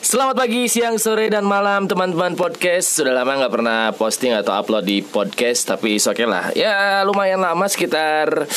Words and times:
Selamat 0.00 0.32
pagi, 0.32 0.64
siang, 0.64 0.96
sore, 0.96 1.28
dan 1.28 1.44
malam 1.44 1.84
teman-teman 1.84 2.32
podcast. 2.32 2.88
Sudah 2.88 3.12
lama 3.12 3.36
nggak 3.36 3.52
pernah 3.52 3.92
posting 3.92 4.32
atau 4.32 4.56
upload 4.56 4.88
di 4.88 5.04
podcast 5.04 5.68
Tapi 5.68 6.00
oke 6.00 6.24
lah. 6.24 6.48
Ya 6.56 7.04
lumayan 7.04 7.44
lama 7.44 7.68
sekitar 7.68 8.48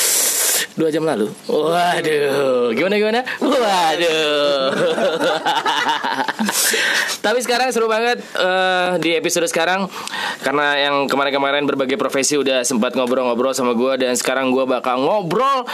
Dua 0.80 0.88
jam 0.88 1.04
lalu. 1.04 1.28
Waduh 1.52 2.72
Gimana 2.72 2.96
gimana? 2.96 3.22
Waduh. 3.44 4.72
Tapi 7.28 7.40
sekarang 7.44 7.76
seru 7.76 7.92
banget 7.92 8.24
eh, 8.24 9.04
Di 9.04 9.20
episode 9.20 9.52
sekarang 9.52 9.92
Karena 10.48 10.80
yang 10.80 11.12
kemarin-kemarin 11.12 11.68
berbagai 11.68 12.00
profesi 12.00 12.40
Udah 12.40 12.64
sempat 12.64 12.96
ngobrol-ngobrol 12.96 13.52
sama 13.52 13.76
gue 13.76 14.00
Dan 14.00 14.16
sekarang 14.16 14.56
gue 14.56 14.64
bakal 14.64 15.04
ngobrol 15.04 15.68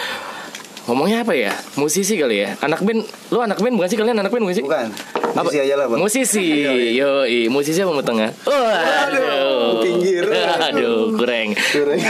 Ngomongnya 0.89 1.21
apa 1.21 1.37
ya? 1.37 1.53
Musisi 1.77 2.17
kali 2.17 2.41
ya? 2.41 2.57
Anak 2.65 2.81
band 2.81 3.05
Lu 3.29 3.37
anak 3.45 3.61
band 3.61 3.77
bukan 3.77 3.89
sih 3.93 3.97
kalian 4.01 4.17
anak 4.25 4.33
band 4.33 4.41
bukan 4.41 4.57
sih? 4.57 4.65
Bukan. 4.65 4.89
Musisi 5.37 5.61
aja 5.61 5.75
lah, 5.77 5.85
Bang. 5.85 6.01
Musisi, 6.01 6.47
yo, 6.99 7.29
musisi 7.53 7.77
apa 7.85 7.93
mau 7.93 8.01
tengah? 8.01 8.33
Waduh, 8.49 9.85
pinggir. 9.85 10.25
Aduh, 10.73 11.13
kurang. 11.13 11.53
Kurang. 11.53 12.01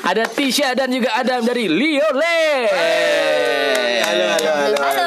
Ada 0.00 0.24
Tisha 0.32 0.72
dan 0.72 0.88
juga 0.88 1.12
Adam 1.12 1.44
dari 1.44 1.68
Liole. 1.68 2.40
Halo, 4.00 4.26
halo, 4.32 4.52
halo. 4.56 4.76
Halo. 4.80 5.03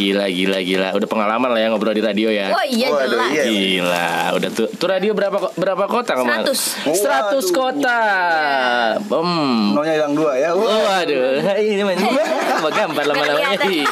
Gila, 0.00 0.24
gila, 0.32 0.58
gila. 0.64 0.88
Udah 0.96 1.04
pengalaman 1.04 1.52
lah 1.52 1.60
ya 1.60 1.68
ngobrol 1.68 1.92
di 1.92 2.00
radio 2.00 2.32
ya. 2.32 2.48
Oh 2.48 2.64
iya 2.64 2.88
Waduh, 2.88 3.04
jelas. 3.04 3.30
iya. 3.36 3.42
Gila, 3.44 4.08
udah 4.32 4.50
tuh. 4.50 4.68
Tuh 4.72 4.88
radio 4.88 5.12
berapa 5.12 5.52
berapa 5.52 5.84
kota 5.84 6.16
kemarin? 6.16 6.48
100. 6.48 6.88
100 6.88 6.96
Waduh. 6.96 7.42
kota. 7.52 8.00
Hmm. 9.12 9.76
Nonya 9.76 9.92
hilang 10.00 10.16
dua 10.16 10.32
ya. 10.40 10.56
Wah. 10.56 11.04
Waduh, 11.04 11.44
ini 11.60 11.82
mah 11.84 11.94
apa 12.56 12.68
gambar 12.72 13.04
lama-lama 13.04 13.36
Kelihatan. 13.60 13.84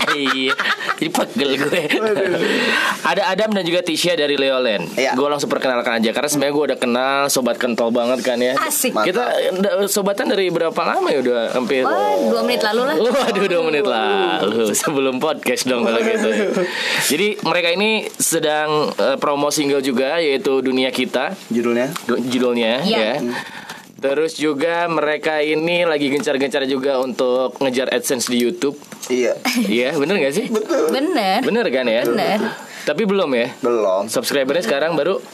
Iya, 0.14 0.54
jadi 0.96 1.10
pegel 1.10 1.50
gue. 1.58 1.80
Ada 3.02 3.22
Adam 3.28 3.50
dan 3.50 3.62
juga 3.62 3.82
Tisha 3.82 4.14
dari 4.14 4.34
Leolen. 4.34 4.86
Iya. 4.94 5.12
Gue 5.12 5.26
langsung 5.26 5.50
perkenalkan 5.50 5.98
aja 5.98 6.10
karena 6.10 6.28
sebenarnya 6.28 6.54
gue 6.54 6.64
udah 6.70 6.78
kenal 6.78 7.18
sobat 7.26 7.58
kentol 7.58 7.90
banget 7.90 8.22
kan 8.22 8.38
ya. 8.38 8.54
Asik. 8.56 8.94
Kita 8.94 9.26
sobatan 9.86 10.30
dari 10.30 10.48
berapa 10.48 10.76
lama 10.76 11.10
ya 11.10 11.18
udah 11.18 11.38
hampir. 11.52 11.82
Wah, 11.82 12.14
dua 12.30 12.40
menit 12.42 12.62
lalu 12.62 12.82
lah. 12.86 12.96
Waduh, 12.96 13.46
dua 13.46 13.62
menit 13.64 13.84
lalu 13.84 14.70
sebelum 14.72 15.18
podcast 15.18 15.66
dong 15.66 15.82
kalau 15.82 15.98
gitu. 15.98 16.30
Jadi 17.10 17.26
mereka 17.42 17.68
ini 17.70 17.90
sedang 18.14 18.94
eh, 18.94 19.16
promo 19.16 19.50
single 19.50 19.82
juga 19.82 20.16
yaitu 20.16 20.62
Dunia 20.62 20.88
Kita 20.88 21.34
Judulnya? 21.50 21.90
du- 22.06 22.22
judulnya 22.22 22.80
ya. 22.80 22.80
Iya. 22.84 23.12
Terus 24.04 24.36
juga 24.36 24.84
mereka 24.84 25.40
ini 25.40 25.88
lagi 25.88 26.12
gencar-gencar 26.12 26.68
juga 26.68 27.00
untuk 27.00 27.56
ngejar 27.56 27.88
AdSense 27.88 28.28
di 28.28 28.36
YouTube. 28.36 28.76
Iya. 29.08 29.32
Iya, 29.64 29.96
bener 29.96 30.20
gak 30.20 30.34
sih? 30.34 30.46
Bener. 30.92 31.40
Bener 31.40 31.64
kan 31.72 31.88
ya? 31.88 32.04
Bener. 32.04 32.38
Tapi 32.84 33.02
belum 33.02 33.32
ya? 33.32 33.48
Belum. 33.58 34.04
Subscribernya 34.04 34.60
sekarang 34.60 34.92
baru 34.92 35.24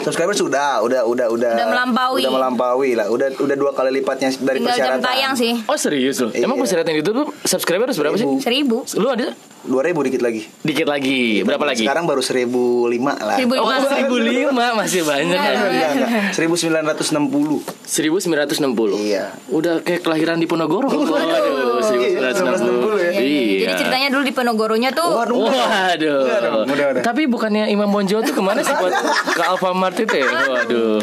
Subscriber 0.00 0.32
sudah, 0.32 0.80
udah, 0.80 1.04
udah, 1.04 1.28
udah. 1.28 1.52
Udah 1.60 1.68
melampaui. 1.68 2.22
Udah 2.24 2.32
melampaui 2.32 2.90
lah. 2.96 3.12
Udah, 3.12 3.36
udah 3.36 3.52
dua 3.52 3.76
kali 3.76 4.00
lipatnya 4.00 4.32
dari 4.32 4.56
Tinggal 4.56 4.72
jam 4.72 4.96
persyaratan. 4.96 5.04
tayang 5.04 5.34
sih. 5.36 5.52
Oh 5.68 5.76
serius 5.76 6.16
loh? 6.24 6.32
Emang 6.32 6.56
Iya. 6.56 6.62
persyaratan 6.64 6.92
YouTube 6.96 7.16
tuh 7.20 7.28
subscriber 7.44 7.84
harus 7.84 8.00
berapa 8.00 8.16
sih? 8.16 8.24
Seribu. 8.40 8.88
Seribu. 8.88 8.96
Lu 8.96 9.12
ada 9.12 9.36
Dua 9.60 9.84
ribu 9.84 10.00
dikit 10.00 10.20
lagi. 10.20 10.48
dikit 10.60 10.86
lagi. 10.86 11.40
Berapa 11.40 11.64
lagi? 11.64 11.84
Sekarang 11.84 12.04
baru 12.04 12.20
seribu 12.20 12.86
lima 12.86 13.12
lah. 13.14 13.36
Seribu 13.36 13.54
Oh, 13.54 13.68
lima. 13.68 13.86
seribu 13.86 14.16
lima 14.16 14.66
masih 14.74 15.02
banyak 15.02 15.28
Enggak, 15.30 15.44
ya. 15.46 15.60
Enggak, 15.60 15.90
enggak. 15.92 16.10
Seribu 16.32 16.54
sembilan 16.56 16.82
ratus 16.86 17.08
enam 17.12 17.24
puluh. 17.26 17.60
1960 17.84 18.96
Iya. 19.02 19.24
Udah 19.48 19.80
kayak 19.80 20.00
kelahiran 20.00 20.36
di 20.36 20.46
Ponorogo 20.46 20.80
Waduh 20.80 21.82
1960 21.82 22.96
ya. 22.96 23.10
Iya 23.12 23.66
Jadi 23.66 23.74
ceritanya 23.76 24.08
dulu 24.08 24.22
di 24.22 24.32
Penogoronya 24.32 24.90
tuh 24.90 25.08
Waduh. 25.10 25.38
Waduh. 25.44 27.02
Tapi 27.02 27.26
bukannya 27.26 27.68
Imam 27.68 27.88
Bonjol 27.88 28.22
tuh 28.22 28.32
ke 28.32 28.40
mana 28.40 28.60
sih 28.60 28.72
buat 28.72 28.94
ke 29.28 29.42
Alfamart 29.42 29.96
itu 29.98 30.14
ya? 30.14 30.24
Waduh. 30.24 30.98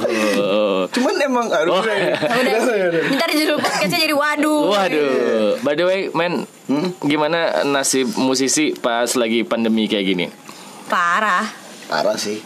Cuman 0.90 1.14
emang 1.20 1.48
aduh, 1.50 1.74
Oh. 1.74 1.82
udah, 1.84 1.94
ya. 1.94 2.16
udah 2.16 3.02
ntar 3.14 3.30
judul 3.30 3.58
podcastnya 3.60 4.00
jadi 4.00 4.16
waduh. 4.16 4.62
Waduh. 4.68 5.60
By 5.60 5.74
the 5.74 5.84
way, 5.84 6.00
men, 6.10 6.48
gimana 7.02 7.64
nasib 7.64 8.12
musisi 8.20 8.76
pas 8.76 9.08
lagi 9.16 9.48
pandemi 9.48 9.88
kayak 9.88 10.06
gini? 10.06 10.26
Parah. 10.88 11.48
Parah 11.88 12.16
sih. 12.20 12.40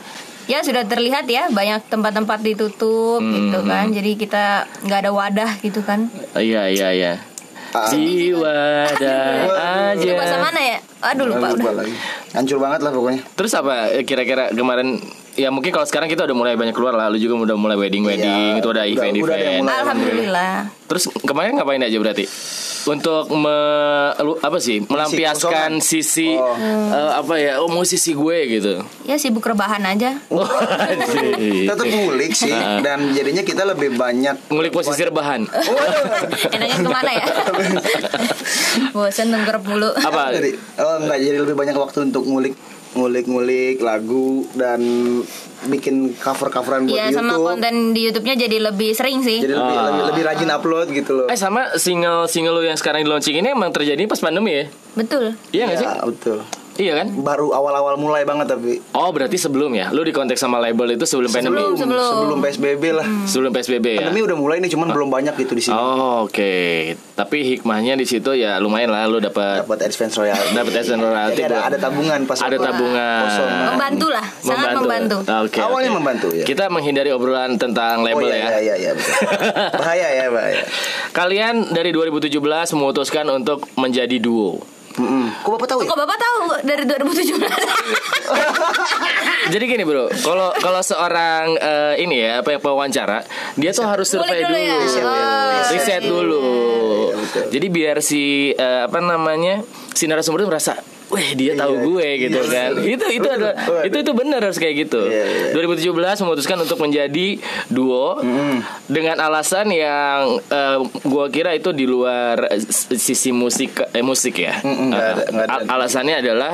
Ya 0.50 0.62
sudah 0.66 0.84
terlihat 0.84 1.30
ya 1.30 1.48
banyak 1.50 1.86
tempat-tempat 1.88 2.42
ditutup 2.42 3.22
gitu 3.22 3.60
kan. 3.64 3.90
Jadi 3.94 4.18
kita 4.18 4.66
nggak 4.86 5.00
ada 5.08 5.12
wadah 5.14 5.52
gitu 5.62 5.82
kan. 5.82 6.10
Iya, 6.34 6.70
iya, 6.70 6.88
iya. 6.92 7.14
Ah. 7.72 7.88
Di 7.88 8.36
wadah 8.36 9.96
Itu 9.96 10.12
bahasa 10.12 10.36
aja. 10.36 10.44
mana 10.44 10.60
ya? 10.60 10.78
Aduh 11.08 11.26
lupa 11.32 11.56
Lupa 11.56 11.72
udah. 11.72 11.74
lagi. 11.82 11.96
Hancur 12.36 12.58
banget 12.60 12.80
lah 12.84 12.92
pokoknya. 12.92 13.22
Terus 13.40 13.52
apa 13.56 13.76
kira-kira 14.04 14.52
kemarin 14.52 15.00
ya 15.42 15.50
mungkin 15.50 15.70
kalau 15.70 15.84
sekarang 15.84 16.06
kita 16.06 16.24
udah 16.24 16.34
mulai 16.34 16.54
banyak 16.54 16.72
keluar 16.72 16.94
lah, 16.94 17.08
lu 17.08 17.18
juga 17.18 17.34
udah 17.36 17.56
mulai 17.56 17.74
wedding 17.76 18.04
wedding, 18.04 18.30
Iya, 18.54 18.60
itu 18.60 18.68
ada 18.68 18.80
udah- 18.80 18.86
event 18.88 19.14
udah 19.16 19.26
ada 19.26 19.34
yang 19.34 19.48
event. 19.48 19.64
mulai. 19.64 19.80
Alhamdulillah. 19.80 20.54
Terus 20.86 21.04
kemarin 21.22 21.52
ngapain 21.56 21.80
aja 21.80 21.98
berarti? 21.98 22.26
Untuk 22.82 23.30
me, 23.32 23.58
lu- 24.20 24.40
apa 24.40 24.58
sih 24.58 24.82
melampiaskan 24.82 25.78
kosongan. 25.78 25.86
sisi 25.86 26.34
Oh. 26.34 26.58
eh, 26.90 27.12
apa 27.14 27.34
ya? 27.36 27.54
Oh 27.58 27.70
musisi 27.70 28.12
gue 28.12 28.38
gitu. 28.52 28.82
Ya 29.04 29.16
sibuk 29.16 29.42
rebahan 29.44 29.82
aja. 29.84 30.18
Waduh. 30.28 30.50
Tetap 31.64 31.86
ngulik 31.86 32.34
sih 32.34 32.50
Ah. 32.50 32.82
dan 32.82 33.12
jadinya 33.12 33.42
kita 33.42 33.64
lebih 33.64 33.94
banyak 33.94 34.34
Ngulik 34.48 34.70
posisi 34.72 34.98
rebahan. 35.00 35.46
Enaknya 36.56 36.78
ke 36.80 36.90
mana 36.90 37.12
ya? 37.14 37.26
Bosan 38.94 39.30
nengkerep 39.30 39.62
mulu. 39.62 39.90
Apa? 39.94 40.34
Jadi, 40.34 40.52
oh 40.78 40.96
enggak 41.00 41.18
jadi 41.20 41.38
lebih 41.40 41.56
banyak 41.56 41.76
waktu 41.76 42.00
untuk 42.04 42.26
ngulik 42.26 42.54
ngulik-ngulik 42.92 43.80
lagu 43.80 44.44
dan 44.52 44.82
bikin 45.64 46.12
cover-coveran 46.14 46.86
buat 46.86 46.92
Iya 46.92 47.06
sama 47.14 47.34
YouTube. 47.34 47.48
konten 47.48 47.74
di 47.92 48.02
YouTube-nya 48.04 48.36
jadi 48.40 48.58
lebih 48.62 48.92
sering 48.92 49.22
sih. 49.22 49.40
Jadi 49.40 49.54
lebih, 49.54 49.64
Ah. 49.74 49.86
lebih 49.88 50.04
lebih 50.12 50.24
rajin 50.26 50.50
upload 50.50 50.88
gitu 50.92 51.12
loh. 51.14 51.28
Eh 51.28 51.36
sama 51.36 51.78
single 51.78 52.28
single 52.28 52.54
lu 52.54 52.64
yang 52.64 52.76
sekarang 52.76 53.02
di 53.02 53.10
launching 53.10 53.38
ini 53.38 53.50
emang 53.50 53.72
terjadi 53.72 54.04
pas 54.06 54.20
pandemi 54.20 54.52
ya? 54.54 54.66
Betul. 54.94 55.38
Iya 55.50 55.64
nggak 55.66 55.78
sih? 55.78 55.88
Ya, 55.88 55.94
betul. 56.04 56.40
Iya 56.82 56.94
kan? 56.98 57.08
Baru 57.16 57.54
awal-awal 57.54 57.94
mulai 57.96 58.24
banget 58.24 58.50
tapi 58.50 58.82
Oh 58.92 59.10
berarti 59.10 59.38
sebelum 59.38 59.70
ya? 59.72 59.90
Lu 59.90 60.02
di 60.02 60.10
kontak 60.10 60.34
sama 60.36 60.58
label 60.58 60.90
itu 60.92 61.06
sebelum 61.06 61.30
pandemi? 61.30 61.62
Sebelum, 61.62 61.78
sebelum. 61.78 62.10
sebelum 62.18 62.38
PSBB 62.42 62.84
lah. 62.90 63.08
Sebelum 63.24 63.52
PSBB 63.52 63.86
ya? 63.92 64.00
Pandemi 64.02 64.22
udah 64.24 64.34
mulai 64.36 64.58
nih 64.58 64.72
cuman 64.72 64.90
belum 64.90 65.10
banyak 65.10 65.38
gitu 65.38 65.54
di 65.54 65.62
sini. 65.62 65.78
Oh 65.78 66.26
oke. 66.26 66.54
Tapi 67.14 67.38
hikmahnya 67.48 67.94
di 67.94 68.04
situ 68.04 68.34
ya 68.34 68.58
lumayan 68.58 68.90
lah 68.90 69.06
lu 69.06 69.22
dapat 69.22 69.62
Dapat 69.62 69.80
advance 69.86 70.16
royalty. 70.18 70.50
dapat 70.52 70.74
advance 70.74 70.90
royalty 71.00 71.34
Jadi 71.38 71.44
ada, 71.46 71.58
ada 71.64 71.78
tabungan 71.78 72.20
pas 72.26 72.38
ada 72.42 72.58
tabungan. 72.58 73.22
kosong. 73.24 73.52
Membantu 73.70 74.08
lah, 74.10 74.26
sangat 74.42 74.70
membantu. 74.74 75.18
Oke. 75.22 75.60
Awalnya 75.62 75.92
oke. 75.92 75.98
membantu 76.02 76.28
ya. 76.34 76.44
Kita 76.44 76.66
menghindari 76.68 77.10
obrolan 77.10 77.56
tentang 77.56 78.02
Oh 78.02 78.06
label 78.10 78.26
iya, 78.26 78.36
ya. 78.36 78.48
iya 78.58 78.60
iya 78.60 78.76
iya 78.76 78.92
bahaya 79.78 80.08
ya 80.10 80.26
bahaya. 80.28 80.64
Kalian 81.12 81.70
dari 81.70 81.92
2017 81.92 82.42
memutuskan 82.74 83.30
untuk 83.30 83.70
menjadi 83.76 84.18
duo. 84.18 84.64
Mm-mm. 84.92 85.26
Kok 85.42 85.52
bapak 85.52 85.68
tahu 85.68 85.80
ya? 85.82 85.88
Kok 85.88 85.98
Bapak 85.98 86.18
tahu 86.18 86.42
dari 86.64 86.84
2017? 86.84 87.38
Jadi 89.54 89.64
gini 89.66 89.84
bro, 89.84 90.08
kalau 90.14 90.50
kalau 90.54 90.82
seorang 90.82 91.56
eh, 91.56 91.94
ini 92.00 92.16
ya 92.20 92.40
apa 92.40 92.52
yang 92.52 92.62
pewawancara, 92.62 93.24
dia 93.56 93.72
tuh 93.72 93.84
harus 93.84 94.08
survei 94.08 94.40
dulu, 94.40 94.48
dulu 94.48 94.58
ya? 94.60 94.76
riset, 94.78 95.04
Oh, 95.04 95.70
riset 95.70 96.02
dulu. 96.04 96.42
iya, 96.42 97.16
betul. 97.18 97.44
Jadi 97.52 97.66
biar 97.68 97.98
si 98.00 98.52
eh, 98.52 98.82
apa 98.86 98.98
namanya 99.00 99.60
si 99.92 100.06
narasumber 100.06 100.42
tuh 100.42 100.50
merasa, 100.50 100.74
weh 101.12 101.30
dia 101.34 101.54
tahu 101.54 101.74
Iya, 101.74 101.84
gue 101.84 102.08
gitu 102.22 102.40
iya. 102.40 102.50
kan. 102.50 102.70
Itu 102.96 103.06
itu 103.10 103.28
adalah 103.28 103.54
itu 103.82 103.98
itu 103.98 104.12
benar 104.12 104.40
harus 104.40 104.56
kayak 104.56 104.76
gitu. 104.82 105.02
Iya, 105.04 105.52
iya. 105.52 105.92
2017 105.92 105.92
memutuskan 106.22 106.58
untuk 106.58 106.80
menjadi 106.80 107.28
duo 107.68 108.18
dengan 108.88 109.20
alasan 109.20 109.70
yang 109.70 110.20
eh, 110.42 110.78
gua 111.04 111.28
kira 111.28 111.52
itu 111.52 111.70
di 111.70 111.84
luar 111.84 112.48
sisi 112.72 113.30
musik 113.30 113.76
eh, 113.86 114.02
musik 114.02 114.36
ya. 114.38 114.56
Mm-mm, 114.58 114.90
nggak 114.90 115.04
ada- 115.06 115.20
Eh, 115.20 115.30
nggak 115.30 115.46
ada. 115.46 115.54
al- 115.58 115.70
alasannya 115.78 116.16
adalah 116.18 116.54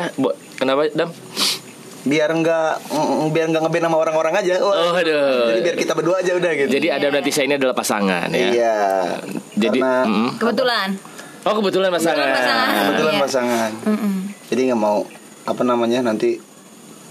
kenapa 0.53 0.89
Dam? 0.89 1.13
Biar 1.99 2.31
enggak 2.31 2.79
mm, 2.87 3.29
biar 3.29 3.45
enggak 3.47 3.61
ngeband 3.61 3.85
sama 3.85 3.97
orang-orang 3.99 4.33
aja. 4.37 4.53
Wah. 4.57 4.71
Oh, 4.71 4.93
aduh. 4.95 5.51
Jadi 5.51 5.59
biar 5.61 5.75
kita 5.77 5.91
berdua 5.91 6.15
aja 6.17 6.31
udah 6.33 6.51
gitu. 6.55 6.69
Jadi 6.71 6.87
ada 6.87 7.07
berarti 7.09 7.29
saya 7.29 7.45
ini 7.45 7.55
adalah 7.55 7.75
pasangan 7.75 8.31
ya. 8.31 8.47
Iya. 8.47 8.77
Jadi 9.53 9.77
Karena 9.77 10.07
mm. 10.07 10.29
Kebetulan. 10.37 10.89
oh 11.43 11.53
kebetulan 11.53 11.89
pasangan. 11.89 12.15
Kebetulan 12.15 12.31
pasangan. 12.33 12.67
kebetulan 12.81 13.13
Iya. 13.13 13.21
pasangan. 13.21 13.71
Mm-mm. 13.85 14.13
Jadi 14.47 14.61
nggak 14.67 14.79
mau 14.79 15.03
apa 15.43 15.61
namanya 15.61 16.03
nanti 16.03 16.39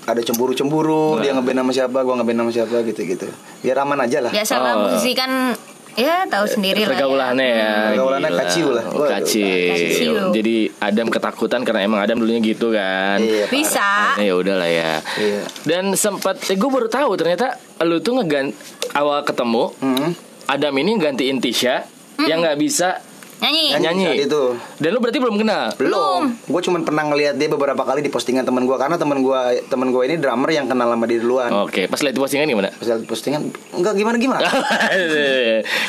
ada 0.03 0.21
cemburu-cemburu 0.21 1.19
dia 1.19 1.33
ngeband 1.33 1.59
sama 1.59 1.73
siapa, 1.73 1.99
gua 2.01 2.15
ngeband 2.17 2.39
sama 2.39 2.51
siapa 2.53 2.77
gitu-gitu. 2.83 3.27
Biar 3.61 3.77
aman 3.79 3.99
aja 4.01 4.19
lah. 4.21 4.31
Biasa 4.31 4.55
lah 4.57 4.73
Oh. 4.73 4.81
musisi 4.87 5.13
kan 5.13 5.51
ya 5.93 6.23
tahu 6.27 6.47
sendiri 6.47 6.81
lah. 6.81 6.87
ya. 6.87 6.91
Pergaulannya 6.95 7.49
ya. 7.49 7.73
Pergaulannya 7.91 8.31
Gila. 8.31 8.41
kacau 8.41 8.69
lah. 8.71 8.85
Kacau. 8.87 9.51
kacau. 9.67 10.15
Jadi 10.31 10.57
Adam 10.79 11.07
ketakutan 11.09 11.61
karena 11.61 11.81
emang 11.83 12.01
Adam 12.01 12.17
dulunya 12.17 12.39
gitu 12.39 12.71
kan. 12.71 13.19
Iya. 13.19 13.49
Bisa. 13.49 14.15
Nah, 14.15 14.23
ya 14.23 14.35
udahlah 14.35 14.71
ya. 14.71 15.03
Iya. 15.17 15.43
Dan 15.65 15.93
sempat 15.93 16.39
eh, 16.45 16.55
gue 16.55 16.71
baru 16.71 16.87
tahu 16.87 17.11
ternyata 17.17 17.57
lu 17.83 17.99
tuh 17.99 18.17
ngegan 18.17 18.55
awal 18.93 19.21
ketemu 19.23 19.75
Hmm. 19.77 20.15
Adam 20.47 20.75
ini 20.77 20.95
gantiin 20.97 21.43
Tisha 21.43 21.83
yang 22.21 22.41
nggak 22.41 22.57
bisa 22.57 23.03
Nyanyi. 23.37 23.65
Nyanyi. 23.77 24.05
saat 24.07 24.25
itu. 24.25 24.43
Dan 24.79 24.91
lu 24.91 24.99
berarti 24.99 25.19
belum 25.19 25.37
kenal. 25.37 25.69
Belum. 25.77 26.23
Gue 26.43 26.61
cuma 26.61 26.81
pernah 26.81 27.05
ngeliat 27.05 27.35
dia 27.35 27.47
beberapa 27.47 27.79
kali 27.79 28.01
di 28.01 28.09
postingan 28.09 28.43
teman 28.43 28.65
gue 28.65 28.73
karena 28.75 28.97
teman 28.97 29.21
gue 29.21 29.41
teman 29.67 29.89
gue 29.89 30.03
ini 30.05 30.17
drummer 30.17 30.49
yang 30.49 30.65
kenal 30.65 30.89
sama 30.89 31.05
dia 31.05 31.19
duluan. 31.19 31.51
Oke, 31.61 31.85
pas 31.85 32.01
lihat 32.01 32.15
postingan 32.15 32.47
gimana? 32.47 32.73
Pas 32.73 32.87
liat 32.87 33.05
postingan 33.05 33.53
enggak 33.73 33.95
gimana 33.95 34.17
gimana. 34.17 34.49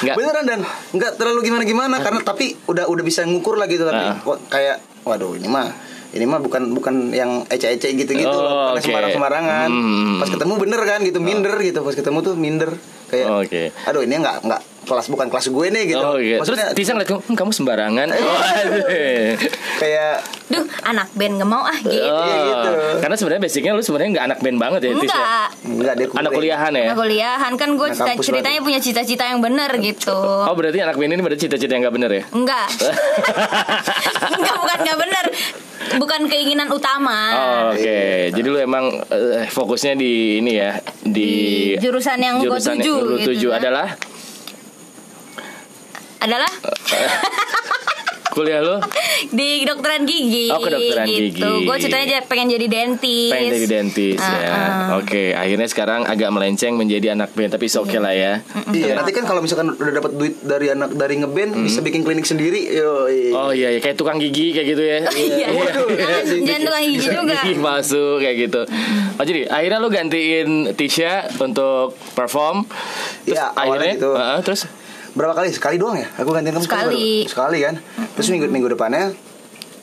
Enggak. 0.02 0.16
Beneran 0.20 0.44
dan 0.46 0.60
enggak 0.92 1.12
terlalu 1.16 1.40
gimana 1.42 1.64
gimana 1.64 1.96
karena 1.98 2.20
tapi 2.22 2.56
udah 2.66 2.86
udah 2.86 3.04
bisa 3.04 3.24
ngukur 3.24 3.56
lah 3.56 3.66
gitu 3.66 3.84
tapi 3.84 4.00
Ah. 4.00 4.16
kok 4.18 4.40
kayak 4.48 4.78
waduh 5.04 5.34
ini 5.34 5.48
mah 5.48 5.68
ini 6.10 6.24
mah 6.24 6.40
bukan 6.40 6.72
bukan 6.72 7.12
yang 7.12 7.44
ece-ece 7.48 7.92
gitu-gitu 7.94 8.28
Oh, 8.28 8.40
loh, 8.40 8.52
oke. 8.74 8.80
sembarang-sembarangan. 8.82 9.68
Hmm. 9.68 10.18
Pas 10.18 10.30
ketemu 10.30 10.54
bener 10.58 10.82
kan 10.82 11.00
gitu, 11.02 11.20
minder 11.20 11.56
gitu. 11.60 11.80
Pas 11.82 11.92
ketemu 11.92 12.18
tuh 12.22 12.34
minder 12.34 12.72
kayak 13.08 13.28
Oke. 13.38 13.64
aduh 13.84 14.02
ini 14.02 14.16
enggak 14.18 14.40
enggak 14.42 14.62
kelas 14.88 15.08
bukan 15.08 15.28
kelas 15.28 15.48
gue 15.48 15.68
nih 15.68 15.84
gitu. 15.92 16.00
Oh 16.00 16.16
iya. 16.16 16.40
Terus 16.40 16.56
Maksudnya 16.56 16.68
Tisa 16.72 16.92
ngeliat 16.96 17.10
kamu, 17.10 17.22
"Hmm, 17.22 17.36
kamu 17.36 17.52
sembarangan. 17.52 18.08
Waduh. 18.08 19.36
kayak 19.78 20.16
Duh, 20.48 20.64
anak 20.82 21.12
band 21.12 21.34
gak 21.38 21.50
mau 21.50 21.60
ah 21.60 21.76
gitu. 21.76 22.08
Oh, 22.08 22.24
gitu. 22.24 22.72
Karena 22.98 23.16
sebenarnya 23.16 23.42
basicnya 23.44 23.72
lu 23.72 23.84
sebenarnya 23.84 24.10
nggak 24.10 24.26
anak 24.26 24.40
band 24.40 24.58
banget 24.58 24.80
ya, 24.80 24.90
Tis 24.96 25.04
ya? 25.04 25.12
Enggak. 25.12 25.48
enggak 25.68 25.94
dia 25.94 26.08
Anak 26.16 26.32
kuliahan 26.32 26.72
ya? 26.72 26.84
Anak 26.88 26.98
kuliahan 26.98 27.54
kan 27.54 27.70
gue 27.76 27.88
kampus 27.92 28.24
ceritanya 28.24 28.60
punya 28.64 28.80
cita-cita 28.80 29.24
yang 29.28 29.40
bener 29.40 29.68
gitu. 29.78 30.16
Oh 30.16 30.56
berarti 30.56 30.80
anak 30.80 30.96
band 30.96 31.12
ini 31.12 31.22
berarti 31.22 31.42
cita-cita 31.44 31.76
yang 31.76 31.84
nggak 31.84 31.96
bener 32.00 32.12
ya? 32.14 32.24
Enggak. 32.32 32.68
Enggak 34.32 34.56
bukan 34.64 34.78
enggak 34.80 34.98
bener. 34.98 35.26
Bukan 35.88 36.22
keinginan 36.28 36.68
utama. 36.68 37.20
Oh, 37.34 37.60
Oke, 37.72 38.30
jadi 38.30 38.44
lu 38.44 38.60
emang 38.60 38.92
eh, 39.08 39.48
fokusnya 39.48 39.96
di 39.96 40.38
ini 40.38 40.52
ya 40.54 40.80
di, 41.00 41.32
Di 41.74 41.80
jurusan 41.80 42.20
yang 42.20 42.40
gua 42.40 42.56
jurusan 42.56 42.76
tuju 42.78 42.94
lu 42.98 43.16
gitu 43.18 43.30
tuju 43.34 43.48
kan. 43.50 43.60
adalah 43.62 43.88
Adalah 46.20 46.50
kuliah 48.30 48.62
lu 48.62 48.78
di 49.28 49.66
kedokteran 49.66 50.06
gigi. 50.06 50.46
Oh, 50.48 50.62
kedokteran 50.62 51.10
gitu. 51.10 51.42
gigi. 51.42 51.66
Gue 51.66 51.76
ceritanya 51.80 52.06
aja 52.06 52.18
pengen 52.22 52.54
jadi 52.54 52.68
dentis. 52.70 53.34
pengen 53.34 53.50
jadi 53.52 53.68
dentis 53.68 54.22
Ah, 54.22 54.30
ya. 54.30 54.46
ah. 54.46 54.88
Oke, 55.02 55.34
akhirnya 55.34 55.66
sekarang 55.66 56.06
agak 56.06 56.30
melenceng 56.30 56.78
menjadi 56.78 57.18
anak 57.18 57.34
band 57.34 57.58
tapi 57.58 57.66
oke 57.68 57.98
lah 57.98 58.14
ya. 58.14 58.46
Iya, 58.70 58.94
nanti 58.94 59.10
kan 59.10 59.26
kalau 59.26 59.42
misalkan 59.42 59.74
udah 59.74 59.90
dapat 59.92 60.12
duit 60.14 60.38
dari 60.40 60.70
anak 60.70 60.94
dari 60.94 61.18
ngeband 61.18 61.58
bisa 61.58 61.82
bikin 61.82 62.06
klinik 62.06 62.24
sendiri. 62.24 62.62
Yo, 62.70 63.10
Oh 63.34 63.50
iya, 63.50 63.74
iya, 63.74 63.80
kayak 63.80 63.98
tukang 63.98 64.22
gigi 64.22 64.54
kayak 64.54 64.68
gitu 64.70 64.84
ya. 64.86 65.00
Iya. 65.18 65.48
Jangan- 65.50 66.46
Jangan 66.46 66.62
tukang 66.62 66.84
gigi 66.86 67.00
juga. 67.02 67.36
Gigi 67.42 67.54
palsu 67.58 68.06
kayak 68.22 68.36
gitu. 68.40 68.62
Oh 69.18 69.26
jadi 69.26 69.50
akhirnya 69.50 69.80
lu 69.80 69.90
gantiin 69.90 70.50
Tisha 70.78 71.26
untuk 71.36 71.98
perform. 72.14 72.70
Terus 73.26 73.34
Iya, 73.34 73.50
awalnya 73.50 73.66
akhirnya 73.66 73.94
gitu. 73.96 74.12
Heeh, 74.14 74.40
terus 74.46 74.62
Berapa 75.18 75.34
kali? 75.34 75.50
Sekali 75.50 75.82
doang 75.82 75.98
ya? 75.98 76.06
Aku 76.22 76.30
gantiin 76.30 76.54
kamu 76.54 76.66
Sekali. 76.70 77.26
Sekali 77.26 77.58
kan? 77.66 77.82
Terus 78.14 78.30
minggu 78.30 78.46
minggu 78.54 78.70
depannya 78.70 79.18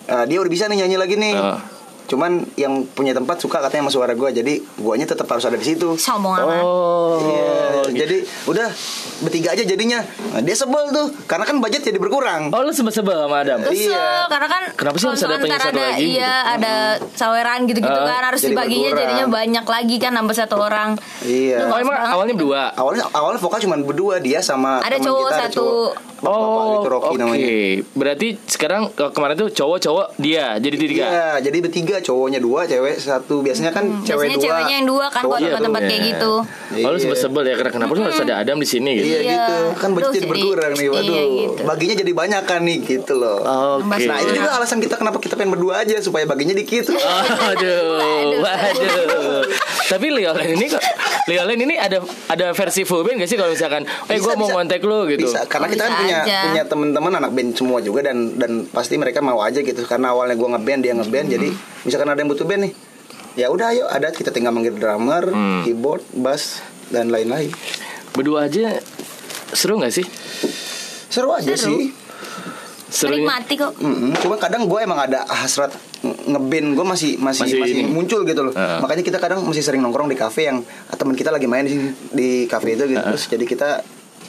eh, 0.06 0.24
dia 0.30 0.38
udah 0.38 0.52
bisa 0.52 0.70
nih 0.70 0.86
nyanyi 0.86 0.96
lagi 0.96 1.18
nih. 1.18 1.34
Oh. 1.34 1.58
Cuman 2.14 2.46
yang 2.54 2.86
punya 2.88 3.10
tempat 3.10 3.36
suka 3.36 3.58
katanya 3.58 3.82
sama 3.82 3.92
suara 3.92 4.14
gue, 4.14 4.30
jadi 4.30 4.54
guanya 4.78 5.02
tetap 5.04 5.26
harus 5.26 5.42
ada 5.42 5.58
di 5.58 5.66
situ. 5.66 5.98
Sombong 5.98 6.38
amat. 6.38 6.62
Oh. 6.62 7.18
Iya, 7.18 7.50
gitu. 7.74 7.88
jadi 7.92 8.16
udah 8.46 8.68
bertiga 9.20 9.48
aja 9.50 9.66
jadinya. 9.66 9.98
Nah, 10.30 10.38
dia 10.38 10.54
sebel 10.54 10.88
tuh, 10.88 11.10
karena 11.26 11.42
kan 11.42 11.58
budget 11.58 11.82
jadi 11.82 11.98
berkurang. 11.98 12.48
Oh 12.48 12.62
lu 12.62 12.70
sebel-sebel 12.70 13.18
sama 13.18 13.42
Adam? 13.42 13.58
Kesel 13.60 13.90
Iya. 13.90 14.30
karena 14.30 14.46
kan 14.46 14.62
Kenapa 14.74 14.96
sih 14.96 15.06
harus 15.06 15.22
ada 15.22 15.34
satu 15.34 15.46
ada, 15.70 15.82
lagi 15.90 16.06
Iya, 16.14 16.34
ada 16.54 16.74
saweran 17.10 17.58
gitu-gitu 17.64 17.90
Ah, 17.92 18.06
kan 18.08 18.22
harus 18.24 18.40
jadi 18.40 18.54
dibaginya 18.54 18.82
berkurang. 18.84 19.00
jadinya 19.02 19.26
banyak 19.28 19.64
lagi 19.66 19.96
kan 19.98 20.12
nambah 20.14 20.36
satu 20.36 20.54
orang. 20.56 20.90
Iya. 21.20 21.66
Oh 21.66 21.78
emang 21.80 21.98
awalnya 21.98 22.34
berdua? 22.34 22.62
Awalnya 22.72 23.10
awalnya 23.10 23.40
vokal 23.40 23.58
cuma 23.58 23.74
berdua 23.76 24.14
dia 24.18 24.38
sama 24.38 24.78
Ada 24.78 24.98
cowok 25.00 25.18
kita, 25.20 25.34
ada 25.34 25.42
satu. 25.48 25.58
cowok. 25.58 25.92
Bapak 26.24 26.32
Oh, 26.34 26.72
itu 26.74 26.88
Rocky 26.88 27.06
oke. 27.06 27.18
namanya. 27.18 27.48
Berarti 27.92 28.28
sekarang 28.42 28.82
ke- 28.90 29.10
kemarin 29.10 29.36
tuh 29.36 29.48
cowok-cowok 29.50 30.06
dia 30.16 30.56
jadi 30.56 30.76
tiga. 30.78 31.04
Iya, 31.04 31.28
jadi 31.42 31.58
bertiga 31.60 31.96
cowoknya 32.00 32.38
dua, 32.38 32.64
cewek 32.64 32.96
satu. 32.96 33.40
Biasanya 33.40 33.70
kan 33.70 33.84
cewek 34.00 34.26
Biasanya 34.26 34.34
dua. 34.34 34.44
ceweknya 34.46 34.74
yang 34.74 34.86
dua 34.86 35.06
kan 35.06 35.22
kalau 35.22 35.36
tempat-tempat 35.36 35.82
kayak 35.82 36.00
Iya. 36.00 36.10
gitu. 36.10 36.32
Oh 36.74 36.88
lu 36.88 36.90
Iya. 36.90 37.02
sebel-sebel 37.04 37.42
ya 37.44 37.54
karena 37.54 37.72
kenapa 37.72 37.90
lu 37.90 38.02
harus 38.02 38.18
ada 38.18 38.34
Adam 38.36 38.56
di 38.56 38.66
sini 38.66 38.90
gitu? 38.94 39.06
Iya 39.06 39.20
Iya. 39.20 39.32
gitu 39.36 39.56
Kan 39.76 39.90
budget 39.92 40.12
jadi 40.16 40.26
berkurang 40.26 40.72
nih 40.72 40.88
Waduh 40.88 41.02
iya 41.04 41.22
gitu. 41.44 41.60
Baginya 41.62 41.94
jadi 41.96 42.12
banyak 42.12 42.42
kan 42.42 42.60
nih 42.60 42.78
Gitu 42.80 43.12
loh 43.12 43.38
Oke. 43.38 44.04
Nah 44.04 44.18
itu 44.18 44.32
juga 44.32 44.50
alasan 44.54 44.78
kita 44.78 44.94
kenapa 44.94 45.18
kita 45.18 45.34
pengen 45.34 45.52
berdua 45.52 45.74
aja 45.80 45.96
Supaya 45.98 46.24
baginya 46.24 46.52
dikit 46.52 46.88
Aduh, 47.50 48.00
waduh. 48.40 49.42
Tapi 49.84 50.06
Leolen 50.10 50.48
ini 50.50 50.66
kok 50.66 50.82
Leolen 51.24 51.58
ini 51.58 51.74
ada 51.74 52.00
ada 52.26 52.52
versi 52.52 52.82
full 52.82 53.00
band 53.00 53.16
gak 53.18 53.26
sih 53.26 53.36
kalau 53.36 53.50
misalkan 53.50 53.82
eh 53.84 54.16
gue 54.16 54.34
mau 54.34 54.48
ngontek 54.50 54.80
lu 54.80 55.04
gitu. 55.06 55.24
Bisa 55.24 55.44
Karena 55.44 55.68
kita 55.68 55.84
kan 55.84 55.92
Bisa 55.94 56.13
punya 56.16 56.22
aja. 56.24 56.38
punya 56.44 56.62
teman-teman 56.64 57.12
anak 57.14 57.30
band 57.30 57.50
semua 57.52 57.78
juga 57.78 58.00
Dan 58.02 58.34
dan 58.34 58.52
pasti 58.66 58.94
mereka 58.94 59.18
mau 59.18 59.38
aja 59.38 59.58
gitu 59.58 59.82
Karena 59.82 60.10
awalnya 60.10 60.34
gue 60.34 60.48
ngeband 60.48 60.80
Dia 60.80 60.94
ngeband 60.94 61.28
Jadi 61.28 61.48
misalkan 61.82 62.06
ada 62.06 62.16
yang 62.16 62.28
butuh 62.28 62.42
band 62.42 62.62
nih 62.62 62.72
Ya 63.34 63.46
udah 63.48 63.66
ayo 63.68 63.84
ada 63.86 64.08
kita 64.08 64.30
tinggal 64.30 64.50
manggil 64.50 64.72
drummer, 64.72 65.26
Hmm. 65.26 65.62
keyboard, 65.62 66.06
bass 66.14 66.62
dan 66.86 67.10
lain-lain. 67.10 67.50
Berdua 68.12 68.46
aja 68.46 68.78
seru 69.50 69.74
gak 69.76 69.90
sih? 69.90 70.06
Seru 71.08 71.30
aja 71.30 71.50
Seru. 71.52 71.74
sih. 71.74 71.90
Serunya. 72.86 73.26
Menikmati 73.26 73.54
kok. 73.56 73.74
Mm-mm. 73.76 74.14
Cuma 74.16 74.38
kadang 74.38 74.64
gue 74.64 74.78
emang 74.78 75.00
ada 75.00 75.26
hasrat 75.26 75.74
nge- 76.00 76.20
ngeband 76.28 76.68
gue 76.72 76.86
masih 76.86 77.10
masih 77.18 77.42
Masih 77.42 77.58
masih, 77.58 77.74
ini. 77.76 77.90
muncul 77.90 78.22
gitu 78.22 78.40
loh. 78.40 78.54
Heeh. 78.54 78.78
Makanya 78.78 79.02
kita 79.02 79.18
kadang 79.18 79.42
masih 79.42 79.62
sering 79.62 79.82
nongkrong 79.82 80.06
di 80.06 80.14
kafe 80.14 80.46
yang 80.46 80.62
teman 80.92 81.12
kita 81.12 81.28
lagi 81.28 81.48
main 81.48 81.66
di 81.66 81.74
di 82.14 82.28
kafe 82.46 82.78
itu 82.78 82.86
gitu. 82.86 83.02
Terus 83.02 83.24
jadi 83.26 83.44
kita 83.44 83.68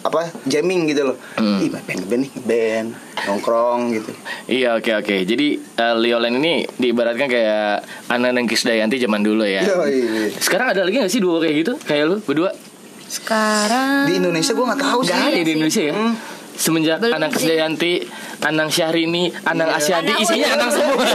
apa 0.06 0.30
jamming 0.46 0.86
gitu 0.94 1.02
loh. 1.10 1.18
Hmm. 1.34 1.66
Ih 1.66 1.74
pengen 1.74 2.06
ngeband 2.06 2.22
nih, 2.22 2.32
ngeband, 2.38 2.88
nongkrong 3.26 3.82
gitu. 3.98 4.12
Iya 4.46 4.78
oke 4.78 4.92
oke. 5.02 5.16
Jadi 5.26 5.58
eh, 5.58 5.96
Leolen 5.98 6.38
ini 6.38 6.62
diibaratkan 6.78 7.26
kayak 7.26 7.82
Ana 8.14 8.30
dan 8.30 8.46
Krisdayanti 8.46 9.02
zaman 9.02 9.26
dulu 9.26 9.42
ya. 9.42 9.66
Iya, 9.66 9.76
iya. 9.90 10.30
Sekarang 10.38 10.78
ada 10.78 10.86
lagi 10.86 11.02
gak 11.02 11.10
sih 11.10 11.18
duo 11.18 11.42
kayak 11.42 11.56
gitu? 11.66 11.74
Kayak 11.82 12.04
lu 12.14 12.18
berdua? 12.22 12.54
Sekarang 13.06 14.10
Di 14.10 14.18
Indonesia 14.18 14.54
gue 14.54 14.66
nggak 14.66 14.82
tahu 14.82 15.00
sih. 15.06 15.14
Gak 15.14 15.26
ada 15.34 15.42
di 15.42 15.52
Indonesia 15.58 15.84
ya. 15.90 15.94
Hmm. 15.94 16.14
Semenjak 16.56 16.98
Belum 16.98 17.14
Anang 17.14 17.30
sih. 17.30 17.46
Krisdayanti, 17.46 17.94
Anang 18.42 18.70
Syahrini, 18.70 19.28
Anang 19.44 19.68
Iya. 19.68 19.78
Asyanti, 19.78 20.08
Anang- 20.08 20.24
isinya 20.24 20.48
Anang 20.50 20.70
semua. 20.72 21.06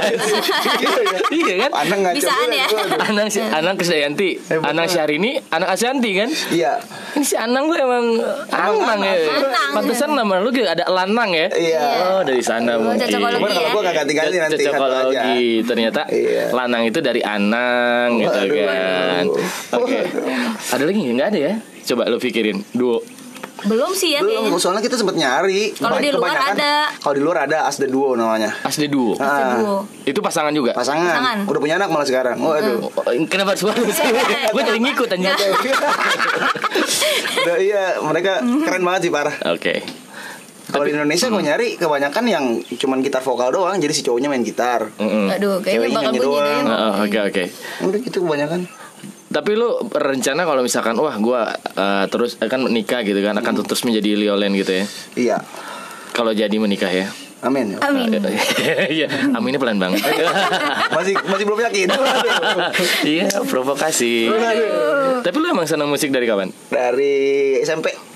iya 1.39 1.55
kan? 1.59 1.71
Anang 1.75 2.01
ngaco 2.03 2.17
Bisaan 2.17 2.49
ya. 2.51 2.67
gua, 2.67 2.81
aduh. 2.83 3.09
Anang 3.09 3.29
Anang 3.51 3.75
Krisdayanti, 3.75 4.29
Hebat 4.39 4.69
Anang. 4.69 4.87
Syahrini, 4.87 5.33
Anang 5.49 5.71
Asyanti 5.71 6.11
kan? 6.15 6.29
Iya. 6.51 6.73
Ini 7.11 7.25
si 7.25 7.35
Anang 7.35 7.67
gue 7.67 7.79
emang 7.79 8.07
Anang 8.51 9.01
ya. 9.01 9.15
Anang. 9.17 9.73
Pantesan 9.75 10.11
nama 10.13 10.35
lu 10.39 10.51
ada 10.67 10.85
Lanang 10.87 11.31
ya. 11.31 11.47
Iya. 11.51 11.85
Oh 12.11 12.23
dari 12.23 12.43
sana 12.43 12.77
Oh, 12.77 12.85
mungkin. 12.85 13.01
cocokologi 13.01 13.41
Cuman 13.41 13.51
kalau 13.51 13.71
gue 13.71 13.83
gak 13.83 13.97
ganti-ganti 13.97 14.37
nanti. 14.37 14.55
Cocokologi 14.61 15.41
ternyata 15.63 16.03
Iya. 16.07 16.53
Lanang 16.53 16.85
itu 16.85 16.99
dari 16.99 17.21
Anang 17.21 18.19
gitu 18.19 18.39
kan. 18.61 19.25
Oke. 19.75 19.99
Ada 20.71 20.85
lagi 20.85 21.01
nggak 21.01 21.29
ada 21.29 21.41
ya? 21.41 21.55
Coba 21.83 22.07
lu 22.07 22.17
pikirin 22.17 22.61
duo. 22.71 23.01
Belum 23.63 23.91
sih 23.93 24.15
ya 24.15 24.21
Belum, 24.21 24.47
kayaknya. 24.47 24.59
soalnya 24.59 24.83
kita 24.83 24.97
sempet 24.97 25.15
nyari. 25.15 25.73
Kalau 25.73 25.97
di 25.97 26.11
luar 26.11 26.37
ada. 26.51 26.73
Kalau 26.95 27.15
di 27.15 27.23
luar 27.23 27.39
ada 27.45 27.59
Asda 27.65 27.85
Duo 27.85 28.13
namanya. 28.13 28.51
Asli 28.61 28.87
duo. 28.87 29.17
Ah. 29.17 29.57
Duo. 29.57 29.79
Itu 30.03 30.21
pasangan 30.21 30.51
juga. 30.51 30.73
Pasangan. 30.73 31.05
Pasangan. 31.11 31.39
Udah 31.45 31.61
punya 31.61 31.77
anak 31.77 31.89
malah 31.89 32.05
sekarang. 32.05 32.37
Waduh. 32.37 32.89
Oh, 32.89 33.13
Kenapa 33.27 33.53
harus 33.53 33.63
baru 33.63 33.85
sih? 33.87 34.05
Gue 34.55 34.63
jadi 34.63 34.79
ngikut 34.79 35.09
anjing. 35.11 35.33
Udah 37.41 37.57
iya, 37.69 37.99
mereka 38.01 38.41
keren 38.41 38.83
banget 38.83 39.01
sih 39.03 39.13
parah. 39.13 39.35
Oke. 39.51 39.85
Kalau 40.71 40.87
di 40.87 40.95
Indonesia 40.95 41.27
gue 41.27 41.43
nyari 41.43 41.69
kebanyakan 41.75 42.25
yang 42.25 42.45
cuman 42.63 43.03
gitar 43.03 43.19
vokal 43.21 43.51
doang, 43.51 43.75
jadi 43.77 43.91
si 43.91 44.07
cowoknya 44.07 44.31
main 44.31 44.47
gitar. 44.47 44.87
Mm-mm. 44.97 45.27
Aduh, 45.29 45.59
kayaknya 45.59 45.91
Ceweknya 45.91 45.99
bakal 45.99 46.13
bunyi 46.13 46.21
deh. 46.21 46.27
doang. 46.31 46.65
Oh, 46.65 46.93
Oke 47.03 47.19
oke. 47.21 47.45
Udah 47.83 47.99
gitu 47.99 48.19
kebanyakan. 48.23 48.61
Tapi 49.31 49.55
lu 49.55 49.79
rencana 49.95 50.43
kalau 50.43 50.67
misalkan 50.67 50.99
wah 50.99 51.15
gua 51.23 51.55
eh, 51.55 52.05
terus 52.11 52.35
akan 52.43 52.67
menikah 52.67 53.07
gitu 53.07 53.23
kan 53.23 53.39
akan 53.39 53.63
terus 53.63 53.87
menjadi 53.87 54.19
Liolen 54.19 54.53
gitu 54.59 54.75
ya. 54.75 54.85
Iya. 55.15 55.39
Kalau 56.11 56.35
jadi 56.35 56.53
menikah 56.59 56.91
ya. 56.91 57.07
Amin. 57.41 57.79
Amin. 57.81 58.13
Iya, 58.91 59.09
aminnya 59.33 59.57
pelan 59.57 59.81
banget. 59.81 60.03
masih 60.97 61.15
masih 61.25 61.45
belum 61.49 61.61
yakin. 61.65 61.89
Iya, 63.17 63.27
provokasi. 63.49 64.29
Tapi 65.25 65.37
lu 65.41 65.47
emang 65.49 65.65
senang 65.65 65.89
musik 65.89 66.13
dari 66.13 66.29
kapan? 66.29 66.53
Dari 66.69 67.57
SMP. 67.65 68.10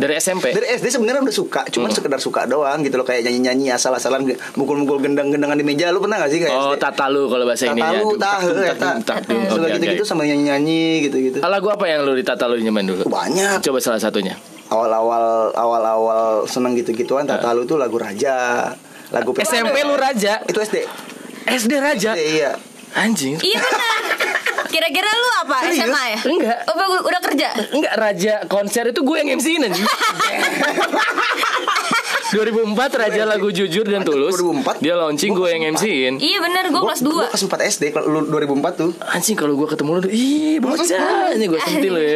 Dari 0.00 0.16
SMP. 0.16 0.56
Dari 0.56 0.66
SD 0.80 0.96
sebenarnya 0.96 1.20
udah 1.20 1.36
suka, 1.36 1.60
cuman 1.68 1.92
sekedar 1.92 2.16
suka 2.16 2.48
doang 2.48 2.80
gitu 2.80 2.96
loh 2.96 3.04
kayak 3.04 3.28
nyanyi-nyanyi 3.28 3.68
asal-asalan 3.70 4.24
mukul-mukul 4.56 4.96
gendang-gendangan 4.96 5.60
di 5.60 5.64
meja. 5.64 5.92
Lu 5.92 6.00
pernah 6.00 6.24
gak 6.24 6.32
sih 6.32 6.40
kayak 6.40 6.56
Oh, 6.56 6.72
SD? 6.72 6.80
tatalu 6.80 7.22
kalau 7.28 7.44
bahasa 7.44 7.64
ini 7.68 7.76
ya. 7.76 7.84
Tatalu, 7.84 8.08
tahu 8.16 8.48
ya, 8.64 8.74
tak. 8.80 9.18
Suka 9.52 9.66
gitu-gitu 9.76 10.02
sama 10.08 10.24
nyanyi-nyanyi 10.24 11.04
gitu-gitu. 11.04 11.44
Lagu 11.44 11.68
apa 11.68 11.84
yang 11.84 12.08
lu 12.08 12.16
di 12.16 12.24
tatalu 12.24 12.64
nyaman 12.64 12.88
dulu? 12.88 13.02
Banyak. 13.04 13.60
Coba 13.60 13.78
salah 13.84 14.00
satunya. 14.00 14.40
Awal-awal 14.70 15.50
awal-awal 15.52 16.46
seneng 16.46 16.78
gitu-gituan 16.78 17.26
Tatalu 17.26 17.66
tuh 17.68 17.76
lagu 17.76 18.00
Raja. 18.00 18.70
Lagu 19.10 19.34
SMP 19.36 19.82
lu 19.82 19.98
raja. 19.98 20.38
Itu 20.46 20.62
SD. 20.62 20.86
SD 21.42 21.72
raja. 21.82 22.14
SD 22.14 22.22
iya. 22.40 22.54
Anjing. 22.94 23.42
Iya 23.42 23.58
benar. 23.58 24.02
Kira-kira 24.70 25.10
lu 25.10 25.28
apa? 25.44 25.56
Serius? 25.66 25.86
SMA 25.86 26.02
ya? 26.06 26.18
Enggak. 26.24 26.56
Oh, 26.70 26.76
bagus, 26.78 27.00
udah 27.02 27.20
kerja. 27.20 27.48
Enggak 27.74 27.94
raja 27.98 28.34
konser 28.46 28.84
itu 28.88 29.00
gue 29.02 29.16
yang 29.18 29.28
MC-in 29.36 29.66
anjing. 29.66 29.86
2004 32.30 32.78
Raja 32.94 33.26
lagu 33.26 33.50
jujur 33.50 33.82
dan 33.82 34.06
tulus 34.06 34.38
2004. 34.38 34.78
Dia 34.86 34.94
launching 34.94 35.34
gue 35.34 35.48
yang 35.50 35.74
MC-in 35.74 36.22
Iya 36.22 36.38
bener 36.38 36.70
gue 36.70 36.78
kelas 36.78 37.02
2 37.02 37.10
Gue 37.10 37.26
kelas 37.26 37.42
4 37.42 37.74
SD 37.74 37.82
kalau 37.90 38.06
lu 38.06 38.30
2004 38.30 38.70
tuh. 38.78 38.94
Anjing 39.02 39.34
kalau 39.34 39.58
gue 39.58 39.66
ketemu 39.66 39.90
lu 39.98 40.00
Ih 40.06 40.62
bocah 40.62 41.34
Ini 41.34 41.44
gue 41.50 41.58
sentil 41.58 41.94
ya 41.98 42.06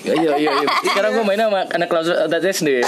Iya 0.00 0.12
iya 0.16 0.30
iya 0.40 0.50
Sekarang 0.88 1.12
gue 1.12 1.24
main 1.28 1.36
sama 1.36 1.68
anak 1.68 1.92
kelas 1.92 2.08
atas 2.08 2.42
SD 2.56 2.80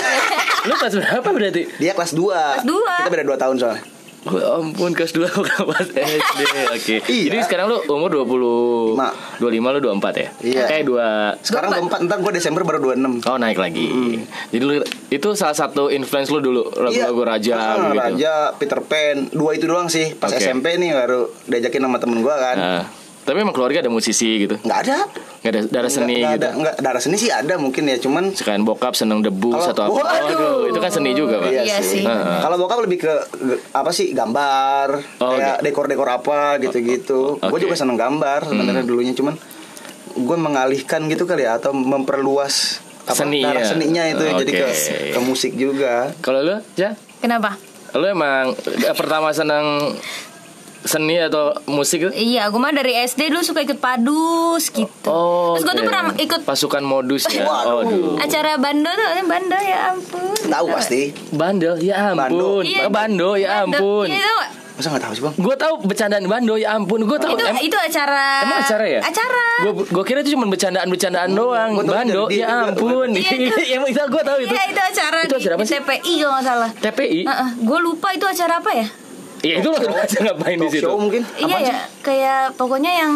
Lu 0.65 0.73
kelas 0.81 0.97
berapa 0.97 1.29
berarti? 1.29 1.63
Dia 1.77 1.93
kelas 1.93 2.17
2. 2.17 2.25
Kelas 2.33 2.65
dua. 2.65 2.95
Kita 3.05 3.11
beda 3.11 3.25
2 3.27 3.37
tahun 3.37 3.57
soalnya. 3.61 3.83
Gue 4.23 4.39
ampun 4.39 4.95
kelas 4.95 5.11
2 5.11 5.27
kelas 5.27 5.89
SD 5.91 6.41
Oke 6.71 6.97
Iya. 7.11 7.27
Jadi 7.27 7.39
sekarang 7.43 7.67
lu 7.67 7.83
umur 7.91 8.07
20 8.09 8.95
Lima. 8.95 9.11
25 9.43 9.75
lu 9.75 9.81
24 9.99 10.15
ya? 10.15 10.29
Iya. 10.39 10.65
Kayak 10.71 10.85
2 11.43 11.43
Sekarang 11.43 11.71
24, 11.75 12.07
ntar 12.07 12.19
gue 12.23 12.33
Desember 12.33 12.63
baru 12.63 12.79
26. 12.95 13.27
Oh 13.27 13.37
naik 13.37 13.59
lagi 13.59 13.91
Jadi 14.55 14.63
lu 14.63 14.75
itu 15.11 15.29
salah 15.35 15.59
satu 15.59 15.91
influence 15.91 16.31
lu 16.31 16.39
dulu 16.39 16.63
Lagu-lagu 16.71 17.23
Raja 17.27 17.55
Ah, 17.55 17.75
gitu 17.75 17.99
Raja, 17.99 18.35
Peter 18.57 18.81
Pan, 18.81 19.29
dua 19.29 19.55
itu 19.55 19.67
doang 19.67 19.87
sih. 19.87 20.15
Pas 20.15 20.31
Oke. 20.31 20.39
SMP 20.39 20.79
nih 20.79 20.95
baru 20.95 21.27
diajakin 21.47 21.83
sama 21.83 21.99
temen 21.99 22.23
gue 22.23 22.35
kan. 22.35 22.57
Nah, 22.57 22.83
Tapi 23.23 23.39
emang 23.39 23.51
keluarga 23.51 23.79
ada 23.79 23.87
musisi 23.87 24.27
gitu 24.41 24.59
Nggak 24.59 24.79
ada. 24.83 24.97
Gak 25.39 25.51
ada 25.51 25.61
darah 25.65 25.87
seni 25.89 26.19
nggak, 26.19 26.33
gitu 26.33 26.39
ada, 26.39 26.49
nggak, 26.55 26.75
darah 26.79 26.99
seni 26.99 27.17
sih 27.17 27.29
ada 27.29 27.55
mungkin 27.57 27.83
ya, 27.85 27.97
cuman 27.97 28.31
Sekalian 28.31 28.63
bokap 28.63 28.93
seneng 28.93 29.21
debu 29.21 29.51
Kalau- 29.51 29.71
atau 29.71 29.83
apa 29.85 29.95
Waduh. 29.97 30.67
Itu 30.67 30.79
kan 30.79 30.91
seni 30.91 31.11
juga 31.13 31.39
pak 31.39 31.51
Iya 31.51 31.79
sih. 31.81 32.03
Heeh. 32.03 32.39
Kalau 32.39 32.57
bokap 32.57 32.79
lebih 32.81 32.99
ke 33.01 33.13
apa 33.71 33.91
sih 33.91 34.11
gambar, 34.11 34.89
Oh, 35.19 35.35
kayak 35.35 35.57
oke. 35.57 35.63
dekor-dekor 35.63 36.09
apa 36.09 36.41
gitu-gitu. 36.59 37.37
Oh, 37.37 37.49
Gue 37.49 37.57
oke. 37.57 37.65
juga 37.65 37.75
seneng 37.75 37.95
gambar 37.95 38.43
sebenarnya 38.45 38.83
dulunya, 38.83 39.13
cuman 39.13 39.35
gue 40.13 40.37
mengalihkan 40.37 41.07
gitu 41.07 41.25
kali 41.25 41.43
ya 41.43 41.57
atau 41.57 41.73
memperluas 41.73 42.79
apa, 43.03 43.19
Seninya. 43.19 43.51
darah 43.51 43.65
seninya 43.65 44.03
itu 44.05 44.23
jadi 44.37 44.53
ke 44.53 44.67
ke 45.11 45.21
musik 45.21 45.55
juga. 45.55 46.11
Kalau 46.19 46.39
lu 46.39 46.59
ya 46.75 46.95
Kenapa? 47.19 47.55
Lu 47.93 48.03
emang 48.05 48.51
eh, 48.55 48.95
pertama 48.95 49.31
seneng 49.31 49.95
seni 50.83 51.15
atau 51.17 51.55
musik 51.65 51.99
itu? 52.01 52.11
Iya 52.13 52.47
gue 52.47 52.59
mah 52.59 52.71
dari 52.71 52.99
SD 52.99 53.29
dulu 53.29 53.41
suka 53.41 53.61
ikut 53.61 53.79
padus 53.79 54.67
gitu 54.69 55.07
Oh, 55.07 55.55
Terus 55.55 55.65
gue 55.65 55.75
tuh 55.75 55.85
pernah 55.85 56.05
ikut 56.13 56.41
pasukan 56.43 56.83
modus 56.83 57.25
ya. 57.27 57.43
Waduh. 57.43 57.83
Aduh. 57.83 58.15
acara 58.17 58.57
bando 58.57 58.89
tuh 58.89 59.09
Bando 59.25 59.59
ya 59.59 59.79
ampun 59.91 60.35
Tahu 60.43 60.67
pasti. 60.69 61.15
Bandel, 61.31 61.79
ya 61.79 62.13
ampun. 62.13 62.63
Iya, 62.63 62.87
Bando, 62.89 63.31
ya 63.35 63.63
ampun. 63.63 64.07
Iya 64.07 64.21
tau 64.21 64.37
gak? 64.37 64.51
Masa 64.73 64.89
nggak 64.89 65.03
tahu 65.03 65.13
sih 65.13 65.23
bang? 65.23 65.35
Gue 65.39 65.55
tahu 65.55 65.75
bercandaan 65.83 66.25
Bando, 66.27 66.55
ya 66.57 66.69
ampun. 66.73 67.01
Gue 67.03 67.17
tahu. 67.17 67.31
itu, 67.31 67.45
em- 67.47 67.63
itu 67.63 67.77
acara 67.79 68.43
Emang 68.43 68.59
acara 68.61 68.85
ya? 68.87 69.01
Acara 69.01 69.45
Gue 69.85 70.03
kira 70.03 70.19
itu 70.21 70.33
cuma 70.33 70.45
bercandaan-bercandaan 70.47 71.31
doang. 71.31 71.71
gua 71.73 71.85
tahu 71.85 71.95
Bando, 71.95 72.23
ya 72.29 72.47
ampun. 72.67 73.09
Iya, 73.13 73.33
itu- 73.39 73.69
Emang 73.71 73.89
itu 73.89 74.01
gue 74.03 74.23
tahu 74.23 74.39
itu. 74.41 74.51
Iya 74.51 74.63
itu 74.67 74.81
acara 74.83 75.17
Itu 75.21 75.29
di, 75.31 75.41
acara 75.41 75.55
apa 75.55 75.65
sih? 75.65 75.77
TPI 75.79 76.13
kalau 76.19 76.33
nggak 76.35 76.45
salah 76.45 76.71
TPI. 76.75 77.21
Gue 77.61 77.79
lupa 77.81 78.09
itu 78.11 78.27
acara 78.27 78.59
apa 78.59 78.71
ya 78.75 78.87
Iya 79.43 79.55
itu 79.59 79.69
loh 79.69 79.79
aja 79.93 80.19
ngapain 80.23 80.55
di 80.57 80.69
situ. 80.69 80.83
show 80.83 80.95
mungkin? 80.95 81.23
Iya 81.35 81.57
ya 81.61 81.77
kayak 82.01 82.55
pokoknya 82.55 82.93
yang 82.97 83.13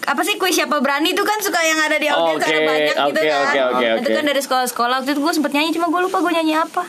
apa 0.00 0.22
sih 0.22 0.34
kuis 0.36 0.54
siapa 0.54 0.78
berani 0.78 1.10
itu 1.10 1.20
kan 1.20 1.36
suka 1.38 1.60
yang 1.60 1.76
ada 1.76 1.94
di 1.94 2.06
audiens 2.06 2.38
Oke, 2.38 2.48
ada 2.48 2.60
banyak 2.64 2.86
gitu 2.88 3.00
oke, 3.12 3.20
kan 3.20 3.42
oke, 3.44 3.60
oke, 3.60 3.86
itu 3.92 4.00
oke. 4.02 4.16
kan 4.16 4.24
dari 4.24 4.40
sekolah-sekolah 4.40 4.94
waktu 4.96 5.10
itu 5.10 5.20
gue 5.20 5.32
sempet 5.32 5.52
nyanyi 5.52 5.70
cuma 5.72 5.86
gue 5.86 6.00
lupa 6.00 6.18
gue 6.20 6.32
nyanyi 6.32 6.54
apa 6.56 6.82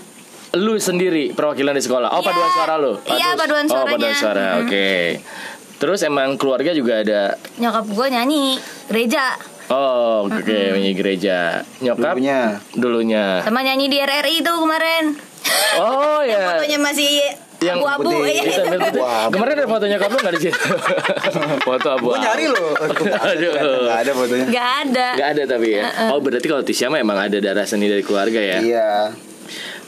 Lu 0.54 0.76
sendiri 0.76 1.32
perwakilan 1.32 1.72
di 1.72 1.80
sekolah. 1.80 2.12
Oh, 2.12 2.20
Iya. 2.20 2.28
paduan 2.28 2.50
suara 2.52 2.74
lu. 2.76 2.94
Iya, 3.06 3.28
paduan 3.34 3.64
Oh, 3.64 3.72
suaranya. 3.72 3.96
paduan 3.96 4.14
suara. 4.14 4.48
Mm. 4.50 4.60
Oke. 4.62 4.90
Terus 5.78 6.00
emang 6.04 6.30
keluarga 6.36 6.72
juga 6.72 6.94
ada 7.00 7.22
nyokap 7.56 7.86
gue 7.88 8.08
nyanyi 8.10 8.44
gereja 8.86 9.40
Oh, 9.68 10.28
oke, 10.28 10.44
nyanyi 10.76 10.92
gereja. 10.92 11.64
Nyokap 11.80 12.14
Dulunya. 12.14 12.60
dulunya. 12.76 13.26
sama 13.42 13.60
nyanyi 13.62 13.88
di 13.88 13.98
RRI 13.98 14.36
itu 14.38 14.52
kemarin 14.52 15.16
Oh 15.78 16.20
ya. 16.28 16.44
fotonya 16.54 16.78
masih 16.78 17.10
Yang 17.62 17.78
abu-abu 17.86 18.10
putih. 18.26 18.42
iya 18.42 19.30
Kemarin 19.30 19.54
ada 19.54 19.68
fotonya 19.70 19.98
kamu 20.02 20.16
nggak 20.18 20.34
di 20.34 20.42
situ? 20.50 20.60
Foto 21.70 21.88
abu. 21.94 22.10
Gue 22.10 22.18
nyari 22.18 22.46
loh. 22.50 22.74
Nggak 23.86 24.00
ada 24.02 24.12
fotonya. 24.18 24.46
Gak 24.50 24.70
ada 24.90 25.08
Gak 25.14 25.30
ada 25.38 25.44
tapi 25.46 25.68
ya. 25.78 25.84
Oh 26.10 26.18
berarti 26.18 26.48
kalau 26.50 26.66
Tisha 26.66 26.90
mah 26.90 26.98
emang 26.98 27.22
ada 27.22 27.38
darah 27.38 27.62
seni 27.70 27.86
dari 27.86 28.02
keluarga 28.02 28.42
ya. 28.42 28.58
Iya. 28.66 28.90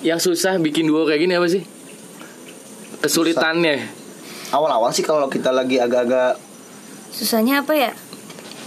Yang 0.06 0.30
susah 0.30 0.62
bikin 0.62 0.86
duo 0.86 1.10
kayak 1.10 1.26
gini 1.26 1.34
apa 1.34 1.50
sih? 1.50 1.66
Kesulitannya. 3.02 3.90
Awal-awal 4.54 4.94
sih 4.94 5.02
kalau 5.02 5.26
kita 5.26 5.50
lagi 5.50 5.82
agak-agak 5.82 6.38
susahnya 7.14 7.62
apa 7.62 7.74
ya 7.78 7.92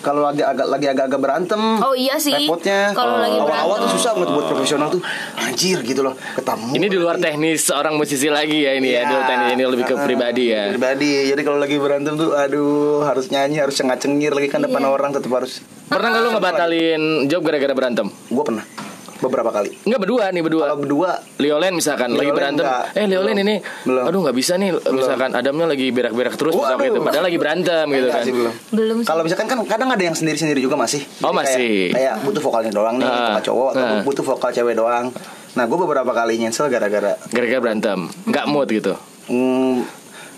kalau 0.06 0.22
lagi 0.22 0.46
agak 0.46 0.70
lagi 0.70 0.86
agak-agak 0.86 1.18
berantem. 1.18 1.62
Oh, 1.82 1.90
iya 1.98 2.14
sih. 2.14 2.30
Repotnya. 2.30 2.94
Kalau 2.94 3.18
lagi 3.18 3.34
awal-awal 3.34 3.66
berantem. 3.66 3.82
tuh 3.82 3.90
susah 3.98 4.10
banget 4.14 4.30
buat 4.30 4.46
profesional 4.46 4.88
tuh. 4.94 5.02
Anjir 5.34 5.82
gitu 5.82 6.06
loh. 6.06 6.14
Ketemu. 6.38 6.70
Ini 6.78 6.86
di 6.86 6.98
luar 7.02 7.16
teknis 7.18 7.66
seorang 7.66 7.98
musisi 7.98 8.30
lagi 8.30 8.62
ya 8.62 8.78
ini 8.78 8.94
ya. 8.94 9.02
Di 9.02 9.12
luar 9.18 9.26
teknis 9.26 9.50
ini 9.58 9.62
lebih 9.66 9.82
ke 9.82 9.94
Iya. 9.96 9.98
Ah, 9.98 10.06
pribadi 10.06 10.44
ya. 10.46 10.62
Pribadi. 10.70 11.10
Jadi 11.34 11.40
kalau 11.42 11.58
lagi 11.58 11.76
berantem 11.82 12.14
tuh 12.14 12.30
aduh 12.38 13.02
harus 13.02 13.26
nyanyi, 13.34 13.58
harus 13.58 13.74
cengak-cengir 13.74 14.30
lagi 14.30 14.46
kan 14.46 14.62
depan 14.62 14.86
Iya. 14.86 14.94
orang 14.94 15.10
tetap 15.10 15.34
harus. 15.34 15.58
Pernah 15.90 16.08
nggak 16.14 16.22
lu 16.22 16.30
ngebatalin 16.38 17.02
job 17.26 17.42
gara-gara 17.42 17.74
berantem? 17.74 18.06
Gue 18.30 18.44
pernah 18.46 18.85
beberapa 19.18 19.48
kali. 19.48 19.70
Enggak 19.82 20.00
berdua 20.00 20.24
nih 20.28 20.42
berdua. 20.42 20.62
Kalau 20.64 20.78
berdua 20.78 21.10
Leolen 21.36 21.72
misalkan 21.72 22.08
lagi 22.10 22.22
Leolen 22.24 22.34
berantem. 22.34 22.64
enggak. 22.64 22.84
Eh 22.92 23.06
Leolen 23.06 23.32
Belum. 23.32 23.44
ini 23.44 23.54
Belum. 23.82 24.04
aduh 24.04 24.20
nggak 24.22 24.36
bisa 24.36 24.52
nih 24.54 24.70
misalkan 24.86 25.30
Adamnya 25.32 25.66
lagi 25.66 25.86
berak-berak 25.88 26.34
terus 26.34 26.52
misalkan 26.52 26.76
Waduh. 26.78 26.88
gitu. 26.88 26.98
Padahal 27.02 27.24
lagi 27.24 27.38
berantem 27.38 27.84
gitu 27.86 27.96
Enggak 28.02 28.14
kan. 28.14 28.24
sih 28.24 28.32
belum. 28.32 28.54
belum 28.70 28.96
sih. 28.98 29.06
Kalau 29.06 29.22
misalkan 29.22 29.46
kan 29.46 29.58
kadang 29.66 29.88
ada 29.90 30.02
yang 30.02 30.14
sendiri-sendiri 30.14 30.58
juga 30.58 30.74
masih. 30.74 31.00
Oh, 31.20 31.28
Jadi 31.28 31.36
masih. 31.36 31.70
Kayak, 31.88 31.94
kayak 31.94 32.14
butuh 32.22 32.42
vokalnya 32.42 32.72
doang 32.72 32.96
nih, 32.96 33.06
Ah, 33.06 33.16
vokal 33.32 33.42
cowok 33.44 33.68
atau 33.72 33.84
ah. 33.84 34.02
butuh 34.02 34.24
vokal 34.24 34.50
cewek 34.52 34.74
doang. 34.74 35.06
Nah, 35.52 35.64
gue 35.64 35.78
beberapa 35.78 36.10
kali 36.10 36.36
nyensel 36.36 36.66
gara-gara 36.66 37.16
Gara-gara 37.26 37.60
berantem. 37.60 37.98
Nggak 38.24 38.44
mood 38.46 38.68
gitu. 38.68 38.92
mm, 39.26 39.88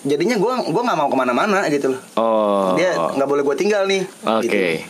jadinya 0.01 0.37
gue 0.37 0.53
gua 0.69 0.83
nggak 0.85 0.95
mau 0.97 1.09
ke 1.09 1.17
mana-mana 1.17 1.67
gitu 1.67 1.91
loh. 1.91 2.01
Oh. 2.15 2.73
Dia 2.75 2.95
nggak 2.95 3.27
boleh 3.27 3.43
gue 3.43 3.57
tinggal 3.57 3.83
nih. 3.85 4.07
Oke. 4.23 4.47
gitu. 4.47 4.87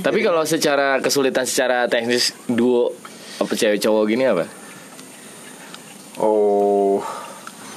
Tapi 0.00 0.18
kalau 0.20 0.44
secara 0.44 0.98
kesulitan 0.98 1.44
secara 1.44 1.86
teknis 1.86 2.36
duo 2.44 2.92
apa 3.40 3.52
cewek 3.52 3.78
cowok 3.78 4.04
gini 4.06 4.24
apa? 4.24 4.44
Oh, 6.16 7.00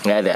Nggak 0.03 0.19
ada. 0.19 0.35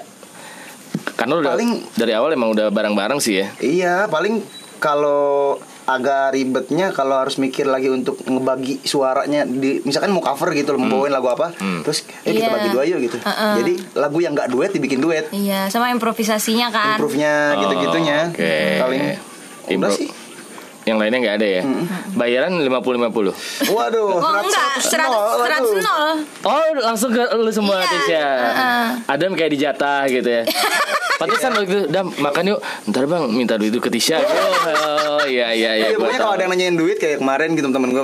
Karena 1.13 1.33
udah 1.35 1.51
Paling- 1.51 1.83
dari 1.93 2.13
awal 2.13 2.31
emang 2.31 2.49
udah 2.49 2.69
bareng-bareng 2.69 3.19
sih 3.19 3.41
ya. 3.41 3.47
iya 3.59 3.95
paling 4.07 4.39
kalau 4.77 5.57
agak 5.83 6.31
ribetnya 6.31 6.91
kalau 6.91 7.17
harus 7.17 7.35
mikir 7.35 7.65
lagi 7.65 7.87
untuk 7.87 8.19
ngebagi 8.21 8.79
suaranya 8.81 9.43
di 9.43 9.79
misalkan 9.81 10.11
mau 10.11 10.21
cover 10.21 10.51
gitu 10.53 10.71
loh, 10.71 10.79
mau 10.79 10.99
bawain 10.99 11.09
lagu 11.09 11.27
apa, 11.27 11.51
terus 11.81 12.03
eh 12.21 12.31
kita 12.33 12.43
Iya. 12.43 12.53
bagi 12.53 12.69
dua 12.69 12.83
yuk 12.85 12.99
gitu. 13.01 13.17
Uh-uh. 13.17 13.55
Jadi 13.57 13.73
lagu 13.93 14.17
yang 14.17 14.31
nggak 14.31 14.49
duet 14.49 14.69
dibikin 14.69 14.99
duet. 14.99 15.25
iya 15.31 15.67
sama 15.67 15.89
improvisasinya 15.89 16.67
kan 16.69 16.95
Improve-nya 16.95 17.33
gitu-gitunya. 17.57 18.19
Oh, 18.25 18.35
Oke. 18.35 18.55
Paling 18.77 19.01
udah 19.01 19.17
Impro- 19.89 19.95
sih. 19.95 20.07
Yang 20.87 20.97
lainnya 20.97 21.19
nggak 21.19 21.35
ada 21.35 21.47
ya. 21.51 21.61
Bayaran 22.13 22.51
50-50. 22.55 23.11
Waduh, 23.67 24.07
Oh 24.15 24.33
enggak, 24.39 24.79
100 24.79 24.87
100 24.87 25.83
nol. 25.83 26.03
Oh 26.41 26.63
langsung 26.79 27.11
ke 27.11 27.19
lu 27.35 27.51
semua 27.51 27.77
Iya, 27.77 27.89
Tisha 27.89 28.23
heeh. 28.23 28.85
Adam 29.05 29.31
kayak 29.33 29.51
dijatah 29.51 30.07
gitu 30.07 30.29
ya 30.31 30.43
Pantesan 31.19 31.49
waktu 31.51 31.65
itu 31.67 31.79
Dam 31.87 32.07
makan 32.13 32.43
yuk 32.47 32.59
Ntar 32.85 33.03
bang 33.03 33.25
minta 33.27 33.55
duit 33.55 33.69
itu 33.69 33.79
ke 33.79 33.89
Tisha 33.89 34.21
Oh 34.21 35.25
iya 35.25 35.51
iya 35.51 35.71
iya 35.75 35.87
Iya, 35.87 35.87
gua 35.91 36.05
pokoknya 36.05 36.13
tahu. 36.13 36.23
kalau 36.23 36.33
ada 36.33 36.43
yang 36.43 36.51
nanyain 36.53 36.75
duit 36.75 36.95
kayak 36.95 37.17
kemarin 37.17 37.49
gitu 37.51 37.67
temen 37.67 37.89
gue 37.89 38.03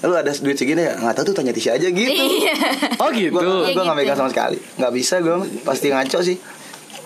Lu 0.00 0.14
ada 0.14 0.32
duit 0.32 0.56
segini 0.56 0.82
ya? 0.82 0.96
Nggak 0.96 1.14
tahu 1.14 1.24
tuh 1.28 1.34
tanya 1.36 1.52
Tisha 1.52 1.76
aja 1.76 1.86
gitu 1.86 2.10
Iya. 2.10 2.54
Oh 2.96 3.08
gitu 3.08 3.30
Gue 3.30 3.44
Iya, 3.44 3.70
gue 3.70 3.82
nggak 3.82 3.94
gitu. 3.94 4.00
megang 4.02 4.18
sama 4.18 4.30
sekali 4.30 4.56
Nggak 4.74 4.92
bisa 4.92 5.14
gue 5.18 5.34
Pasti 5.62 5.86
ngaco 5.88 6.18
sih 6.20 6.36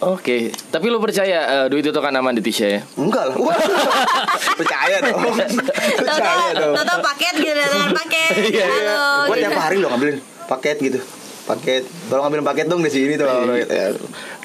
Oke 0.03 0.51
Tapi 0.71 0.87
lu 0.91 0.99
percaya 0.99 1.39
eh, 1.63 1.67
duit 1.69 1.85
itu 1.85 2.01
kan 2.01 2.11
aman 2.11 2.35
di 2.35 2.43
Tisha 2.43 2.67
ya 2.67 2.81
Enggak 2.99 3.31
lah 3.31 3.37
Wah, 3.39 3.55
Percaya 4.61 4.97
dong 4.99 5.21
Percaya 6.03 6.47
dong 6.57 6.75
Toto 6.75 6.95
paket 7.05 7.35
gitu 7.39 7.53
datang 7.55 7.95
paket. 7.95 8.33
Iya, 8.51 8.65
iya. 8.67 8.67
Halo. 8.67 9.07
Gue 9.31 9.37
gitu. 9.39 9.45
tiap 9.47 9.61
hari 9.61 9.77
loh 9.79 9.89
ngambilin 9.95 10.19
paket 10.51 10.77
gitu 10.81 10.99
Paket 11.45 11.83
Tolong 12.11 12.23
ngambilin 12.27 12.45
paket 12.45 12.67
dong 12.67 12.81
di 12.83 12.91
sini 12.91 13.15
tuh 13.15 13.27
ya. 13.29 13.93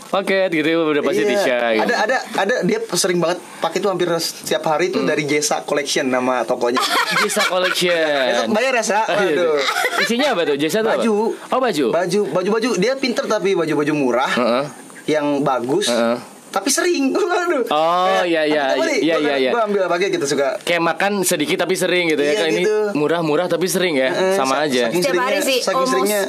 Paket 0.10 0.50
gitu 0.50 0.65
udah 0.89 1.03
pasti 1.06 1.22
Iya. 1.22 1.29
Tisha 1.38 1.58
gitu. 1.77 1.84
Ada 1.86 1.96
ada 2.01 2.18
ada 2.34 2.56
dia 2.65 2.79
sering 2.98 3.22
banget 3.22 3.38
pakai 3.62 3.77
tuh 3.77 3.94
hampir 3.94 4.10
setiap 4.18 4.65
hari 4.65 4.89
tuh 4.89 5.06
dari 5.06 5.22
Jesa 5.29 5.62
Collection 5.62 6.10
nama 6.10 6.41
tokonya. 6.41 6.82
Jasa 7.22 7.46
Collection 7.46 7.94
Besok 7.94 8.50
bayar 8.58 8.74
ya, 8.74 8.84
Sa? 8.84 9.06
Aduh. 9.06 9.62
Isinya 10.01 10.34
apa 10.34 10.50
tuh? 10.50 10.58
Jasa 10.58 10.82
tuh 10.82 10.89
apa? 10.89 10.98
Baju. 10.98 11.13
Oh 11.53 11.60
baju 11.62 11.86
Baju, 11.94 12.22
baju-baju 12.34 12.70
dia 12.82 12.98
pinter 12.98 13.29
tapi 13.29 13.53
baju-baju 13.53 13.94
murah 13.94 14.32
Heeh. 14.34 14.88
Yang 15.10 15.42
bagus. 15.42 15.89
Heeh. 15.89 16.38
Tapi 16.50 16.68
sering. 16.68 17.13
Aduh. 17.44 17.63
Oh, 17.68 18.22
iya, 18.24 18.41
iya, 18.44 18.74
iya, 18.96 19.15
iya, 19.15 19.36
iya. 19.39 19.51
Gue 19.51 19.62
ambil 19.63 19.86
pakai 19.86 20.10
gitu 20.10 20.25
suka. 20.25 20.58
Kayak 20.60 20.82
makan 20.88 21.22
sedikit 21.22 21.58
tapi 21.60 21.74
sering 21.74 22.08
gitu 22.08 22.20
ya 22.20 22.32
Iya, 22.32 22.39
Kan 22.39 22.50
ini 22.51 22.62
gitu. 22.62 22.77
murah-murah 22.94 23.46
tapi 23.46 23.65
sering 23.65 23.96
ya 23.96 24.10
Eh, 24.10 24.36
Sama 24.36 24.56
sa- 24.56 24.65
aja 24.65 24.89
Saking 24.89 25.01
Setiap 25.01 25.18
hari 25.20 25.38
seringnya, 25.38 25.41
sih, 25.46 25.58
saking 25.60 25.75
almost. 25.75 25.94
seringnya. 25.94 26.22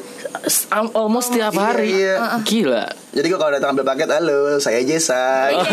Am- 0.71 0.93
Almost 0.93 1.29
tiap 1.31 1.53
Iya, 1.53 1.61
hari 1.63 1.89
iya. 1.91 2.15
Gila 2.41 2.85
Jadi 3.11 3.27
gue 3.27 3.37
kalau 3.37 3.51
datang 3.51 3.71
ambil 3.73 3.83
paket, 3.85 4.07
halo, 4.09 4.41
saya 4.57 4.81
Jesa. 4.81 5.51
Oh, 5.51 5.67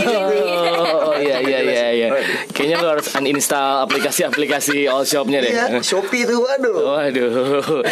oh, 1.05 1.15
iya 1.15 1.37
iya 1.37 1.59
iya 1.61 1.87
iya. 1.91 2.07
Oh, 2.09 2.17
Kayaknya 2.49 2.75
lo 2.79 2.89
harus 2.91 3.13
uninstall 3.13 3.85
aplikasi-aplikasi 3.85 4.87
all 4.87 5.03
shopnya 5.03 5.39
deh. 5.39 5.53
Iya, 5.53 5.77
Shopee 5.79 6.25
tuh 6.25 6.41
waduh. 6.41 6.97
Waduh. 6.97 7.85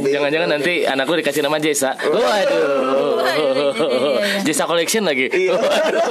Jangan-jangan 0.00 0.48
nanti 0.48 0.84
anak 0.84 1.04
lu 1.04 1.18
dikasih 1.18 1.42
nama 1.42 1.58
Jesa. 1.58 1.98
Waduh. 1.98 3.26
iya, 3.26 3.50
iya. 3.50 3.70
Jesa 4.44 4.64
Collection 4.64 5.02
lagi. 5.02 5.26
Iya. 5.28 5.58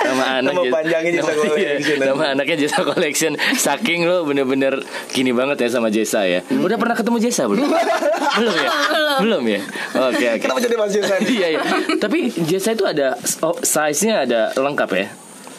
nama 0.00 0.24
anak 0.38 0.50
Nama 0.50 0.60
Jesa- 0.60 0.74
panjangnya 0.74 1.10
Jesa 1.12 1.22
nama- 1.26 1.36
iya, 1.36 1.48
Collection. 1.48 1.96
Nama 2.00 2.24
anaknya 2.32 2.56
Jesa 2.56 2.80
Collection. 2.82 3.32
Saking 3.56 4.00
lu 4.04 4.16
bener-bener 4.24 4.74
gini 5.10 5.30
banget 5.30 5.56
ya 5.60 5.68
sama 5.70 5.88
Jesa 5.88 6.24
ya. 6.24 6.40
Udah 6.48 6.76
pernah 6.76 6.94
ketemu 6.94 7.16
Jesa 7.18 7.44
belum? 7.46 7.68
belum 8.38 8.54
ya? 8.54 8.70
Belum 9.18 9.42
ya? 9.44 9.60
Oke 10.08 10.24
oke. 10.28 10.40
Kenapa 10.40 10.60
jadi 10.60 10.74
Mas 10.74 10.92
Jason? 10.92 11.20
Iya 11.22 11.46
iya. 11.50 11.60
Tapi 11.96 12.18
Jesa 12.44 12.72
itu 12.72 12.84
ada 12.84 13.14
oh, 13.40 13.56
size-nya 13.58 14.24
ada 14.24 14.40
lengkap 14.54 14.90
ya? 14.92 15.06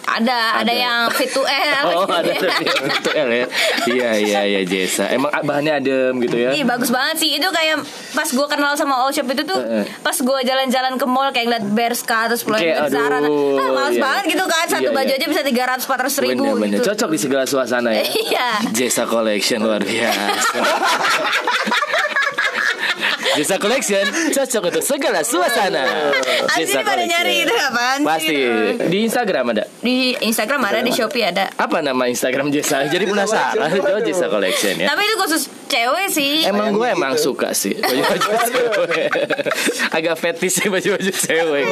Ada, 0.10 0.66
ada, 0.66 0.74
yang 0.74 1.00
fit 1.13 1.32
to 1.32 1.46
L. 1.46 1.86
Oh 2.00 2.06
ada 2.10 2.34
tapi 2.34 2.66
itu 2.68 3.12
L 3.16 3.30
ya. 3.30 3.46
Iya 3.88 4.10
iya 4.20 4.39
iya 4.44 4.62
Jesa. 4.68 5.08
Emang 5.13 5.32
bahannya 5.32 5.80
adem 5.80 6.20
gitu 6.25 6.36
ya? 6.36 6.51
Ih 6.51 6.66
bagus 6.68 6.89
banget 6.92 7.22
sih 7.22 7.38
itu 7.38 7.48
kayak 7.48 7.80
pas 8.12 8.28
gue 8.28 8.48
kenal 8.50 8.74
sama 8.75 9.00
All 9.00 9.13
Shop 9.16 9.30
itu 9.30 9.44
tuh 9.48 9.60
pas 10.04 10.18
gue 10.18 10.39
jalan-jalan 10.44 11.00
ke 11.00 11.06
mall 11.08 11.30
kayak 11.32 11.46
ngeliat 11.48 11.66
Berska 11.72 12.28
terus 12.28 12.44
pulang 12.44 12.60
Kayak, 12.60 12.92
Zara 12.92 13.22
aduh, 13.22 13.56
ah, 13.56 13.70
males 13.72 13.96
iya. 13.96 14.04
banget 14.04 14.24
gitu 14.36 14.44
kan 14.50 14.66
satu 14.68 14.89
Iya, 14.89 14.98
baju 14.98 15.12
iya. 15.13 15.20
aja 15.22 15.25
bisa 15.30 15.42
tiga 15.46 15.63
ratus 15.70 15.86
empat 15.86 16.00
ratus 16.01 16.18
ribu 16.25 16.44
Bener-bener 16.44 16.80
gitu 16.82 16.88
cocok 16.89 17.10
di 17.13 17.20
segala 17.22 17.44
suasana 17.46 17.89
ya. 17.94 18.04
Iya. 18.30 18.50
Jesa 18.74 19.04
Collection 19.06 19.62
luar 19.62 19.82
biasa. 19.86 20.58
Jesa 23.32 23.56
Collection 23.58 24.02
cocok 24.32 24.64
untuk 24.68 24.82
segala 24.82 25.22
suasana. 25.22 25.86
Asli 26.48 26.74
pada 26.76 27.04
nyari 27.04 27.44
itu 27.44 27.54
apaan 27.54 28.00
Pasti 28.02 28.32
gitu. 28.32 28.88
di 28.88 28.98
Instagram 29.04 29.46
ada. 29.52 29.64
di 29.80 29.96
Instagram 30.20 30.62
ada 30.62 30.80
di 30.80 30.90
Shopee 30.90 31.24
ada 31.24 31.46
Apa 31.54 31.80
nama 31.80 32.06
Instagram 32.06 32.50
Jesa? 32.50 32.84
Jadi 32.84 33.06
penasaran. 33.06 33.70
Oh 33.70 34.02
Jesa 34.02 34.28
Collection 34.28 34.76
ya. 34.76 34.88
tapi 34.88 35.04
itu 35.04 35.16
khusus 35.18 35.42
cewek 35.66 36.08
sih 36.10 36.44
Emang 36.44 36.72
gue 36.72 36.82
Sayang 36.82 36.98
emang 36.98 37.14
gitu. 37.14 37.24
suka 37.32 37.54
sih 37.54 37.74
baju-baju 37.76 38.30
cewek. 38.50 39.10
Agak 39.92 40.16
fetish 40.16 40.54
sih 40.56 40.68
baju-baju 40.68 41.12
cewek. 41.12 41.66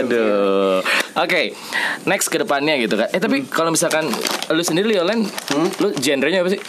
Aduh. 0.00 0.80
Oke, 1.14 1.52
next 2.04 2.28
ke 2.28 2.38
depannya 2.38 2.78
gitu 2.78 2.94
kan. 2.94 3.08
Eh 3.10 3.18
tapi 3.18 3.44
kalau 3.44 3.68
misalkan 3.68 4.08
lu 4.48 4.62
sendiri 4.62 4.88
Liolen, 4.90 5.26
lu 5.78 5.88
genrenya 5.96 6.40
apa 6.40 6.50
sih? 6.50 6.60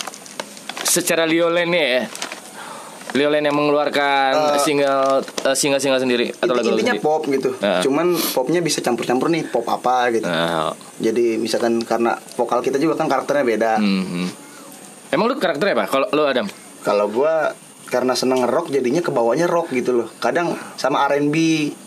Secara 0.81 1.23
Liolennya 1.23 1.85
ya. 1.85 2.03
Liolen 3.17 3.41
yang 3.41 3.57
mengeluarkan 3.57 4.61
single 4.61 5.25
eh, 5.25 5.55
single 5.57 5.81
single 5.81 5.97
sendiri 5.97 6.29
atau 6.29 6.53
lagu-lagu 6.53 6.77
intinya 6.77 6.93
sendiri? 6.93 7.05
pop 7.05 7.21
gitu. 7.25 7.49
Ah. 7.57 7.81
Cuman 7.81 8.13
popnya 8.13 8.61
bisa 8.61 8.85
campur-campur 8.85 9.33
nih, 9.33 9.49
pop 9.49 9.65
apa 9.65 10.13
gitu. 10.13 10.29
Nah, 10.29 10.77
Jadi 11.01 11.41
misalkan 11.41 11.81
karena 11.81 12.13
vokal 12.37 12.61
kita 12.61 12.77
juga 12.77 12.93
kan 13.01 13.09
karakternya 13.09 13.45
beda. 13.45 13.71
hmm, 13.81 14.03
hmm. 14.05 14.27
Emang 15.09 15.25
lu 15.25 15.41
karakternya 15.41 15.73
apa? 15.73 15.85
Kalau 15.89 16.07
lu 16.13 16.23
Adam? 16.29 16.45
Kalau 16.85 17.09
gua 17.09 17.57
karena 17.89 18.13
seneng 18.13 18.45
rock 18.45 18.69
jadinya 18.69 19.01
kebawanya 19.01 19.49
rock 19.49 19.73
gitu 19.73 20.05
loh. 20.05 20.07
Kadang 20.21 20.53
sama 20.77 21.09
R&B. 21.09 21.35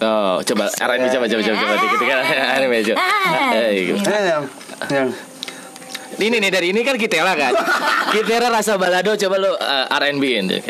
Oh, 0.03 0.43
coba 0.43 0.67
R&B 0.67 1.05
coba 1.07 1.27
coba 1.31 1.43
coba 1.47 1.57
coba 1.63 1.75
dikit 1.79 2.01
kan 2.03 2.19
R&B 2.59 2.75
coba. 2.91 2.99
Gitu. 3.71 3.95
Yang, 4.91 5.09
Ini 6.13 6.37
nih 6.43 6.51
dari 6.53 6.75
ini 6.75 6.83
kan 6.83 6.99
Kitela 6.99 7.33
kan. 7.39 7.55
Kitela 8.13 8.51
rasa 8.51 8.75
balado 8.75 9.15
coba 9.15 9.37
lu 9.39 9.55
uh, 9.55 9.87
R&B 10.03 10.25
deh. 10.51 10.61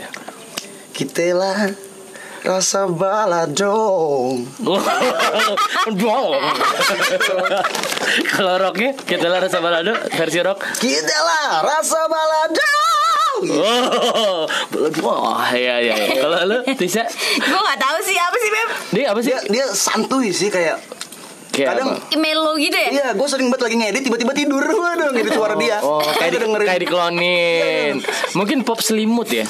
Kita 0.92 1.32
lah 1.32 1.72
rasa 2.44 2.90
balado. 2.90 3.72
Kalau 8.36 8.54
rocknya 8.60 8.92
Kitela 9.08 9.40
rasa 9.40 9.58
balado 9.62 9.94
versi 10.14 10.38
rock. 10.42 10.58
Kita 10.78 11.16
lah 11.24 11.64
rasa 11.64 12.00
balado. 12.10 12.70
Oh, 13.42 14.46
wah 15.02 15.50
ya 15.50 15.82
ya. 15.82 15.98
ya. 15.98 16.14
Kalau 16.22 16.38
lu 16.46 16.58
Tisha, 16.78 17.02
gue 17.42 17.58
nggak 17.58 17.80
tahu 17.80 17.98
sih 18.06 18.14
apa 18.14 18.36
sih 18.38 18.50
beb 18.54 18.68
dia 18.94 19.04
apa 19.10 19.18
sih? 19.18 19.34
Dia 19.34 19.40
dia 19.50 19.64
santuy 19.74 20.30
sih 20.30 20.46
kayak 20.46 20.78
Kayak 21.52 21.68
kadang 21.76 21.88
apa? 22.00 22.16
melo 22.16 22.56
gitu 22.56 22.72
ya 22.72 22.88
Iya, 22.88 23.08
gue 23.12 23.28
sering 23.28 23.52
banget 23.52 23.62
lagi 23.68 23.76
ngedit 23.76 24.02
tiba-tiba 24.08 24.32
tidur 24.32 24.64
waduh 24.64 25.12
gitu 25.12 25.30
suara 25.36 25.54
dia. 25.60 25.78
Oh, 25.84 26.00
kayak 26.00 26.32
di, 26.32 26.38
dengerin. 26.40 26.64
kayak 26.64 26.80
diklonin. 26.80 27.94
Mungkin 28.32 28.58
pop 28.64 28.80
selimut 28.80 29.28
ya. 29.28 29.44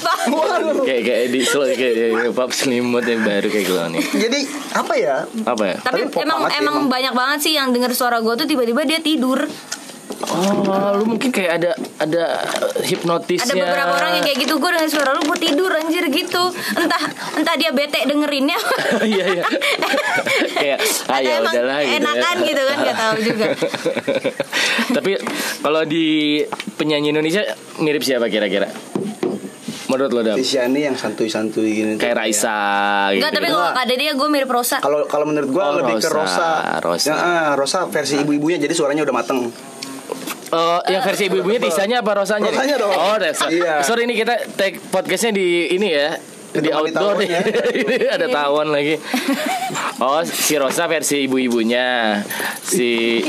Kayak 0.83 1.01
kayak 1.07 1.25
di 1.31 1.39
kayak, 1.47 1.75
kayak 1.95 2.33
pop 2.35 2.51
selimut 2.51 3.07
yang 3.07 3.23
baru 3.23 3.47
kayak 3.47 3.67
cloning. 3.67 4.03
Jadi 4.03 4.39
apa 4.75 4.93
ya? 4.99 5.15
Apa 5.47 5.63
ya? 5.63 5.75
tapi, 5.79 6.11
Tapi 6.11 6.21
emang 6.21 6.39
emang 6.43 6.51
emang. 6.51 6.75
banyak 6.91 7.13
banget 7.15 7.39
sih 7.39 7.53
yang 7.55 7.71
denger 7.71 7.95
suara 7.95 8.19
gue 8.19 8.33
tuh 8.35 8.45
tiba-tiba 8.45 8.83
dia 8.83 8.99
tidur 8.99 9.47
Oh, 10.23 10.95
lu 10.97 11.05
mungkin 11.05 11.29
kayak 11.29 11.61
ada 11.61 11.71
ada 11.99 12.23
hipnotisnya. 12.81 13.53
ada 13.53 13.63
beberapa 13.65 13.91
orang 13.93 14.11
yang 14.17 14.25
kayak 14.25 14.39
gitu 14.39 14.53
gue 14.55 14.69
denger 14.71 14.89
suara 14.89 15.09
lu 15.11 15.21
gue 15.23 15.39
tidur 15.39 15.69
anjir 15.69 16.05
gitu 16.07 16.43
entah 16.73 17.03
entah 17.35 17.55
dia 17.55 17.69
bete 17.69 18.01
dengerinnya 18.03 18.57
Iya 19.13 19.25
iya. 19.29 19.43
Kayak 20.63 20.79
ah 21.05 21.19
ya 21.19 21.35
udahlah 21.39 21.77
gitu. 21.81 21.97
enakan 21.99 22.35
ya. 22.35 22.47
gitu 22.47 22.61
kan, 22.63 22.77
nggak 22.79 22.97
tahu 22.97 23.15
juga. 23.19 23.45
Tapi 24.95 25.11
kalau 25.59 25.81
di 25.83 26.05
penyanyi 26.75 27.11
Indonesia 27.11 27.43
mirip 27.77 28.01
siapa 28.01 28.27
kira-kira? 28.27 28.69
Menurut 29.85 30.09
lo 30.09 30.21
Dam? 30.23 30.35
Tisyani 30.39 30.79
yang 30.81 30.95
santuy-santuy 30.95 31.69
gini. 31.69 31.91
Kayak 31.99 32.17
Raisa 32.17 32.57
gitu. 33.13 33.19
Enggak 33.21 33.33
tapi 33.35 33.47
kalau 33.51 33.69
ada 33.69 33.93
dia 33.93 34.11
gue 34.15 34.27
mirip 34.27 34.49
Rosa 34.49 34.77
Kalau 34.79 35.05
kalau 35.05 35.25
menurut 35.27 35.49
gua 35.51 35.63
Oh, 35.69 35.73
lebih 35.83 36.01
ke 36.01 36.09
Rosa. 36.09 36.79
Rosa. 36.79 36.81
Rosa. 36.81 37.07
Ya, 37.11 37.15
ah, 37.19 37.49
Rosa 37.53 37.79
versi 37.85 38.17
ibu-ibunya 38.17 38.57
jadi 38.57 38.73
suaranya 38.73 39.03
udah 39.03 39.13
mateng. 39.13 39.39
Oh, 40.53 40.79
yang 40.85 41.01
versi 41.01 41.25
ibu-ibunya 41.25 41.57
Tisanya 41.57 42.05
apa 42.05 42.13
Rosanya? 42.13 42.45
nih? 42.45 42.53
Rosanya 42.53 42.75
dong. 42.77 42.93
Oh, 42.93 43.17
Resa. 43.17 43.49
Iya. 43.49 43.81
Sorry 43.81 44.05
ini 44.05 44.13
kita 44.13 44.53
take 44.53 44.77
podcastnya 44.93 45.33
di 45.33 45.73
ini 45.73 45.89
ya. 45.89 46.13
Di 46.53 46.61
Di 46.61 46.69
outdoor 46.69 47.17
nih. 47.17 47.29
ini 47.81 47.95
ada 48.05 48.29
tawon 48.29 48.69
lagi. 48.69 49.01
Oh, 50.01 50.25
si 50.25 50.57
Rosa 50.57 50.89
versi 50.89 51.29
ibu-ibunya. 51.29 52.17
Si 52.65 53.21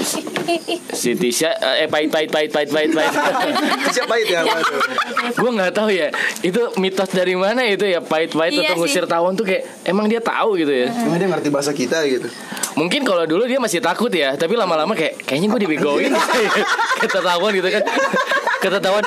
si 0.92 1.10
Tisha 1.14 1.52
eh 1.76 1.88
pahit 1.88 2.08
pahit 2.08 2.32
pahit 2.32 2.48
pahit 2.48 2.70
pahit 2.72 2.90
pahit. 2.92 3.12
Siapa 3.94 4.14
itu 4.16 4.32
yang 4.32 4.48
apa 4.48 4.64
tuh? 4.64 4.80
gue 5.24 5.50
nggak 5.56 5.72
tahu 5.72 5.88
ya 5.88 6.12
itu 6.44 6.60
mitos 6.76 7.08
dari 7.08 7.32
mana 7.32 7.64
itu 7.64 7.88
ya 7.88 8.04
pahit-pahit 8.04 8.52
Iya 8.54 8.68
atau 8.68 8.76
ngusir 8.76 9.04
tawon 9.08 9.32
tuh 9.32 9.48
kayak 9.48 9.64
emang 9.88 10.04
dia 10.04 10.20
tahu 10.20 10.60
gitu 10.60 10.68
ya 10.68 10.92
Emang 10.92 11.16
dia 11.16 11.28
ngerti 11.32 11.48
bahasa 11.48 11.72
kita 11.72 12.04
gitu. 12.04 12.28
mungkin 12.76 13.02
kalau 13.08 13.24
dulu 13.24 13.48
dia 13.48 13.56
masih 13.56 13.80
takut 13.80 14.12
ya 14.12 14.36
tapi 14.36 14.52
lama-lama 14.54 14.92
kayak 14.92 15.16
kayaknya 15.24 15.48
gue 15.48 15.60
dibegoin 15.64 16.12
kata 17.02 17.20
tawon 17.24 17.50
gitu 17.56 17.68
kan 17.72 17.82
kata 18.60 18.78
tawon 18.84 19.04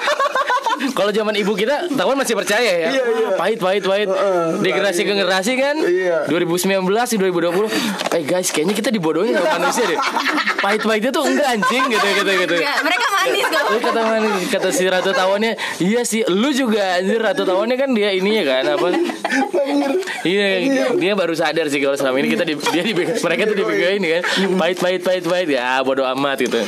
kalau 0.93 1.11
zaman 1.11 1.33
ibu 1.37 1.53
kita 1.53 1.89
tawon 1.93 2.17
masih 2.17 2.35
percaya 2.37 2.87
ya. 2.87 2.89
Iya, 2.91 3.03
iya. 3.03 3.27
Ah, 3.33 3.35
pahit 3.37 3.59
pahit. 3.59 3.83
Pahit 3.83 4.09
di 4.61 4.69
generasi 4.69 5.01
ke 5.03 5.13
generasi 5.13 5.51
kan? 5.57 5.75
Iya. 5.81 6.29
2019 6.29 6.83
2020 6.83 8.17
eh 8.17 8.23
guys 8.25 8.49
kayaknya 8.53 8.75
kita 8.75 8.89
dibodohin 8.93 9.33
sama 9.35 9.59
manusia 9.61 9.85
deh. 9.85 9.99
Pahit 10.57 10.81
pahitnya 10.81 11.11
tuh 11.13 11.23
enggak 11.25 11.47
anjing 11.57 11.83
gitu 11.91 12.07
gitu 12.23 12.31
gitu. 12.45 12.55
Enggak, 12.57 12.77
mereka 12.81 13.05
manis 13.13 13.45
kok 13.47 13.79
kata 13.83 14.01
mana 14.03 14.27
kata 14.47 14.69
si 14.71 14.83
Ratu 14.87 15.11
Tawonnya 15.11 15.53
Iya 15.79 16.01
sih 16.07 16.21
Lu 16.27 16.49
juga 16.51 16.99
anjir. 16.99 17.19
Ratu 17.19 17.43
Tawonnya 17.43 17.75
kan 17.75 17.89
dia 17.91 18.13
ininya 18.15 18.43
kan 18.47 18.63
apa? 18.77 18.87
Iya 20.23 20.45
Dia 20.97 21.13
baru 21.13 21.33
sadar 21.35 21.67
sih 21.69 21.79
Kalau 21.83 21.95
selama 21.95 22.19
ini 22.23 22.33
kita 22.33 22.43
di, 22.47 22.55
dia 22.71 22.83
di, 22.83 22.93
Mereka 22.95 23.41
tuh 23.47 23.57
dibegoin 23.57 24.01
kan. 24.01 24.21
Pahit 24.55 24.77
pahit 24.79 25.01
pahit 25.03 25.23
pahit. 25.27 25.47
Ya 25.51 25.79
bodo 25.83 26.03
amat 26.17 26.41
gitu. 26.43 26.59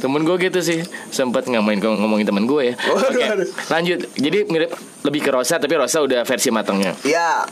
Temen 0.00 0.22
gue 0.24 0.36
gitu 0.48 0.60
sih. 0.60 0.80
Sempet 1.12 1.48
ngomongin 1.48 1.80
ngomongin 1.80 2.26
temen 2.28 2.44
gue 2.48 2.72
ya. 2.72 2.74
Waduh. 2.76 3.47
Lanjut. 3.70 3.98
Jadi 4.16 4.38
mirip 4.48 4.70
Lebih 5.04 5.20
ke 5.24 5.30
Rosa 5.30 5.60
Tapi 5.60 5.74
Rosa 5.78 6.02
udah 6.02 6.22
versi 6.26 6.48
matangnya. 6.50 6.92
Ya, 7.06 7.46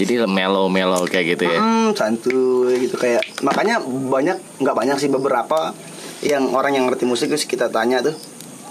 Jadi 0.00 0.24
mellow-mellow 0.24 1.04
kayak 1.06 1.36
gitu 1.36 1.44
ya. 1.46 1.58
Hmm, 1.60 1.92
santuy 1.94 2.80
gitu 2.82 2.96
kayak 2.96 3.22
makanya 3.44 3.78
banyak 3.84 4.40
nggak 4.58 4.76
banyak 4.76 4.96
sih 4.98 5.12
beberapa 5.12 5.70
yang 6.24 6.50
orang 6.54 6.74
yang 6.74 6.84
ngerti 6.88 7.04
musik 7.04 7.28
terus 7.30 7.44
kita 7.46 7.68
tanya 7.68 8.00
tuh 8.00 8.14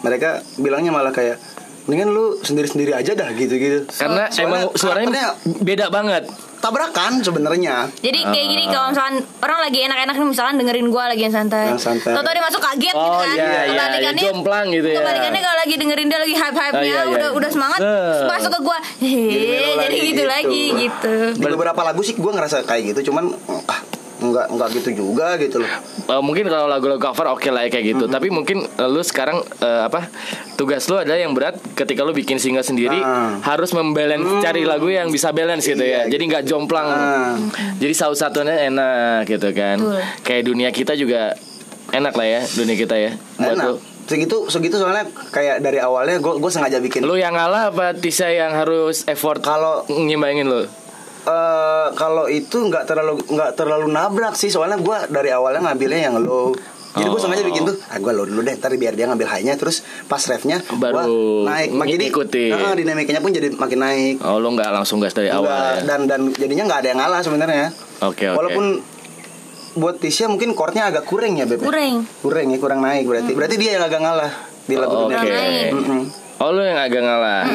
mereka 0.02 0.42
bilangnya 0.58 0.90
malah 0.90 1.14
kayak 1.14 1.38
mendingan 1.86 2.10
lu 2.14 2.26
sendiri-sendiri 2.42 2.94
aja 2.94 3.14
dah 3.14 3.30
gitu-gitu. 3.34 3.86
Karena 3.90 4.28
emang 4.42 4.74
suaranya 4.74 5.38
beda 5.62 5.94
banget 5.94 6.26
tabrakan 6.62 7.20
sebenarnya. 7.20 7.90
Jadi 7.98 8.20
kayak 8.24 8.48
gini 8.48 8.64
kalau 8.68 8.88
misalkan 8.90 9.16
orang 9.42 9.60
lagi 9.60 9.80
enak-enak 9.82 10.14
nih 10.14 10.28
misalkan 10.28 10.56
dengerin 10.56 10.88
gue 10.88 11.04
lagi 11.04 11.22
yang 11.22 11.36
santai. 11.36 11.66
Yang 11.68 11.82
santai. 11.84 12.14
Tahu-tahu 12.14 12.32
dia 12.32 12.44
masuk 12.44 12.62
kaget 12.62 12.94
gitu 12.94 13.10
Oh, 13.10 13.20
kan. 13.20 13.34
iya, 13.34 13.44
iya, 13.44 13.62
Kebalikannya- 13.68 14.22
iya, 14.22 14.30
jomplang 14.30 14.66
gitu 14.70 14.88
ya. 14.88 14.98
Kebalikannya 14.98 15.42
kalau 15.42 15.58
lagi 15.58 15.74
dengerin 15.76 16.08
dia 16.08 16.20
lagi 16.20 16.36
hype-hype-nya 16.36 16.78
Oh, 16.78 16.86
iya, 16.86 17.02
iya. 17.02 17.16
udah 17.18 17.30
udah 17.34 17.50
semangat 17.50 17.80
terus 17.80 18.22
masuk 18.24 18.52
ke 18.52 18.60
gue. 18.62 18.78
Hehe, 19.02 19.22
melo 19.68 19.74
jadi 19.82 19.98
gitu, 19.98 20.06
gitu. 20.08 20.24
lagi 20.24 20.64
gitu. 20.78 21.14
Di 21.34 21.46
beberapa 21.48 21.82
lagu 21.82 22.02
sih 22.02 22.14
gue 22.14 22.32
ngerasa 22.32 22.62
kayak 22.62 22.94
gitu, 22.94 23.10
cuman 23.10 23.34
ah 23.66 23.80
nggak 24.22 24.46
nggak 24.50 24.70
gitu 24.72 24.90
juga 24.96 25.34
gitu 25.36 25.58
loh. 25.58 25.72
Eh, 26.08 26.22
mungkin 26.22 26.46
kalau 26.46 26.66
lagu-lagu 26.66 27.02
cover 27.02 27.26
oke 27.28 27.50
lah 27.50 27.66
ya 27.66 27.70
kayak 27.70 27.86
gitu. 27.92 28.06
Tapi 28.06 28.30
mungkin 28.30 28.62
eh, 28.64 28.86
lu 28.86 29.02
sekarang 29.02 29.42
eh, 29.42 29.82
apa? 29.84 30.08
Tugas 30.54 30.86
lu 30.86 30.96
adalah 30.96 31.18
yang 31.18 31.34
berat 31.34 31.58
ketika 31.74 32.02
lu 32.02 32.12
bikin 32.12 32.38
single 32.38 32.62
sendiri 32.62 32.96
Ah. 32.96 33.42
harus 33.42 33.74
membalance 33.74 34.30
cari 34.40 34.62
lagu 34.62 34.88
yang 34.88 35.10
bisa 35.10 35.30
balance 35.32 35.66
gitu 35.66 35.82
ya. 35.82 36.06
Iya, 36.06 36.14
Jadi 36.14 36.24
nggak 36.28 36.44
jomplang. 36.46 36.88
Ah. 36.88 37.34
Jadi 37.76 37.92
saus 37.92 38.16
satunya 38.16 38.62
enak 38.64 39.26
gitu 39.26 39.50
kan. 39.52 39.82
Betul. 39.82 40.00
Kayak 40.22 40.44
dunia 40.46 40.70
kita 40.70 40.94
juga 40.94 41.34
enak 41.90 42.14
lah 42.14 42.28
ya 42.30 42.42
dunia 42.48 42.76
kita 42.76 42.96
ya. 42.96 43.12
Buat 43.36 43.58
Enak. 43.58 43.66
lu. 43.66 43.76
Segitu 44.02 44.38
segitu 44.46 44.76
soalnya 44.76 45.08
kayak 45.30 45.62
dari 45.62 45.78
awalnya 45.78 46.20
gue 46.20 46.34
gue 46.36 46.52
sengaja 46.52 46.78
bikin. 46.78 47.02
Lu 47.02 47.16
yang 47.16 47.32
ngalah 47.32 47.72
apa 47.72 47.96
Tisha 47.96 48.28
yang 48.28 48.52
harus 48.52 49.02
effort 49.06 49.40
Kalau- 49.40 49.88
nyimbangin 49.88 50.46
lu? 50.46 50.68
Eh, 51.24 51.88
kalau 51.94 52.26
itu 52.26 52.58
nggak 52.60 52.84
terlalu 52.84 53.14
nggak 53.24 53.54
terlalu 53.54 53.88
nabrak 53.88 54.34
sih 54.34 54.48
soalnya 54.48 54.76
gue 54.76 54.98
dari 55.08 55.30
awalnya 55.30 55.62
ngambilnya 55.64 56.00
yang 56.04 56.16
low 56.18 56.50
jadi 56.92 57.06
gue 57.06 57.14
Oh. 57.14 57.22
sengaja 57.22 57.40
bikin 57.42 57.62
tuh 57.64 57.78
ah 57.86 57.96
gue 57.96 58.10
low 58.10 58.26
dulu 58.26 58.42
deh 58.42 58.52
ntar 58.54 58.74
biar 58.74 58.92
dia 58.92 59.06
ngambil 59.06 59.30
high-nya 59.30 59.54
terus 59.54 59.80
pas 60.04 60.18
refnya 60.20 60.66
Baru 60.72 60.98
gua 60.98 61.06
naik 61.48 61.70
Mak- 61.72 61.88
jadi 61.88 62.06
ngikutin. 62.08 62.52
Heeh, 62.52 62.74
dinamikanya 62.76 63.20
pun 63.20 63.32
jadi 63.32 63.48
makin 63.50 63.80
naik 63.80 64.16
Oh 64.20 64.38
lu 64.38 64.50
nggak 64.52 64.70
langsung 64.72 64.98
gas 64.98 65.14
dari 65.14 65.30
awal 65.30 65.46
ya? 65.78 65.86
dan 65.86 66.04
dan 66.04 66.22
jadinya 66.32 66.66
nggak 66.66 66.80
ada 66.80 66.90
yang 66.90 67.00
ngalah 67.00 67.22
sebenarnya 67.22 67.70
Oke 68.02 68.26
oke. 68.26 68.36
walaupun 68.36 68.66
buat 69.74 69.96
Tisha 69.98 70.26
mungkin 70.26 70.52
chordnya 70.52 70.84
agak 70.86 71.06
kurang 71.06 71.32
ya 71.34 71.46
beb 71.46 71.62
Kurang. 71.62 72.02
kurang 72.20 72.50
ya 72.50 72.58
kurang 72.58 72.82
naik 72.82 73.06
berarti 73.06 73.32
berarti 73.32 73.56
dia 73.56 73.78
yang 73.78 73.86
agak 73.86 74.02
ngalah 74.02 74.32
di 74.64 74.74
lagu 74.74 74.90
Oh, 74.92 75.00
dunia 75.06 75.16
Oke. 75.16 75.28
kita. 75.28 75.38
naik. 75.38 75.70
Oh 76.42 76.50
lu 76.50 76.66
yang 76.66 76.74
agak 76.76 77.06
ngalah. 77.06 77.46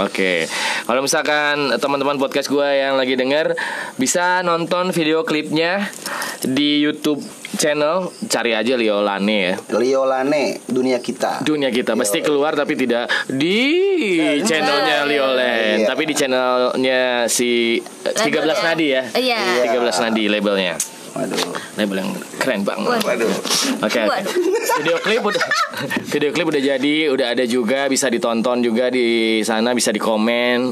Oke. 0.00 0.48
Kalau 0.82 1.04
misalkan 1.04 1.76
teman-teman 1.76 2.16
podcast 2.16 2.48
gue 2.48 2.64
yang 2.64 2.96
lagi 2.96 3.14
denger 3.14 3.52
bisa 3.94 4.40
nonton 4.40 4.90
video 4.90 5.28
klipnya 5.28 5.92
di 6.40 6.80
YouTube 6.80 7.20
channel 7.54 8.08
cari 8.26 8.52
aja 8.52 8.74
Liolane 8.74 9.36
ya. 9.36 9.54
Leo 9.70 10.02
Lane 10.04 10.60
dunia 10.64 10.98
kita 10.98 11.40
Dunia 11.40 11.68
kita 11.68 11.94
pasti 11.94 12.20
keluar 12.20 12.52
tapi 12.52 12.74
tidak 12.74 13.12
di 13.26 13.60
channelnya 14.40 15.04
Liolen, 15.04 15.84
Iya. 15.84 15.86
tapi 15.86 16.02
di 16.04 16.14
channelnya 16.16 17.28
si 17.28 17.76
eh, 17.76 18.12
13 18.12 18.24
Labelnya. 18.40 18.64
Nadi 18.64 18.86
ya. 18.88 19.02
Iya. 19.14 19.40
13 19.68 20.00
Nadi 20.00 20.24
labelnya. 20.26 20.74
Waduh 21.14 21.38
Label 21.74 21.96
yang 21.98 22.10
keren 22.38 22.62
banget. 22.62 23.02
Waduh. 23.02 23.30
Oke. 23.82 24.00
Waduh. 24.06 24.30
Video 24.78 24.96
klip 25.02 25.22
udah 25.26 25.44
video 26.14 26.30
klip 26.30 26.46
udah 26.46 26.62
jadi, 26.62 26.94
udah 27.10 27.26
ada 27.34 27.44
juga 27.46 27.90
bisa 27.90 28.06
ditonton 28.06 28.62
juga 28.62 28.94
di 28.94 29.40
sana, 29.42 29.74
bisa 29.74 29.90
dikomen. 29.90 30.70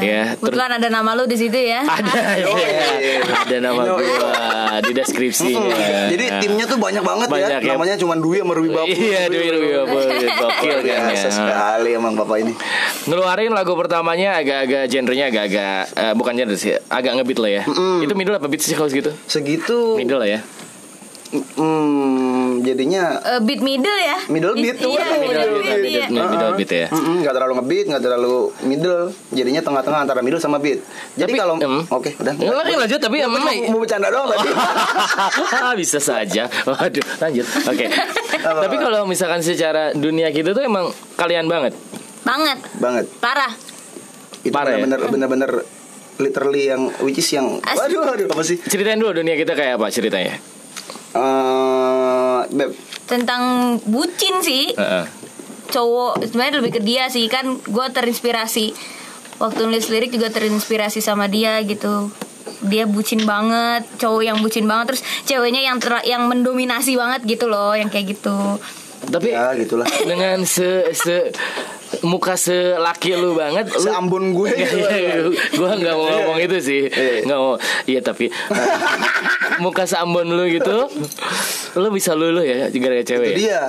Ya, 0.00 0.32
terus 0.32 0.56
Kebetulan 0.56 0.80
ada 0.80 0.88
nama 0.88 1.12
lu 1.12 1.28
di 1.28 1.36
situ 1.36 1.52
ya. 1.52 1.84
ada 1.84 2.08
iya. 2.40 3.20
ada 3.20 3.56
nama 3.60 3.82
gua 3.84 4.80
di 4.80 4.92
deskripsinya. 4.96 5.76
Jadi 6.08 6.24
timnya 6.40 6.64
tuh 6.64 6.78
banyak 6.80 7.04
banget 7.04 7.26
Iya. 7.28 7.36
Banyak 7.36 7.60
ya. 7.60 7.68
ya. 7.68 7.72
Namanya 7.76 7.94
cuma 8.00 8.14
Dwi 8.16 8.40
sama 8.40 8.52
Rwi 8.56 8.70
Bapu. 8.72 8.86
Iya, 8.88 9.20
Dwi 9.28 9.48
Rwi 9.52 9.70
Bapu, 9.76 9.96
gokil 10.00 10.76
kan 10.80 10.88
ya. 10.88 10.98
Biasa 11.04 11.28
sekali 11.28 11.90
emang 11.92 12.14
bapak 12.16 12.36
ini. 12.40 12.52
Ngeluarin 13.04 13.52
lagu 13.52 13.76
pertamanya 13.76 14.40
agak-agak 14.40 14.88
genrenya 14.88 15.28
agak-agak 15.28 15.80
eh, 15.92 16.14
bukan 16.16 16.32
genre 16.32 16.56
sih, 16.56 16.72
agak 16.88 17.12
ngebeat 17.20 17.38
lah 17.42 17.50
ya. 17.60 17.62
Itu 18.00 18.14
middle 18.16 18.40
apa 18.40 18.48
beat 18.48 18.64
sih 18.64 18.72
kalau 18.72 18.88
segitu? 18.88 19.12
Segitu. 19.28 19.59
Middle 19.96 20.18
lah 20.18 20.30
ya. 20.30 20.40
Hmm, 21.30 22.58
jadinya 22.60 23.22
Eh, 23.22 23.38
beat 23.40 23.62
middle 23.62 23.94
ya. 23.94 24.18
Middle 24.26 24.50
beat 24.52 24.76
tuh. 24.76 24.90
Iya, 24.90 25.04
Middle 25.06 25.22
middle 25.22 25.54
beat. 25.54 25.78
beat. 25.78 25.86
iya. 25.86 26.06
Middle, 26.08 26.26
middle 26.28 26.52
beat 26.56 26.70
ya. 26.72 26.86
Mm-mm, 26.90 27.16
nggak 27.22 27.30
terlalu 27.32 27.52
ngebeat, 27.54 27.86
nggak 27.86 28.02
terlalu 28.02 28.34
middle. 28.60 29.02
Jadinya 29.30 29.60
tengah-tengah 29.62 30.00
antara 30.02 30.20
middle 30.20 30.42
sama 30.42 30.58
beat. 30.58 30.82
Jadi 31.14 31.32
kalau 31.32 31.54
em, 31.56 31.86
oke 31.86 32.10
udah. 32.16 32.34
Nggak, 32.34 32.50
lanjut, 32.56 32.78
lanjut, 32.80 33.00
tapi 33.00 33.16
emang- 33.20 33.46
mau, 33.46 33.54
mau 33.70 33.78
bercanda 33.78 34.10
doang 34.10 34.26
tadi. 34.28 34.50
bisa 35.80 35.98
saja. 36.02 36.50
Waduh, 36.66 37.04
lanjut. 37.20 37.46
Oke. 37.64 37.86
Tapi 38.40 38.76
kalau 38.76 39.06
misalkan 39.06 39.38
secara 39.38 39.94
dunia 39.94 40.28
gitu 40.30 40.50
tuh 40.50 40.66
emang 40.66 40.90
kalian 41.14 41.46
banget. 41.46 41.78
Banget. 42.20 42.58
Banget. 42.76 43.06
Parah. 43.16 43.54
Itu 44.40 44.50
Parah 44.50 44.74
ya? 44.74 44.82
bener-bener 44.82 45.28
bener-bener 45.30 45.50
literally 46.20 46.68
yang 46.68 46.92
which 47.00 47.16
is 47.16 47.28
yang 47.30 47.58
Asli. 47.58 47.80
waduh 47.90 48.04
waduh 48.06 48.26
apa 48.28 48.42
sih? 48.42 48.60
Ceritain 48.60 48.96
dulu 48.96 49.16
dunia 49.16 49.34
kita 49.34 49.52
kayak 49.52 49.74
apa 49.74 49.88
ceritanya. 49.88 50.36
Eh, 51.10 52.40
beb, 52.48 52.70
Tentang 53.04 53.42
bucin 53.82 54.38
sih. 54.40 54.70
Heeh. 54.72 55.04
Cowok 55.68 56.22
sebenarnya 56.22 56.60
lebih 56.60 56.72
ke 56.72 56.80
dia 56.80 57.06
sih 57.06 57.26
kan 57.26 57.46
gue 57.56 57.86
terinspirasi 57.88 58.74
waktu 59.38 59.60
nulis 59.64 59.86
lirik 59.86 60.10
juga 60.10 60.28
terinspirasi 60.28 60.98
sama 60.98 61.24
dia 61.24 61.62
gitu 61.62 62.10
dia 62.60 62.84
bucin 62.84 63.22
banget 63.22 63.86
cowok 63.96 64.20
yang 64.20 64.38
bucin 64.38 64.66
banget 64.66 64.92
terus 64.92 65.02
ceweknya 65.24 65.62
yang 65.62 65.78
ter- 65.78 66.04
yang 66.04 66.26
mendominasi 66.26 66.92
banget 66.92 67.24
gitu 67.24 67.46
loh 67.46 67.72
yang 67.72 67.88
kayak 67.88 68.12
gitu 68.12 68.58
Tapi 69.00 69.30
ya 69.30 69.54
gitulah. 69.54 69.88
dengan 70.02 70.44
se 70.44 70.90
se 70.92 71.32
muka 72.00 72.34
selaki 72.34 73.12
lu 73.12 73.34
banget 73.34 73.66
lu 73.66 73.82
Seambon 73.82 74.30
gue. 74.30 74.50
gue 75.58 75.70
nggak 75.74 75.94
mau 75.94 76.06
ngomong 76.06 76.38
itu 76.38 76.56
sih 76.58 76.82
Iya. 76.86 77.26
nggak 77.26 77.38
mau 77.38 77.54
iya 77.84 78.00
tapi 78.00 78.30
muka 79.58 79.84
seambon 79.84 80.26
lu 80.26 80.44
gitu 80.48 80.86
lu 81.76 81.88
bisa 81.90 82.14
lulu 82.14 82.40
ya 82.40 82.66
gara-gara 82.68 82.98
Itu 83.00 83.10
cewek 83.10 83.28
ya? 83.30 83.36
dia. 83.36 83.62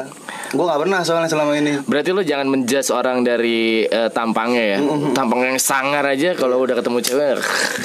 Gue 0.51 0.65
nggak 0.67 0.81
pernah 0.83 0.99
soalnya 0.99 1.29
selama 1.29 1.55
ini. 1.55 1.79
Berarti 1.85 2.11
lu 2.11 2.21
jangan 2.21 2.43
menjudge 2.45 2.91
orang 2.91 3.23
dari 3.23 3.85
eh, 3.85 4.09
tampangnya 4.09 4.63
ya. 4.75 4.77
Tampang 5.13 5.47
yang 5.47 5.55
sangar 5.55 6.03
aja 6.03 6.35
kalau 6.35 6.59
udah 6.59 6.75
ketemu 6.75 6.99
cewek 6.99 7.39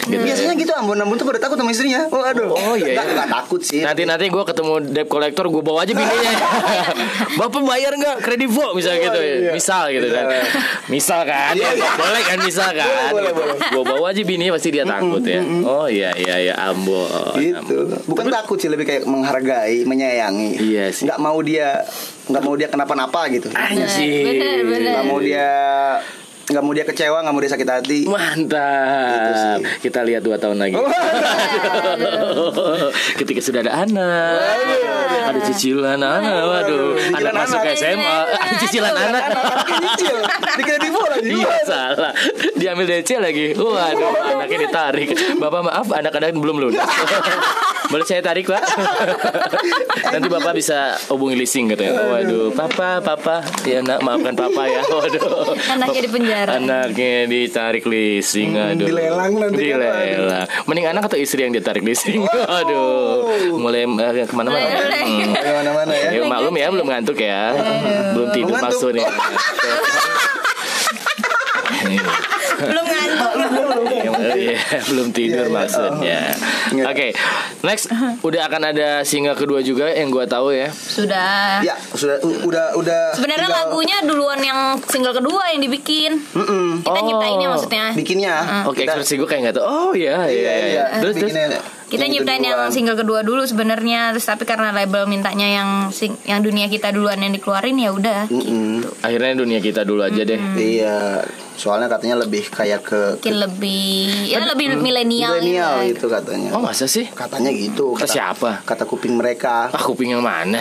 gitu. 0.08 0.18
Biasanya 0.18 0.54
gitu 0.56 0.72
Ambon-Ambon 0.74 1.14
tuh 1.14 1.26
pada 1.26 1.38
takut 1.38 1.54
sama 1.54 1.70
istrinya. 1.70 2.10
Oh 2.10 2.20
aduh. 2.20 2.50
Oh, 2.50 2.74
iya, 2.74 2.98
iya. 2.98 3.24
takut 3.28 3.62
sih. 3.62 3.86
Nanti 3.86 4.02
nanti 4.02 4.26
gue 4.26 4.42
ketemu 4.42 4.72
debt 4.82 5.06
collector 5.06 5.46
gue 5.46 5.62
bawa 5.62 5.86
aja 5.86 5.92
bininya. 5.94 6.32
Bapak 7.38 7.62
bayar 7.62 7.92
nggak 7.94 8.16
kredivo 8.24 8.74
misal 8.74 8.98
gitu 8.98 9.18
ya. 9.20 9.34
iya. 9.46 9.50
Misal 9.54 9.84
gitu 9.94 10.08
kan. 10.10 10.25
Misal 10.92 11.22
kan. 11.22 11.52
Iya, 11.52 11.70
iya. 11.72 11.90
Boleh 11.92 12.22
kan 12.22 12.38
misal 12.38 12.70
kan. 12.70 12.86
Boleh, 13.10 13.32
boleh, 13.32 13.54
boleh. 13.54 13.68
Gue 13.68 13.82
bawa 13.84 14.06
aja 14.10 14.22
bininya 14.22 14.52
pasti 14.54 14.68
dia 14.70 14.84
takut 14.84 15.20
ya. 15.20 15.40
Oh 15.62 15.86
iya 15.86 16.10
iya 16.12 16.36
iya 16.42 16.54
Ambon. 16.64 17.34
gitu 17.36 17.88
bukan 18.06 18.26
takut 18.28 18.56
sih 18.56 18.66
lebih 18.66 18.84
kayak 18.84 19.02
menghargai 19.04 19.82
menyayangi 19.82 20.58
Iya 20.58 20.90
sih. 20.90 21.04
nggak 21.04 21.18
mau 21.18 21.38
dia 21.40 21.82
nggak 22.26 22.42
mau 22.42 22.54
dia 22.54 22.66
kenapa-napa 22.66 23.28
gitu 23.28 23.48
sih. 23.88 24.24
bener 24.24 24.58
bener 24.62 24.90
nggak 24.92 25.04
mau 25.04 25.18
dia 25.18 25.48
nggak 26.46 26.62
mau 26.62 26.70
dia 26.70 26.86
kecewa 26.86 27.18
nggak 27.26 27.34
mau 27.34 27.42
dia 27.42 27.50
sakit 27.50 27.68
hati 27.68 28.00
Mantap. 28.06 29.58
Gitu. 29.58 29.90
Kita 29.90 30.00
lihat 30.06 30.22
dua 30.22 30.38
tahun 30.38 30.62
lagi. 30.62 30.78
Ketika 33.18 33.40
sudah 33.42 33.66
ada 33.66 33.82
anak, 33.82 34.38
ada 35.26 35.40
cicilan 35.42 35.98
anak, 35.98 36.40
waduh, 36.46 36.94
Cicilan 36.94 37.34
anak 37.34 37.34
masuk 37.34 37.60
anak. 37.60 37.76
SMA, 37.76 38.18
ada 38.30 38.54
cicilan 38.62 38.94
anak. 38.94 39.22
Cicil 39.66 40.16
dikira 40.56 40.78
di 40.80 40.90
bola 40.90 41.16
di 41.18 41.30
Iya 41.34 41.56
salah, 41.66 42.12
diambil 42.54 42.86
DC 42.88 43.10
lagi. 43.18 43.46
Waduh, 43.58 44.38
anaknya 44.38 44.58
ditarik. 44.70 45.08
Bapak 45.42 45.60
maaf, 45.66 45.86
anak-anak 45.90 46.30
belum 46.36 46.56
lunas. 46.62 46.86
Boleh 47.86 48.04
saya 48.04 48.20
tarik 48.20 48.46
pak? 48.46 48.58
Nanti 50.12 50.26
bapak 50.26 50.52
bisa 50.52 50.98
hubungi 51.08 51.36
leasing 51.36 51.70
katanya. 51.70 52.02
Waduh, 52.08 52.50
papa, 52.50 52.98
papa, 52.98 53.40
ya 53.62 53.78
nak 53.80 54.02
maafkan 54.02 54.34
papa 54.34 54.62
ya. 54.66 54.82
Waduh, 54.98 55.54
Anaknya 55.70 56.00
di 56.02 56.10
penjara. 56.10 56.50
Anaknya 56.58 57.26
ditarik 57.26 57.84
leasing, 57.84 58.54
aduh. 58.54 58.86
dilelang 58.86 59.32
nanti 59.36 59.70
kan, 59.70 59.78
Dilelang. 59.78 60.46
Mending 60.66 60.86
anak 60.88 61.02
atau 61.06 61.18
istri 61.18 61.46
yang 61.46 61.54
ditarik 61.54 61.82
leasing? 61.82 62.26
Aduh, 62.58 63.26
mulai 63.56 63.86
eh, 63.86 64.26
ke 64.26 64.34
mana-mana. 64.34 64.66
Mulai- 64.66 65.04
Hmm. 65.06 65.32
mana-mana 65.32 65.92
ya 65.94 66.08
Ya, 66.12 66.22
maklum 66.26 66.54
ya 66.58 66.66
belum 66.72 66.86
ngantuk 66.88 67.18
ya 67.20 67.54
Belum 68.10 68.28
tidur 68.34 68.58
Belum 68.58 68.58
ngantuk. 68.58 68.98
maksudnya 68.98 69.06
belum 72.58 72.84
ngantuk. 72.84 73.32
Iya, 74.36 74.58
belum 74.86 75.08
tidur 75.10 75.36
Iya, 75.38 75.46
iya. 75.46 75.56
maksudnya. 75.56 76.20
Iya. 76.70 76.84
Oke 76.86 77.08
Next. 77.62 77.88
Udah 78.20 78.42
akan 78.44 78.62
ada 78.66 78.88
single 79.02 79.34
kedua 79.34 79.60
juga 79.60 79.88
Yang 79.88 80.08
gue 80.12 80.24
tahu 80.26 80.48
ya. 80.50 80.68
Sudah. 80.70 81.60
Ya 81.60 81.74
sudah 81.90 82.16
u- 82.20 82.42
udah 82.44 82.74
udah 82.74 83.00
sebenarnya 83.12 83.48
tinggal- 83.48 83.66
lagunya 83.66 83.96
duluan 84.02 84.40
yang 84.40 84.58
single 84.82 85.12
kedua 85.12 85.50
yang 85.50 85.60
dibikin. 85.60 86.20
Mm-mm. 86.30 86.80
kita 86.80 86.92
Oh. 86.92 87.04
nyiptainnya 87.04 87.48
maksudnya. 87.48 87.86
Bikinnya. 87.92 88.34
Oke 88.64 88.82
Kita- 88.82 88.94
ekspresi 88.94 89.14
gue 89.16 89.26
kayak 89.26 89.42
gak 89.46 89.56
tau 89.56 89.64
Oh 89.66 89.90
iya 89.92 90.24
iya. 90.26 90.52
iya. 90.66 90.84
Terus 91.00 91.14
terus? 91.14 91.30
Bikinnya 91.30 91.46
kita 91.86 92.04
nyiptain 92.04 92.42
yang 92.42 92.66
single 92.68 92.94
kedua 92.94 93.22
dulu 93.22 93.42
sebenarnya 93.42 94.10
terus 94.10 94.26
tapi 94.26 94.42
karena 94.42 94.74
label 94.74 95.06
mintanya 95.06 95.46
yang 95.46 95.70
sing 95.88 96.18
yang 96.22 96.42
dunia 96.42 96.66
kita 96.66 96.90
duluan 96.90 97.16
yang 97.16 97.30
dikeluarin 97.30 97.78
ya 97.78 97.90
udah 97.90 98.26
Mm-mm. 98.26 98.82
Akhirnya 99.00 99.38
dunia 99.38 99.58
kita 99.58 99.82
dulu 99.82 100.02
aja 100.02 100.18
deh 100.20 100.40
iya 100.56 101.22
soalnya 101.56 101.88
katanya 101.88 102.20
lebih 102.20 102.42
kayak 102.46 102.84
ke 102.84 103.00
mungkin 103.16 103.36
lebih 103.40 104.28
ya 104.28 104.44
lebih 104.44 104.76
milenial 104.76 105.40
milenial 105.40 105.80
gitu. 105.86 106.04
itu 106.04 106.06
katanya 106.12 106.48
Oh 106.52 106.60
masa 106.60 106.84
sih? 106.84 107.08
katanya 107.08 107.48
gitu 107.48 107.96
Kata 107.96 108.10
siapa? 108.10 108.50
kata 108.60 108.84
kuping 108.84 109.14
mereka 109.14 109.70
Ah 109.70 109.80
kuping 109.80 110.10
yang 110.10 110.20
mana? 110.20 110.60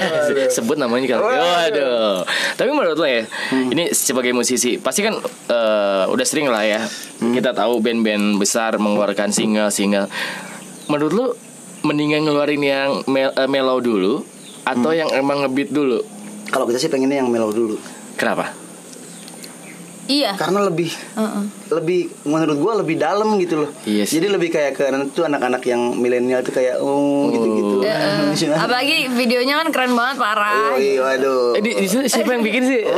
Sebut 0.54 0.78
namanya 0.78 1.06
kan. 1.10 1.20
Waduh. 1.20 2.24
Tapi 2.54 2.70
menurut 2.70 2.96
lo 2.96 3.04
ya, 3.04 3.26
ini 3.52 3.90
sebagai 3.90 4.32
musisi 4.32 4.76
pasti 4.76 5.02
kan 5.02 5.18
eh, 5.46 6.04
udah 6.06 6.24
sering 6.24 6.48
lah 6.48 6.62
ya 6.62 6.80
kita 7.20 7.52
tahu 7.52 7.78
band-band 7.78 8.40
besar 8.40 8.76
mengeluarkan 8.76 9.28
single-single. 9.28 10.08
Menurut 10.90 11.12
lo 11.12 11.26
mendingan 11.80 12.26
ngeluarin 12.26 12.60
yang 12.60 12.90
mel- 13.06 13.32
eh, 13.32 13.46
mellow 13.46 13.78
dulu 13.78 14.26
atau 14.62 14.90
yang 14.92 15.08
emang 15.10 15.40
ngebeat 15.40 15.70
dulu? 15.70 16.02
kalau 16.50 16.66
kita 16.66 16.76
sih 16.76 16.90
pengennya 16.90 17.22
yang 17.22 17.30
mellow 17.30 17.54
dulu 17.54 17.78
Kenapa? 18.18 18.52
Iya. 20.10 20.34
Karena 20.34 20.66
lebih 20.66 20.90
Heeh. 20.90 21.44
lebih 21.70 22.00
menurut 22.26 22.58
gua 22.58 22.72
lebih 22.82 22.98
dalam 22.98 23.38
gitu 23.38 23.62
loh. 23.62 23.70
Iya 23.86 24.02
sih. 24.02 24.18
Jadi 24.18 24.26
lebih 24.26 24.50
kayak 24.50 24.74
ke 24.74 24.84
tuh 25.14 25.30
anak-anak 25.30 25.62
yang 25.70 25.94
milenial 25.94 26.42
tuh 26.42 26.50
kayak 26.50 26.82
oh 26.82 27.30
gitu-gitu. 27.30 27.86
Heeh. 27.86 28.58
Apalagi 28.66 29.06
videonya 29.14 29.62
kan 29.62 29.68
keren 29.70 29.94
banget 29.94 30.16
parah. 30.18 30.74
Waduh. 30.74 31.54
Eh, 31.54 31.62
di, 31.62 31.70
di 31.78 31.86
siapa 31.86 32.30
yang 32.34 32.42
bikin 32.42 32.62
sih? 32.66 32.82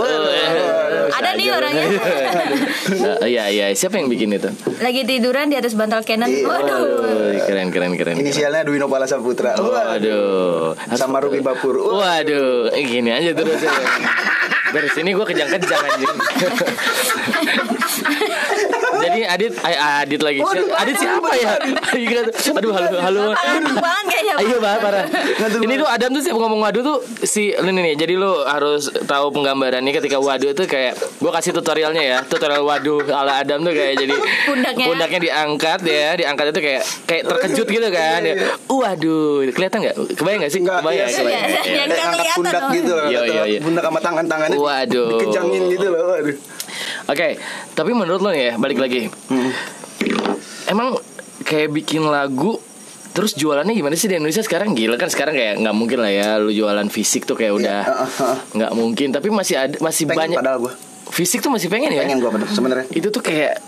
Oh. 0.93 1.09
Ada 1.13 1.37
nih 1.37 1.49
orangnya. 1.53 1.87
Nah, 3.03 3.27
Iya 3.27 3.45
iya 3.51 3.67
siapa 3.73 3.99
yang 3.99 4.09
bikin 4.11 4.35
itu? 4.35 4.51
Lagi 4.81 5.03
tiduran 5.07 5.49
di 5.51 5.57
atas 5.57 5.77
bantal 5.77 6.03
Canon. 6.05 6.29
Iya. 6.29 6.47
Waduh. 6.49 6.81
Oh, 6.81 7.33
keren 7.45 7.69
keren 7.75 7.93
keren. 7.99 8.17
Inisialnya 8.17 8.65
Dwi 8.65 8.79
Nopala 8.81 9.05
Saputra. 9.05 9.57
Waduh. 9.59 10.75
Sama 10.97 11.21
Ruby 11.21 11.45
Bapur. 11.45 11.77
Waduh, 11.77 12.73
eh, 12.73 12.85
gini 12.87 13.11
aja 13.13 13.31
terus 13.37 13.61
ya. 13.61 13.73
Dari 14.73 14.89
sini 14.89 15.13
gue 15.13 15.27
kejang-kejang 15.29 15.83
anjing. 15.85 16.17
Jadi 19.03 19.21
Adit, 19.25 19.53
ay, 19.61 19.75
Adit 20.03 20.21
lagi. 20.21 20.39
Waduh, 20.39 20.67
Adit 20.73 20.97
siapa 20.97 21.31
ya? 21.35 21.53
Aduh, 22.59 22.73
halo, 22.73 22.97
halo. 22.97 23.23
Banget 23.75 24.07
kayaknya. 24.09 24.35
Ayo 24.39 24.57
banget 24.59 24.81
parah. 24.81 25.05
Ini 25.59 25.75
tuh 25.77 25.89
Adam 25.89 26.11
tuh 26.13 26.23
siap 26.23 26.37
ngomong 26.37 26.61
waduh 26.61 26.83
tuh 26.83 26.97
si 27.21 27.53
ini 27.53 27.71
nih. 27.75 27.95
Jadi 27.97 28.15
lu 28.15 28.43
harus 28.43 28.87
tahu 29.03 29.31
penggambarannya 29.31 29.93
ketika 29.93 30.17
waduh 30.17 30.53
tuh 30.53 30.65
kayak 30.65 30.95
gua 31.19 31.35
kasih 31.35 31.53
tutorialnya 31.53 32.03
ya. 32.03 32.19
Tutorial 32.23 32.63
waduh 32.63 33.03
ala 33.07 33.43
Adam 33.43 33.63
tuh 33.63 33.73
kayak 33.73 33.99
jadi 33.99 34.15
Pundaknya. 34.49 35.19
diangkat 35.23 35.81
ya, 35.85 36.09
diangkat 36.17 36.47
itu 36.51 36.61
kayak 36.61 36.83
kayak 37.05 37.23
terkejut 37.27 37.67
gitu 37.69 37.89
kan. 37.89 38.21
Ya. 38.23 38.35
Waduh, 38.67 39.47
kelihatan 39.51 39.79
nggak? 39.83 39.97
Kebayang 40.17 40.39
nggak 40.43 40.53
sih? 40.53 40.61
Enggak, 40.61 40.79
Kebayang. 40.81 41.09
iya, 41.09 41.19
kebayang. 41.19 41.43
iya. 41.43 41.61
Iya. 41.63 41.75
Yang 41.83 41.89
Kayak 41.93 42.03
angkat 42.03 42.13
kelihatan 42.13 42.39
pundak 42.39 42.63
dong. 42.63 42.73
gitu 42.73 42.93
loh. 42.93 43.05
Iya, 43.07 43.21
iya, 43.23 43.43
iya. 43.47 43.59
Pundak 43.61 43.85
sama 43.85 43.99
tangan-tangannya. 44.01 44.57
Waduh. 44.59 45.09
Dikejangin 45.13 45.63
gitu 45.71 45.87
loh. 45.89 46.03
Waduh. 46.09 46.37
Oke, 47.13 47.37
tapi 47.73 47.93
menurut 47.93 48.19
lo 48.19 48.31
nih 48.31 48.43
ya, 48.43 48.55
balik 48.57 48.79
lagi. 48.79 49.13
Hmm. 49.29 49.53
Emang 50.67 50.97
kayak 51.43 51.69
bikin 51.71 52.03
lagu 52.03 52.57
Terus 53.13 53.37
jualannya 53.37 53.77
gimana 53.77 53.93
sih 53.93 54.09
di 54.09 54.17
Indonesia 54.17 54.41
sekarang 54.41 54.73
gila 54.73 54.97
kan 54.97 55.13
sekarang 55.13 55.37
kayak 55.37 55.61
nggak 55.61 55.77
mungkin 55.77 56.01
lah 56.01 56.09
ya 56.09 56.41
lu 56.41 56.49
jualan 56.49 56.89
fisik 56.89 57.29
tuh 57.29 57.37
kayak 57.37 57.53
udah 57.53 57.81
Iya, 57.85 58.01
nggak 58.57 58.73
mungkin 58.73 59.13
tapi 59.13 59.29
masih 59.29 59.61
ada 59.61 59.77
masih 59.85 60.09
Pengen 60.09 60.17
banyak 60.33 60.39
padahal 60.41 60.59
gua. 60.59 60.73
fisik 61.13 61.45
tuh 61.45 61.53
masih 61.53 61.69
pengen 61.69 61.93
ya 61.93 62.09
Pengen 62.09 62.25
gua 62.25 62.33
bener 62.33 62.49
sebenarnya. 62.49 62.89
itu 62.89 63.13
tuh 63.13 63.21
kayak 63.21 63.61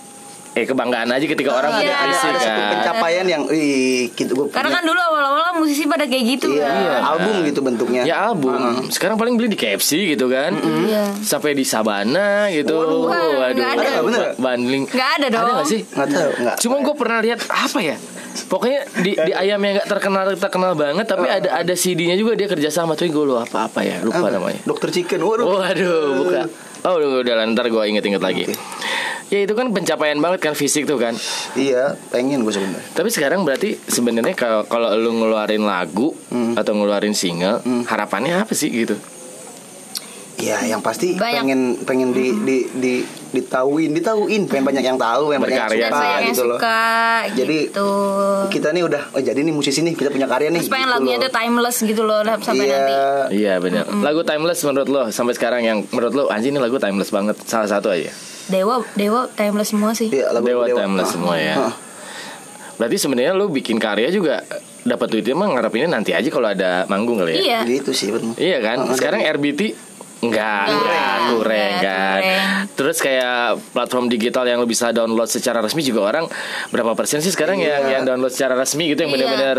eh 0.55 0.65
kebanggaan 0.65 1.09
aja 1.09 1.25
ketika 1.25 1.51
orang 1.53 1.71
Iya, 1.73 1.79
punya 1.81 1.95
ada, 1.97 2.07
fisik 2.09 2.29
ada 2.29 2.39
kan 2.41 2.59
pencapaian 2.73 3.27
yang 3.27 3.43
ih 3.49 4.07
gitu 4.09 4.33
gua 4.33 4.47
Karena 4.49 4.71
kan 4.71 4.83
dulu 4.83 5.01
awal-awal 5.03 5.51
musisi 5.57 5.83
pada 5.85 6.05
kayak 6.05 6.25
gitu 6.31 6.47
Iya, 6.53 6.71
kan. 6.71 7.01
album 7.11 7.35
gitu 7.43 7.61
bentuknya. 7.61 8.03
ya 8.03 8.17
album 8.29 8.55
sekarang 8.89 9.17
paling 9.17 9.35
beli 9.35 9.49
di 9.49 9.57
KFC 9.57 9.91
gitu 10.09 10.27
kan 10.27 10.55
Iya. 10.55 11.11
sampai 11.19 11.53
di 11.53 11.65
Sabana 11.65 12.47
gitu 12.49 12.71
Waduh, 12.73 13.03
waduh, 13.05 13.31
nggak 13.35 13.73
ada. 13.73 13.83
Ada, 13.85 14.01
bener. 14.01 14.21
bundling 14.37 14.85
Nggak 14.87 15.11
ada 15.13 15.27
dong. 15.29 15.43
ada 15.43 15.53
nggak 15.57 15.69
sih 15.69 15.81
Nggak 15.85 16.09
tahu, 16.09 16.31
nggak. 16.39 16.57
Cuma 16.57 16.75
gue 16.81 16.95
pernah 16.95 17.19
lihat 17.21 17.39
apa 17.45 17.79
ya? 17.81 17.97
Pokoknya 18.45 18.81
di 18.97 19.11
di 19.17 19.33
ayam 19.33 19.59
yang 19.59 19.75
nggak 19.77 19.89
terkenal 19.89 20.27
terkenal 20.33 20.75
banget, 20.75 21.03
tapi 21.05 21.27
ada 21.29 21.51
ada 21.57 21.71
CD-nya 21.73 22.15
juga 22.15 22.35
dia 22.35 22.47
kerja 22.47 22.67
sama 22.69 22.93
tuh 22.93 23.07
gue 23.07 23.25
lupa 23.25 23.43
apa 23.45 23.67
apa 23.69 23.81
ya 23.81 23.99
lupa 24.01 24.21
Apa? 24.21 24.31
namanya. 24.33 24.59
Dokter 24.65 24.91
Chicken. 24.91 25.19
Waduh. 25.19 25.47
Waduh, 25.57 26.03
buka. 26.17 26.43
Oh 26.85 26.95
udah 26.95 27.23
udah 27.23 27.35
lah, 27.35 27.47
ntar 27.49 27.67
gue 27.67 27.79
inget-inget 27.81 28.19
lagi. 28.21 28.45
Oke. 28.45 28.55
Ya 29.33 29.41
itu 29.41 29.57
kan 29.57 29.73
pencapaian 29.73 30.21
banget 30.21 30.41
kan 30.41 30.53
fisik 30.53 30.85
tuh 30.85 31.01
kan. 31.01 31.17
Iya, 31.55 31.97
pengen 32.09 32.45
gue 32.45 32.53
sebenarnya. 32.53 32.85
Tapi 32.93 33.09
sekarang 33.09 33.43
berarti 33.43 33.81
sebenarnya 33.81 34.37
kalau 34.37 34.69
kalau 34.69 34.93
lu 34.95 35.17
ngeluarin 35.17 35.65
lagu 35.65 36.13
Hmm. 36.29 36.53
atau 36.55 36.77
ngeluarin 36.77 37.17
single, 37.17 37.65
harapannya 37.89 38.37
apa 38.37 38.53
sih 38.53 38.69
gitu? 38.69 38.95
Iya, 40.35 40.67
yang 40.67 40.83
pasti 40.83 41.15
Banyak. 41.15 41.41
pengen 41.41 41.61
pengen 41.87 42.11
di 42.11 42.35
di 42.43 42.57
di 42.75 42.95
ditauin, 43.31 43.95
ditauin, 43.95 44.45
pengen 44.45 44.67
banyak 44.67 44.85
yang 44.85 44.99
tahu, 44.99 45.31
yang 45.31 45.41
banyak 45.41 45.57
yang 45.57 45.71
Berkarya 45.71 45.87
suka 45.89 46.05
yang 46.05 46.23
gitu 46.27 46.43
loh. 46.45 46.59
suka 46.59 46.83
Jadi 47.39 47.59
gitu. 47.71 47.91
kita 48.51 48.69
nih 48.75 48.83
udah 48.83 49.03
oh 49.15 49.23
jadi 49.23 49.41
nih 49.41 49.55
musisi 49.55 49.81
nih 49.81 49.95
kita 49.95 50.11
punya 50.11 50.27
karya 50.27 50.51
nih. 50.51 50.59
Terus 50.61 50.75
pengen 50.75 50.91
gitu 50.91 50.95
lagunya 50.99 51.19
tuh 51.23 51.33
timeless 51.33 51.77
gitu 51.81 52.03
loh 52.03 52.21
sampai 52.43 52.67
iya, 52.67 52.75
nanti. 52.77 52.93
Iya 53.41 53.55
benar. 53.63 53.85
Lagu 54.03 54.21
timeless 54.27 54.61
menurut 54.67 54.89
lo 54.91 55.03
sampai 55.09 55.33
sekarang 55.33 55.63
yang 55.63 55.79
menurut 55.95 56.13
lo 56.13 56.25
anjing 56.27 56.51
ini 56.51 56.61
lagu 56.61 56.77
timeless 56.83 57.15
banget. 57.15 57.39
Salah 57.47 57.71
satu 57.71 57.95
aja. 57.95 58.11
Dewa, 58.47 58.85
Dewa 58.93 59.27
timeless 59.31 59.71
semua 59.71 59.93
sih. 59.93 60.09
Iya, 60.09 60.31
lagu 60.31 60.45
Dewa 60.45 60.65
timeless 60.67 61.09
Ah, 61.09 61.13
semua 61.13 61.35
ya. 61.37 61.55
ah. 61.63 61.75
Berarti 62.75 62.97
sebenarnya 62.97 63.33
lu 63.33 63.47
bikin 63.49 63.79
karya 63.79 64.11
juga 64.11 64.43
dapat 64.83 65.07
duitnya 65.09 65.33
mah 65.33 65.49
ngarepinnya 65.49 65.89
nanti 65.89 66.11
aja 66.11 66.27
kalau 66.27 66.51
ada 66.51 66.85
manggung 66.87 67.17
kali 67.17 67.33
ya. 67.33 67.39
Iya. 67.39 67.61
Gitu 67.71 67.91
sih 67.91 68.11
betul. 68.11 68.35
Iya 68.35 68.59
kan? 68.61 68.77
Ah, 68.83 68.93
Sekarang 68.93 69.23
RBT 69.23 69.61
Enggak, 70.27 70.65
Enggak, 70.67 70.75
kurang, 70.75 71.21
kurang 71.37 71.71
enggak, 71.75 72.17
kan. 72.17 72.65
Terus 72.75 72.97
kayak 72.99 73.43
platform 73.71 74.07
digital 74.07 74.45
yang 74.45 74.57
lu 74.57 74.67
bisa 74.67 74.91
download 74.91 75.27
secara 75.27 75.59
resmi 75.59 75.81
juga 75.81 76.01
orang 76.07 76.25
berapa 76.69 76.93
persen 76.93 77.19
sih 77.19 77.29
sekarang 77.29 77.57
yang 77.57 77.85
yang 77.85 78.03
download 78.03 78.31
secara 78.31 78.55
resmi 78.55 78.89
gitu 78.89 79.01
yang 79.01 79.11
Iya. 79.11 79.19
benar-benar 79.21 79.59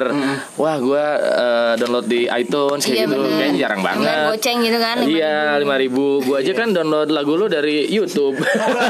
wah 0.55 0.75
gua 0.77 1.05
eh, 1.15 1.73
download 1.77 2.05
di 2.05 2.25
iTunes 2.25 2.81
kayak 2.81 2.95
Iya, 2.95 3.05
gitu 3.05 3.15
bener. 3.17 3.35
kayaknya 3.35 3.57
jarang 3.59 3.81
banget. 3.81 4.05
bayar 4.05 4.25
goceng 4.27 4.57
gitu 4.61 4.77
kan, 4.77 4.95
Iya, 5.01 5.35
lima 5.57 5.75
ribu. 5.75 6.05
Gua 6.21 6.37
aja 6.39 6.51
kan 6.51 6.67
download 6.69 7.09
lagu 7.09 7.33
lu 7.33 7.45
dari 7.47 7.85
YouTube. 7.87 8.35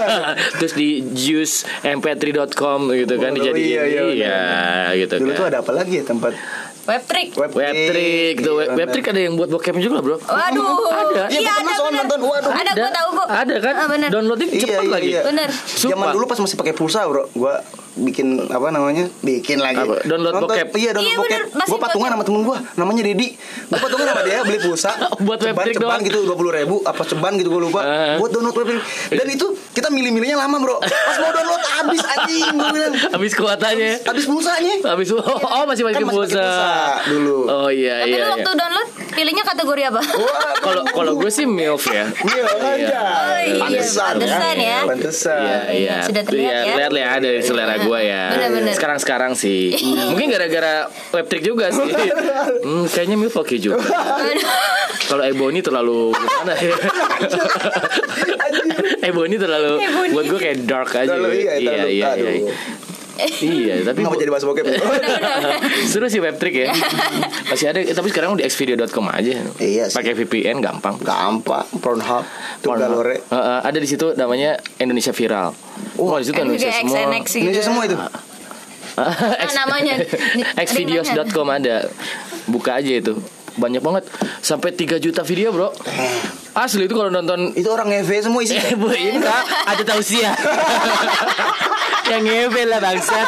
Terus 0.58 0.74
di 0.74 0.88
juicemp3.com 1.06 2.80
gitu 2.94 3.16
kan 3.16 3.30
Oh, 3.30 3.36
dijadiin 3.36 3.68
iya, 3.68 3.84
iya, 3.86 4.04
iya, 4.08 4.40
gitu 4.98 5.20
Dulu 5.20 5.30
kan. 5.30 5.38
tuh 5.38 5.46
ada 5.46 5.58
apa 5.60 5.72
lagi 5.72 6.00
ya 6.00 6.06
tempat 6.06 6.34
Web 6.86 7.02
trick. 7.04 7.28
Webtrick, 7.34 8.36
tuh 8.40 8.62
Iya, 8.62 8.78
Webtrick 8.78 9.06
ada 9.08 9.18
yang 9.20 9.34
buat 9.34 9.50
bokep 9.50 9.74
juga 9.78 10.00
bro. 10.00 10.18
Waduh. 10.18 10.86
Ada. 10.86 11.24
Iya 11.28 11.42
Ya, 11.42 11.54
ada 11.56 11.72
gua 11.72 11.88
bener. 11.88 12.00
nonton, 12.06 12.20
waduh. 12.24 12.52
Ada 12.52 12.72
gue 12.72 12.92
tahu 12.92 13.10
kok. 13.12 13.28
Ada 13.28 13.56
kan? 13.58 13.74
Ah, 13.76 13.88
bener. 13.88 14.10
Downloadnya 14.10 14.48
Iya, 14.48 14.62
cepet 14.62 14.78
iya, 14.78 14.92
lagi. 14.92 15.10
iya. 15.10 15.22
Bener. 15.24 15.50
Sumpah. 15.50 15.90
Zaman 15.92 16.08
dulu 16.14 16.26
pas 16.26 16.40
masih 16.40 16.56
pakai 16.56 16.74
pulsa, 16.74 17.02
Bro. 17.04 17.24
Gua 17.34 17.54
bikin 17.96 18.44
apa 18.46 18.68
namanya? 18.70 19.08
Bikin 19.24 19.58
lagi. 19.58 19.80
Apa? 19.80 20.04
Download 20.04 20.36
bokep? 20.44 20.68
Iya, 20.76 20.92
download 20.92 21.12
Iya, 21.12 21.18
bokep. 21.18 21.42
Gua 21.66 21.80
patungan 21.80 22.10
sama 22.12 22.24
temen 22.24 22.42
gua, 22.44 22.58
namanya 22.76 23.02
Dedi. 23.02 23.28
Gua 23.68 23.80
patungan 23.80 24.06
sama 24.12 24.22
dia 24.22 24.40
beli 24.44 24.60
pulsa. 24.60 24.92
Buat 25.26 25.38
ceban, 25.40 25.56
webtrick 25.56 25.76
ceban 25.80 26.00
doang. 26.00 26.02
gitu 26.04 26.20
20 26.28 26.58
ribu 26.60 26.76
apa 26.84 27.02
ceban 27.02 27.34
gitu 27.40 27.50
gua 27.50 27.62
lupa. 27.64 27.82
Ah. 27.82 28.16
Buat 28.20 28.32
download 28.36 28.56
webtrick. 28.56 28.84
Dan 29.12 29.28
itu 29.32 29.48
kita 29.72 29.88
milih-milihnya 29.88 30.36
lama, 30.36 30.60
Bro. 30.60 30.78
Pas 30.80 31.18
mau 31.18 31.32
download 31.32 31.64
habis 31.64 32.02
anjing 32.04 32.46
gua 32.54 32.70
bilang. 32.72 32.94
Habis 33.16 33.32
kuotanya. 33.32 33.92
Habis 34.04 34.26
pulsanya. 34.28 34.76
Habis 34.84 35.08
oh, 35.16 35.24
oh 35.56 35.64
masih 35.64 35.88
pakai 35.88 36.04
Kan 36.04 36.12
pulsa. 36.12 36.36
pulsa 36.36 36.74
dulu. 37.08 37.38
Oh 37.48 37.70
iya 37.72 38.04
Tapi 38.04 38.12
iya. 38.12 38.18
iya. 38.20 38.28
waktu 38.28 38.52
download 38.52 38.88
pilihnya 39.16 39.44
kategori 39.48 39.82
apa? 39.88 40.02
Kalau 40.62 40.84
kalau 40.92 41.14
gue 41.16 41.32
sih 41.32 41.48
milf 41.48 41.88
ya. 41.88 42.12
Iya, 42.12 42.44
kan? 42.46 42.76
Iya. 42.76 43.02
Oh 43.02 43.40
iya, 43.40 43.62
Pantesan, 43.64 44.14
pantesan 44.20 44.56
ya. 44.60 44.80
Pantesan. 44.84 45.40
Iya 45.42 45.60
iya. 45.72 45.96
Sudah 46.04 46.24
terlihat 46.28 46.52
Iya, 46.52 46.60
ya. 46.60 46.76
Lihat 46.76 46.92
lihat 46.92 47.10
ada 47.18 47.30
di 47.32 47.42
selera 47.42 47.76
gue 47.80 48.00
ya. 48.04 48.24
Benar-benar. 48.36 48.74
Sekarang 48.76 49.00
sekarang 49.00 49.32
sih. 49.34 49.74
Mungkin 50.12 50.28
gara-gara 50.30 50.92
webtrick 51.16 51.44
juga 51.44 51.72
sih. 51.72 51.88
Hmm, 52.66 52.90
kayaknya 52.90 53.14
milf 53.14 53.38
oke 53.38 53.56
juga. 53.62 53.78
Kalau 55.06 55.22
Ebony 55.22 55.62
terlalu 55.62 56.18
gimana 56.18 56.54
ya? 56.58 56.74
Ebony 59.06 59.36
terlalu 59.38 59.74
Ebony. 59.82 60.12
buat 60.18 60.26
gue 60.26 60.40
kayak 60.42 60.58
dark 60.66 60.92
aja. 60.98 61.14
Terlalu 61.14 61.46
iya, 61.46 61.54
iya 61.86 61.86
iya. 61.86 62.10
Iya. 63.42 63.76
tapi 63.88 64.04
Kenapa 64.04 64.16
jadi 64.20 64.32
bahas 64.32 64.46
bokep? 64.46 64.66
ya? 64.66 64.80
seru 65.92 66.08
sih 66.12 66.20
webtrick 66.20 66.56
ya. 66.68 66.68
Masih 67.48 67.72
ada, 67.72 67.80
tapi 67.82 68.08
sekarang 68.12 68.38
di 68.40 68.44
xvideo.com 68.46 69.06
aja. 69.12 69.34
Iya 69.62 69.88
sih. 69.90 69.96
Pakai 69.96 70.14
VPN 70.14 70.60
gampang. 70.60 71.00
Gampang, 71.00 71.66
Pornhub, 71.80 72.24
tuh 72.60 72.76
galore. 72.76 73.24
Uh, 73.32 73.38
uh, 73.38 73.60
ada 73.64 73.78
di 73.78 73.88
situ 73.88 74.14
namanya 74.16 74.60
Indonesia 74.80 75.16
Viral. 75.16 75.56
Oh, 76.00 76.18
di 76.20 76.26
situ 76.28 76.36
Indonesia 76.36 76.72
semua. 76.72 77.08
Gitu. 77.24 77.38
Indonesia 77.42 77.64
semua 77.64 77.84
itu. 77.88 77.98
Ah, 78.96 79.52
namanya. 79.66 80.00
xvideos.com 80.68 81.48
ada. 81.52 81.88
Buka 82.48 82.80
aja 82.80 82.94
itu. 82.96 83.20
Banyak 83.56 83.80
banget 83.80 84.04
sampai 84.44 84.76
3 84.76 85.00
juta 85.00 85.24
video, 85.24 85.56
Bro. 85.56 85.72
Asli 86.56 86.86
itu 86.86 86.96
kalau 86.96 87.12
nonton 87.12 87.52
Itu 87.52 87.68
orang 87.70 87.92
ngewe 87.92 88.18
semua 88.18 88.40
isi. 88.40 88.56
Eh, 88.56 88.74
bu, 88.74 88.88
ini 88.90 89.20
Kak, 89.20 89.44
ada 89.68 89.84
tausiah. 89.86 90.34
Yang 92.06 92.22
ngewe 92.24 92.62
lah 92.66 92.80
bangsat. 92.80 93.28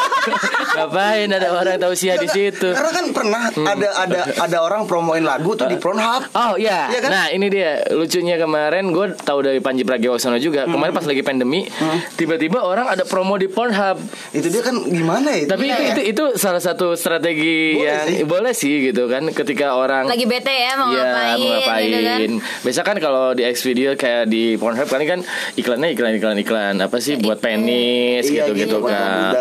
Ngapain 0.70 1.28
ada 1.28 1.48
orang 1.50 1.76
tausiah 1.76 2.14
di 2.14 2.24
situ? 2.26 2.70
Karena 2.70 2.90
kan 2.90 3.04
pernah 3.10 3.40
ada 3.50 3.88
ada 3.98 4.20
ada 4.38 4.58
orang 4.60 4.86
promoin 4.86 5.20
lagu 5.20 5.52
tuh 5.52 5.66
di 5.66 5.74
Pornhub. 5.76 6.30
Oh 6.32 6.54
iya, 6.54 6.86
Iya 6.86 7.00
kan? 7.00 7.10
nah 7.10 7.24
ini 7.26 7.46
dia 7.48 7.82
lucunya 7.90 8.36
kemarin 8.36 8.88
gue 8.88 9.18
tahu 9.18 9.42
dari 9.42 9.58
Panji 9.58 9.82
Pragiwaksono 9.82 10.38
juga 10.38 10.64
kemarin 10.64 10.92
pas 10.92 11.02
lagi 11.02 11.20
pandemi 11.20 11.66
tiba-tiba 12.14 12.62
orang 12.62 12.86
ada 12.86 13.02
promo 13.02 13.34
di 13.34 13.46
Pornhub 13.46 13.98
Itu 14.30 14.46
dia 14.46 14.62
kan 14.62 14.78
gimana 14.84 15.34
ya? 15.34 15.44
tapi 15.48 15.66
itu, 15.66 15.74
Iya. 15.74 15.90
itu 15.90 16.02
itu 16.08 16.24
salah 16.34 16.58
satu 16.58 16.94
strategi 16.94 17.74
Boleh 17.74 17.82
yang 17.84 18.06
sih. 18.06 18.18
boleh 18.24 18.52
sih 18.52 18.74
gitu 18.84 19.06
kan 19.06 19.26
ketika 19.28 19.74
orang 19.74 20.06
Lagi 20.06 20.24
bete 20.24 20.54
ya 20.54 20.72
mau 20.76 20.88
Iya, 20.88 21.02
ngapain, 21.02 21.34
mau 21.34 21.50
ngapain. 21.50 21.88
gitu 21.88 21.98
kan. 21.98 22.30
Biasa 22.62 22.80
kan 22.84 22.96
kalau 22.98 23.17
di 23.32 23.42
X 23.44 23.62
video 23.62 23.94
kayak 23.94 24.26
di 24.26 24.54
Pornhub 24.54 24.86
kan 24.86 25.00
kan 25.00 25.20
iklannya 25.54 25.92
iklan 25.92 26.12
iklan 26.14 26.36
iklan 26.38 26.74
apa 26.76 26.96
sih 26.98 27.16
buat 27.16 27.38
penis 27.38 28.24
Iya, 28.24 28.46
gitu 28.46 28.52
gitu 28.54 28.76
gitu 28.76 28.78
Iya. 28.80 28.90
kan. 28.90 29.32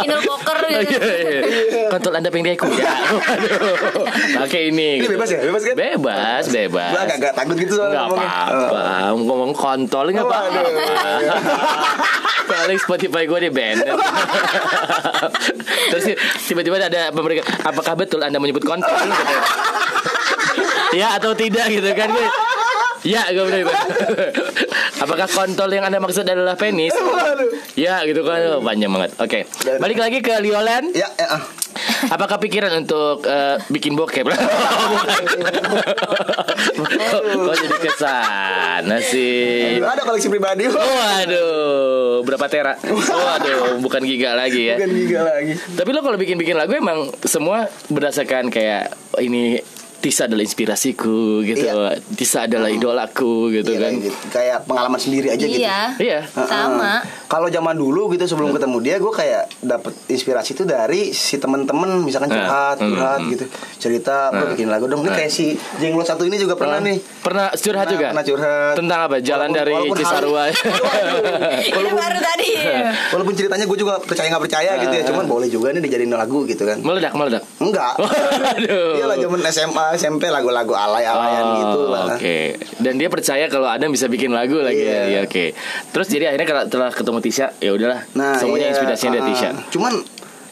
Inul 0.00 0.20
poker 0.22 0.56
gitu. 0.58 0.98
Iya, 0.98 1.40
iya. 1.42 1.88
Kontol 1.88 2.12
anda 2.14 2.28
pengen 2.28 2.54
aku 2.54 2.68
ya. 2.70 2.88
Pakai 4.38 4.68
ini. 4.68 4.88
Ini 4.96 5.02
gitu. 5.02 5.12
bebas 5.14 5.28
ya? 5.28 5.40
Bebas 5.42 5.62
kan? 5.62 5.74
Bebas, 5.74 6.44
bebas. 6.48 6.90
Gua 6.90 7.02
agak-agak 7.02 7.32
takut 7.34 7.56
gitu 7.56 7.72
soalnya 7.74 7.98
ngomongnya. 8.04 8.28
apa-apa. 8.28 8.80
Ngomong 9.18 9.52
kontol 9.52 10.04
nggak 10.08 10.22
Oh, 10.22 10.30
apa-apa. 10.30 10.60
Paling 12.48 12.78
Spotify 12.78 13.22
gue 13.24 13.38
di 13.40 13.50
band. 13.50 13.78
Terus 15.90 16.04
tiba-tiba 16.44 16.80
ada 16.80 17.10
pemberikan. 17.10 17.44
Apakah 17.62 17.92
betul 17.94 18.20
anda 18.20 18.36
menyebut 18.36 18.64
kontol? 18.64 18.96
Ya 20.94 21.16
atau 21.16 21.36
tidak 21.36 21.68
gitu 21.68 21.90
kan 21.92 22.08
gue. 22.10 22.28
Ya 23.06 23.30
gue 23.30 23.44
bilang 23.46 23.62
gitu. 23.62 23.74
Apakah 24.98 25.30
kontol 25.30 25.70
yang 25.70 25.86
anda 25.86 26.02
maksud 26.02 26.26
adalah 26.26 26.58
penis? 26.58 26.90
Ya 27.78 28.02
gitu 28.02 28.26
kan 28.26 28.58
Oh, 28.58 28.62
panjang 28.64 28.90
banget. 28.90 29.14
Oke, 29.22 29.46
balik 29.78 29.98
lagi 30.02 30.18
ke 30.18 30.34
Liolan. 30.42 30.90
Ya, 30.94 31.06
ya. 31.14 31.38
ah. 31.38 31.42
Apakah 32.10 32.42
pikiran 32.42 32.74
untuk 32.74 33.22
eh, 33.26 33.58
bikin 33.70 33.94
bokep? 33.94 34.26
Kok 37.38 37.54
jadi 37.54 37.76
ke 37.78 37.90
sana 37.94 38.98
sih? 38.98 39.78
Ada 39.78 40.02
koleksi 40.02 40.26
pribadi. 40.26 40.66
Waduh, 40.66 42.22
berapa 42.26 42.46
tera? 42.50 42.74
Waduh, 42.82 43.78
bukan 43.78 44.02
giga 44.02 44.34
lagi 44.34 44.74
ya. 44.74 44.76
Bukan 44.78 44.90
giga 44.94 45.20
lagi. 45.26 45.52
Tapi 45.54 45.90
lo 45.94 46.00
kalau 46.02 46.18
bikin-bikin 46.18 46.58
lagu 46.58 46.74
emang 46.74 47.10
semua 47.26 47.70
berdasarkan 47.90 48.50
kayak 48.50 48.94
oh, 49.14 49.22
ini 49.22 49.62
Tisa 49.98 50.24
adalah 50.24 50.40
inspirasiku 50.40 51.42
gitu. 51.42 51.58
Iya. 51.60 51.98
Tisa 52.12 52.44
adalah 52.44 52.68
idolaku 52.68 53.50
gitu 53.52 53.66
Iya, 53.68 53.78
kan. 53.80 53.90
kayak 53.90 54.04
gitu. 54.04 54.16
Kayak 54.30 54.58
pengalaman 54.64 54.96
sendiri 54.96 55.26
aja 55.28 55.42
gitu. 55.42 55.58
Iya. 55.58 55.80
Iya. 55.96 56.18
Sama. 56.30 57.02
Kalau 57.26 57.48
zaman 57.48 57.74
dulu 57.74 58.06
gitu 58.10 58.24
sebelum 58.24 58.50
ketemu 58.50 58.78
dia, 58.80 58.96
gue 58.96 59.10
kayak 59.10 59.42
dapet 59.60 59.92
inspirasi 60.06 60.52
itu 60.52 60.62
dari 60.62 61.10
si 61.10 61.36
temen-temen, 61.36 61.98
misalkan 62.00 62.28
Eh, 62.28 62.38
curhat, 62.38 62.76
hmm, 62.76 62.88
curhat 62.88 63.18
hmm. 63.18 63.30
gitu, 63.30 63.44
cerita, 63.76 64.30
gue 64.30 64.38
Eh. 64.40 64.50
bikin 64.54 64.68
lagu 64.68 64.86
dong. 64.86 65.02
Ini 65.02 65.10
kayak 65.12 65.28
si 65.28 65.52
Jenglot 65.76 66.04
satu 66.04 66.22
ini 66.22 66.36
juga 66.36 66.54
pernah 66.54 66.78
nih. 66.78 66.96
Pernah 67.18 67.50
curhat 67.52 67.60
Pernah- 67.84 67.92
juga? 67.92 68.06
pernah 68.08 68.24
curhat. 68.24 68.74
Tentang 68.74 69.00
apa? 69.02 69.16
Jalan 69.18 69.50
Walaupun- 69.50 69.58
dari 69.58 69.72
walaupun 69.74 69.96
Cisarua. 69.98 70.42
Ini 71.68 71.90
baru 71.90 72.18
tadi. 72.20 72.48
Walaupun 73.08 73.32
ceritanya 73.32 73.64
gue 73.64 73.78
juga 73.78 73.96
percaya 73.98 74.28
nggak 74.28 74.44
percaya 74.44 74.70
gitu 74.78 74.92
ya, 74.92 75.02
cuman 75.04 75.24
boleh 75.24 75.48
juga 75.48 75.70
nih 75.70 75.80
dijadiin 75.80 76.10
lagu 76.10 76.44
gitu 76.44 76.62
kan. 76.62 76.78
meledak, 76.78 77.12
meledak. 77.12 77.42
Enggak. 77.58 77.94
Iya 78.68 79.04
lah 79.04 79.16
zaman 79.16 79.40
SMA, 79.48 79.84
SMP 79.94 80.28
lagu-lagu 80.28 80.72
alay-alayan 80.72 81.44
Oh, 81.44 81.54
gitu 81.56 81.80
lah. 81.86 82.04
Oke. 82.12 82.58
Dan 82.76 82.96
dia 82.96 83.08
percaya 83.08 83.46
kalau 83.46 83.66
Adam 83.66 83.88
bisa 83.88 84.06
bikin 84.06 84.30
lagu 84.30 84.58
lagi 84.58 84.78
Iya. 84.78 84.92
ya. 84.92 85.02
Iya, 85.08 85.20
Oke. 85.24 85.54
Terus 85.88 86.06
jadi 86.06 86.24
akhirnya 86.28 86.46
kalau 86.46 86.62
telah 86.66 86.90
ketemu 86.90 87.18
Tisha, 87.20 87.46
ya 87.58 87.70
udahlah. 87.72 88.00
Nah, 88.12 88.36
semuanya 88.36 88.68
iya, 88.68 88.72
inspirasinya 88.74 89.12
dari 89.14 89.22
ah, 89.22 89.28
Tisha. 89.30 89.50
Cuman 89.70 89.92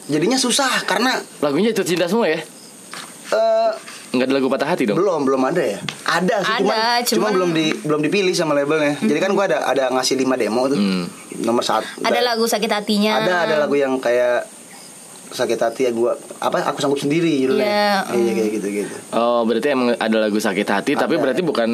jadinya 0.07 0.37
susah 0.37 0.71
karena 0.83 1.19
Lagunya 1.39 1.69
itu 1.69 1.83
cinta 1.83 2.07
semua 2.07 2.27
ya? 2.27 2.39
eh 3.27 3.71
Enggak 4.07 4.25
ada 4.25 4.35
lagu 4.35 4.47
patah 4.47 4.67
hati 4.67 4.83
dong? 4.83 4.95
belum 4.95 5.21
belum 5.23 5.41
ada 5.43 5.59
ya 5.59 5.79
ada 6.05 6.35
sih 6.39 6.53
Ada, 6.53 6.61
cuman, 6.61 6.73
cuman- 6.73 7.03
cuman 7.03 7.31
belum 7.33 7.49
di 7.51 7.65
belum 7.81 7.99
dipilih 8.01 8.33
sama 8.33 8.53
labelnya 8.53 8.95
jadi 8.99 9.19
kan 9.19 9.31
gue 9.31 9.45
ada 9.45 9.57
ada 9.63 9.91
ngasih 9.91 10.15
lima 10.15 10.33
demo 10.33 10.63
tuh 10.65 10.75
Hmm. 10.75 11.05
nomor 11.39 11.61
satu 11.61 11.85
Ada 11.99 12.19
lagu 12.21 12.43
sakit 12.43 12.71
hatinya. 12.71 13.19
ada 13.19 13.43
ada 13.43 13.55
lagu 13.59 13.75
yang 13.75 13.97
kayak 13.97 14.47
sakit 15.27 15.59
hati 15.59 15.81
ya 15.81 15.91
gue 15.91 16.07
apa 16.37 16.57
aku 16.63 16.79
sanggup 16.79 16.97
sendiri 16.97 17.27
judulnya 17.37 18.07
Iya, 18.07 18.15
iya 18.15 18.31
kayak 18.33 18.49
gitu 18.53 18.67
gitu 18.79 18.95
Oh, 19.11 19.43
berarti 19.43 19.67
emang 19.69 19.91
ada 19.93 20.17
lagu 20.17 20.37
sakit 20.37 20.63
hati, 20.65 20.91
tapi 20.93 21.13
Ada. 21.13 21.21
berarti 21.21 21.41
bukan 21.41 21.69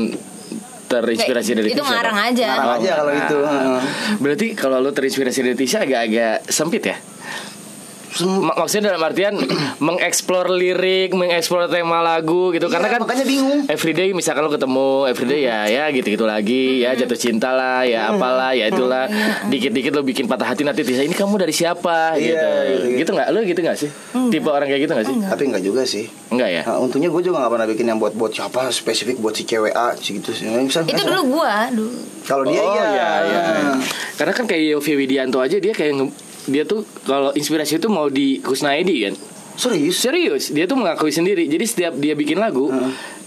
terinspirasi 0.86 1.48
Kayak- 1.48 1.60
dari 1.60 1.70
itu 1.70 1.80
Tisha. 1.80 1.90
ngarang 1.92 2.18
dong? 2.18 2.28
aja. 2.28 2.48
Ngarang 2.50 2.74
aja 2.76 2.92
kalau 2.92 3.12
ngarang. 3.12 3.24
itu. 3.24 3.40
Berarti 4.20 4.46
kalau 4.54 4.78
lu 4.80 4.90
terinspirasi 4.90 5.40
dari 5.44 5.56
Tisha 5.56 5.80
agak-agak 5.82 6.46
sempit 6.48 6.84
ya? 6.84 6.98
Ma- 8.22 8.54
maksudnya 8.56 8.90
dalam 8.90 9.02
artian 9.02 9.34
mengeksplor 9.80 10.48
lirik, 10.48 11.12
mengeksplor 11.12 11.66
tema 11.66 12.00
lagu 12.00 12.50
gitu. 12.50 12.68
Karena 12.68 12.86
Iya, 12.86 12.94
kan 12.94 13.02
makanya 13.02 13.26
bingung. 13.26 13.60
everyday 13.66 14.10
misalkan 14.12 14.42
lo 14.42 14.50
ketemu 14.50 14.88
everyday 15.06 15.42
ya 15.42 15.60
ya 15.66 15.84
gitu-gitu 15.90 16.24
lagi 16.24 16.64
ya 16.80 16.94
jatuh 16.94 17.16
cinta 17.16 17.52
lah 17.52 17.82
ya 17.82 18.10
apalah 18.10 18.52
ya 18.52 18.68
itulah 18.68 19.10
dikit-dikit 19.46 19.92
lo 19.92 20.02
bikin 20.02 20.26
patah 20.26 20.46
hati 20.48 20.62
nanti 20.62 20.82
Tisha 20.82 21.02
ini 21.02 21.12
kamu 21.12 21.38
dari 21.38 21.52
siapa 21.52 22.14
Iya, 22.14 22.22
gitu. 22.22 22.48
iya. 22.86 22.98
Gitu 23.00 23.10
nggak? 23.12 23.28
Lo 23.28 23.40
gitu 23.42 23.60
nggak 23.60 23.78
sih? 23.78 23.90
Tipe 24.30 24.48
orang 24.48 24.68
kayak 24.68 24.82
gitu 24.82 24.94
nggak 24.94 25.06
sih? 25.06 25.16
tapi 25.24 25.44
enggak 25.46 25.64
juga 25.64 25.82
sih 25.84 26.06
Enggak 26.30 26.50
ya? 26.50 26.62
Nah, 26.64 26.78
untungnya 26.80 27.08
gue 27.08 27.22
juga 27.22 27.40
gak 27.40 27.52
pernah 27.52 27.68
bikin 27.68 27.86
yang 27.86 27.98
buat 27.98 28.14
buat 28.14 28.30
siapa 28.30 28.70
spesifik 28.70 29.18
buat 29.18 29.32
si 29.32 29.44
cewek 29.44 29.72
A 29.72 29.94
sih 29.96 30.18
gitu 30.18 30.30
sih. 30.30 30.46
Misal- 30.46 30.84
Itu 30.84 31.02
dulu 31.04 31.38
gua 31.38 31.70
dulu. 31.70 31.94
Kalau 32.24 32.44
dia 32.44 32.58
oh, 32.58 32.74
iya. 32.74 32.86
iya, 32.90 33.10
iya. 33.24 33.44
Karena 34.14 34.32
kan 34.32 34.44
kayak 34.44 34.64
Yofi 34.72 34.94
Widianto 34.96 35.38
aja 35.38 35.56
dia 35.56 35.72
kayak 35.72 35.94
dia 36.46 36.64
tuh 36.64 36.82
kalau 37.04 37.32
inspirasi 37.32 37.78
itu 37.78 37.88
mau 37.88 38.08
di 38.08 38.40
Kusnaidi 38.40 38.96
kan. 39.04 39.16
Serius? 39.54 39.96
Serius, 39.98 40.44
dia 40.50 40.66
tuh 40.66 40.76
mengakui 40.76 41.10
sendiri. 41.10 41.46
Jadi 41.46 41.64
setiap 41.64 41.94
dia 41.94 42.14
bikin 42.14 42.38
lagu, 42.38 42.74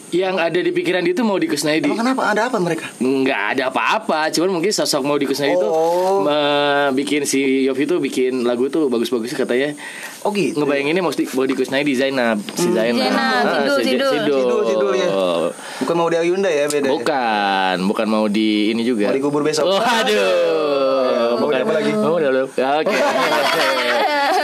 yang 0.08 0.36
ada 0.36 0.54
di 0.54 0.70
pikiran 0.70 1.00
dia 1.00 1.12
tuh 1.12 1.22
mau 1.22 1.34
di 1.34 1.46
Kusnaidi. 1.46 1.86
Emang 1.86 1.98
kenapa? 2.00 2.22
Ada 2.28 2.46
apa 2.46 2.58
mereka? 2.58 2.86
Nggak 2.96 3.42
ada 3.52 3.62
apa-apa, 3.68 4.30
cuman 4.30 4.50
mungkin 4.52 4.70
sosok 4.70 5.02
mau 5.02 5.14
di 5.14 5.24
Kusnaidi 5.24 5.54
itu 5.54 5.66
Oh. 5.66 6.26
bikin 6.92 7.22
si 7.22 7.38
Yofi 7.62 7.84
tuh 7.84 7.98
bikin 7.98 8.42
lagu 8.42 8.66
tuh 8.66 8.86
bagus-bagus 8.86 9.30
katanya. 9.32 9.74
Oh 10.22 10.30
gitu. 10.30 10.58
Ngebayanginnya 10.58 10.98
mau 11.00 11.10
di, 11.10 11.26
mau 11.28 11.42
di 11.42 11.54
Kusnaidi 11.54 11.94
Zainab, 11.94 12.38
si 12.54 12.70
Zainab. 12.70 13.02
Zainab, 13.02 13.42
Ah, 13.44 13.62
Sidul, 13.70 13.78
si- 13.78 13.90
Sidul. 13.92 14.10
Sidul, 14.36 14.60
Sidul, 14.64 14.92
ya. 14.96 15.08
Bukan 15.78 15.94
mau 15.94 16.08
di 16.08 16.16
Ayunda 16.16 16.48
ya 16.48 16.66
beda. 16.66 16.86
ya? 16.86 16.92
Bukan, 16.92 17.76
bukan 17.86 18.06
mau 18.08 18.26
di 18.26 18.70
ini 18.70 18.82
juga. 18.82 19.06
Mau 19.06 19.14
dikubur 19.14 19.42
besok. 19.42 19.66
Oh, 19.68 19.78
aduh. 19.78 20.55
Mau 22.54 22.78
Oke. 22.80 22.96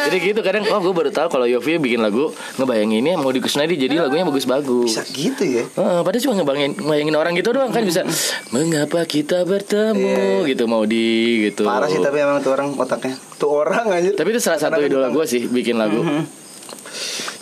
Jadi 0.02 0.16
gitu 0.18 0.40
kadang 0.42 0.66
oh 0.66 0.80
gue 0.82 0.94
baru 0.94 1.10
tahu 1.14 1.30
kalau 1.30 1.46
Yofi 1.46 1.78
bikin 1.78 2.02
lagu 2.02 2.34
ngebayanginnya 2.58 3.14
mau 3.16 3.30
di 3.30 3.38
Kusnadi 3.38 3.78
jadi 3.78 4.02
lagunya 4.02 4.26
bagus-bagus. 4.26 4.90
Bisa 4.90 5.06
gitu 5.14 5.42
ya. 5.46 5.64
Heeh, 5.64 5.98
padahal 6.02 6.22
cuma 6.26 6.34
ngebayangin, 6.42 6.72
ngebayangin 6.82 7.16
orang 7.16 7.32
gitu 7.38 7.48
doang 7.54 7.70
kan 7.70 7.82
bisa 7.86 8.02
mengapa 8.50 9.06
kita 9.06 9.46
bertemu 9.46 10.44
gitu 10.50 10.64
mau 10.66 10.82
di 10.82 11.48
gitu. 11.48 11.62
Parah 11.62 11.86
sih 11.86 12.02
tapi 12.02 12.18
emang 12.18 12.42
tuh 12.42 12.52
orang 12.52 12.74
otaknya. 12.74 13.14
Tuh 13.38 13.50
orang 13.62 13.86
aja. 13.94 14.10
Tapi 14.18 14.28
itu 14.34 14.40
salah 14.42 14.58
satu 14.58 14.82
idola 14.82 15.08
gue 15.14 15.24
sih 15.24 15.46
bikin 15.46 15.78
lagu. 15.78 16.02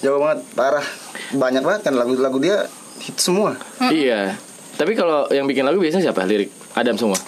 Jauh 0.00 0.16
banget, 0.16 0.40
parah. 0.56 0.84
Banyak 1.30 1.62
banget 1.62 1.80
kan 1.88 1.94
lagu-lagu 1.94 2.40
dia 2.40 2.64
hit 3.00 3.16
semua. 3.20 3.56
Iya. 3.92 4.36
Tapi 4.80 4.96
kalau 4.96 5.28
yang 5.28 5.44
bikin 5.44 5.64
lagu 5.68 5.76
biasanya 5.76 6.08
siapa? 6.08 6.24
Lirik 6.24 6.48
Adam 6.72 6.96
semua. 6.96 7.20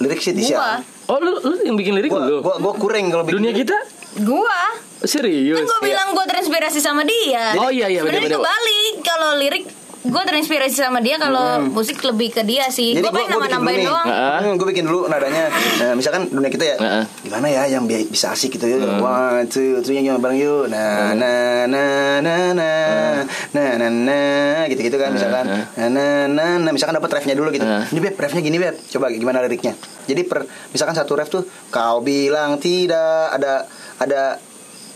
Lirik 0.00 0.24
sih. 0.24 0.32
Tisha. 0.32 0.80
Oh 1.04 1.18
lu, 1.18 1.36
lu 1.36 1.54
yang 1.62 1.76
bikin 1.76 1.92
lirik 1.92 2.08
Gua, 2.08 2.24
lu? 2.24 2.40
gua, 2.40 2.56
gua 2.56 2.72
kurang 2.72 3.08
kalau 3.08 3.22
bikin 3.22 3.36
Dunia 3.36 3.52
kita 3.52 3.76
Gua. 4.20 4.60
serius. 5.02 5.58
Kan 5.58 5.66
gue 5.66 5.80
bilang 5.84 6.08
gue 6.10 6.24
terinspirasi 6.24 6.78
sama 6.78 7.02
dia. 7.02 7.52
Oh, 7.56 7.68
iya, 7.68 7.86
iya, 7.86 8.00
Sebenarnya 8.00 8.24
bener-bener. 8.24 8.40
kebalik 8.40 8.94
kalau 9.02 9.30
lirik 9.36 9.64
gue 10.04 10.22
terinspirasi 10.22 10.76
sama 10.76 11.00
dia 11.00 11.16
kalau 11.16 11.64
musik 11.66 11.96
lebih 11.98 12.28
ke 12.30 12.44
dia 12.44 12.68
sih. 12.68 12.92
Jadi 12.92 13.00
Gue 13.02 13.24
dulu 13.24 13.24
nambah-nambahin 13.26 13.80
nih. 13.80 13.88
doang. 13.88 14.04
Heeh. 14.04 14.38
Hmm, 14.38 14.52
gue 14.54 14.66
bikin 14.68 14.84
dulu 14.84 15.08
nadanya. 15.08 15.48
Nah, 15.80 15.92
misalkan 15.96 16.28
dunia 16.28 16.48
kita 16.48 16.64
ya. 16.64 16.76
Heeh. 16.76 17.04
Gimana 17.24 17.46
ya 17.48 17.62
yang 17.66 17.88
bi- 17.88 18.04
bisa 18.04 18.28
asik 18.30 18.52
gitu 18.52 18.68
ya. 18.68 18.76
One, 18.94 19.48
two, 19.48 19.80
three, 19.80 19.96
yang 19.96 20.20
bareng 20.20 20.36
yuk. 20.36 20.68
Nah, 20.68 21.16
nah, 21.16 21.64
nah, 21.64 22.20
nah, 22.20 22.52
nah, 22.52 23.24
nah, 23.50 23.70
nah, 23.74 23.90
nah, 23.90 24.68
gitu-gitu 24.68 24.92
kan 24.94 25.08
misalkan. 25.10 25.44
Nah, 25.48 25.88
nah, 25.88 26.28
nah, 26.28 26.52
nah, 26.60 26.70
misalkan 26.70 26.94
dapat 26.94 27.10
refnya 27.14 27.32
dulu 27.32 27.48
gitu. 27.48 27.64
Ini 27.64 27.98
beb, 27.98 28.14
refnya 28.14 28.40
gini 28.40 28.60
beb. 28.60 28.76
Coba 28.86 29.08
gimana 29.08 29.40
liriknya. 29.40 29.72
Jadi 30.04 30.20
per 30.22 30.44
misalkan 30.68 30.92
satu 30.92 31.16
ref 31.16 31.32
tuh 31.32 31.42
kau 31.70 32.04
bilang 32.04 32.60
tidak 32.60 33.32
ada 33.32 33.64
ada 33.96 34.36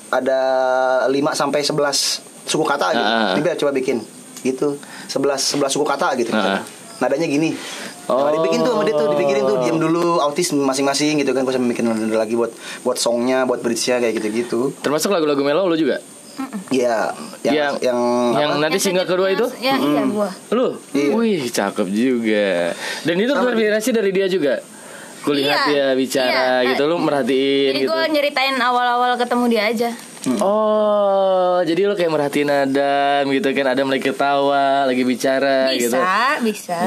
ada 0.08 0.40
5 1.08 1.16
sampai 1.32 1.64
11 1.64 2.20
suku 2.44 2.60
kata 2.62 2.92
gitu. 2.92 3.00
Heeh. 3.00 3.32
Ini 3.32 3.42
beb 3.42 3.56
coba 3.56 3.72
bikin 3.72 3.98
gitu. 4.40 4.78
11 5.06 5.56
11 5.56 5.68
suku 5.68 5.84
kata 5.84 6.14
gitu. 6.14 6.30
Heeh. 6.30 6.60
Nadanya 6.98 7.26
gini. 7.26 7.54
Nah, 8.08 8.14
Oh. 8.16 8.32
dibikin 8.32 8.60
tuh 8.60 8.72
sama 8.72 8.82
dia 8.82 8.96
tuh, 8.96 9.12
dipikirin 9.12 9.44
tuh, 9.44 9.60
diam 9.60 9.76
dulu, 9.76 10.16
autis 10.18 10.48
masing-masing 10.50 11.20
gitu 11.20 11.30
kan, 11.30 11.44
gue 11.44 11.52
sambil 11.52 11.70
bikin 11.70 11.84
nada 11.84 12.00
lagi 12.16 12.34
buat 12.34 12.48
buat 12.80 12.96
songnya, 12.96 13.44
buat 13.44 13.60
bridge-nya 13.60 14.00
kayak 14.00 14.16
gitu-gitu. 14.16 14.72
Termasuk 14.80 15.08
lagu-lagu 15.08 15.38
melo 15.38 15.64
lu 15.64 15.76
juga? 15.76 16.00
Iya, 16.68 17.12
yang 17.42 17.52
Yang- 17.52 17.76
yang, 17.82 18.00
yang 18.32 18.50
apa? 18.54 18.62
nanti 18.62 18.78
single 18.78 19.04
kedua 19.04 19.28
itu? 19.28 19.44
Ya 19.58 19.74
iya 19.74 20.02
gue. 20.04 20.28
Lu? 20.50 20.66
Iya. 20.92 21.10
Wih, 21.12 21.42
cakep 21.44 21.86
juga. 21.86 22.72
Dan 23.02 23.14
itu 23.18 23.30
terinspirasi 23.30 23.90
dari 23.90 24.10
dia 24.10 24.26
juga. 24.26 24.54
Kulihat 25.18 25.66
Iya. 25.66 25.68
dia 25.68 25.86
bicara 25.92 26.62
Iya. 26.62 26.72
gitu, 26.72 26.86
lu 26.86 26.96
merhatiin 26.96 27.74
Jadi 27.74 27.80
gitu. 27.82 27.90
gue 27.90 28.02
nyeritain 28.08 28.56
awal-awal 28.56 29.14
ketemu 29.14 29.44
dia 29.48 29.62
aja. 29.66 29.90
Oh, 30.36 31.64
jadi 31.64 31.88
lu 31.88 31.96
kayak 31.96 32.12
merhatiin 32.12 32.52
Adam 32.52 33.32
gitu 33.32 33.48
kan, 33.56 33.66
Adam 33.72 33.88
lagi 33.88 34.04
ketawa, 34.04 34.84
lagi 34.84 35.02
bicara 35.08 35.72
gitu. 35.72 35.96
Bisa, 35.96 36.38
bisa. 36.44 36.78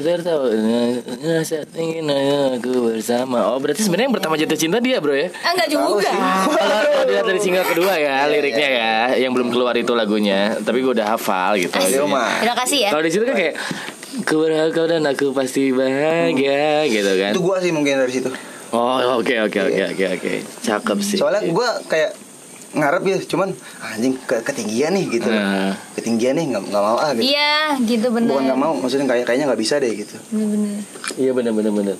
Tertawa 0.00 0.48
saat 1.44 1.68
ingin 1.76 2.08
aku 2.56 2.90
bersama. 2.90 3.52
Oh, 3.52 3.60
berarti 3.60 3.84
sebenarnya 3.84 4.08
yang 4.08 4.16
pertama 4.16 4.34
jatuh 4.40 4.56
cinta 4.56 4.80
dia, 4.80 4.96
Bro 4.98 5.12
ya? 5.12 5.28
Ah, 5.44 5.52
enggak 5.52 5.68
juga. 5.68 6.12
Kalau 6.56 7.04
dilihat 7.04 7.26
dari 7.28 7.40
single 7.44 7.66
kedua 7.68 7.92
ya, 8.00 8.24
liriknya 8.32 8.68
ya, 8.72 8.96
yang 9.20 9.36
belum 9.36 9.52
keluar 9.52 9.76
itu 9.76 9.92
lagunya, 9.92 10.56
tapi 10.64 10.80
gue 10.80 10.96
udah 10.96 11.14
hafal 11.14 11.60
gitu. 11.60 11.76
Terima 11.76 12.56
kasih 12.64 12.88
ya. 12.88 12.90
Kalau 12.96 13.04
di 13.04 13.10
situ 13.12 13.28
kan 13.28 13.36
kayak 13.36 13.54
Ku 14.24 14.40
berharap 14.40 14.72
kau 14.72 14.88
dan 14.88 15.04
aku 15.04 15.36
pasti 15.36 15.76
bahagia 15.76 16.88
gitu 16.88 17.12
kan. 17.20 17.36
Itu 17.36 17.44
gua 17.44 17.60
sih 17.60 17.68
mungkin 17.68 18.00
dari 18.00 18.12
situ. 18.16 18.32
Oh 18.74 19.22
oke 19.22 19.34
oke 19.46 19.58
oke 19.62 19.82
oke 19.94 20.04
oke. 20.18 20.32
Cakep 20.64 20.98
sih. 21.02 21.18
Soalnya 21.20 21.46
gua 21.54 21.78
kayak 21.86 22.18
ngarep 22.76 23.02
ya, 23.08 23.18
cuman 23.24 23.48
anjing 23.80 24.18
ke 24.26 24.36
ketinggian 24.42 24.92
nih 24.92 25.06
gitu. 25.08 25.30
Nah. 25.30 25.72
Ketinggian 25.96 26.34
nih 26.36 26.44
nggak 26.50 26.62
nggak 26.68 26.82
mau 26.82 26.98
ah 26.98 27.10
gitu. 27.14 27.24
Iya 27.24 27.80
gitu 27.86 28.06
bener 28.12 28.30
Bukan 28.34 28.44
nggak 28.50 28.60
mau, 28.60 28.72
maksudnya 28.76 29.06
kayak 29.08 29.24
kayaknya 29.24 29.46
nggak 29.48 29.60
bisa 29.62 29.74
deh 29.80 29.92
gitu. 29.94 30.16
Bener-bener. 30.34 30.82
Iya 31.16 31.30
benar 31.32 31.52
benar 31.54 31.72
benar. 31.72 31.96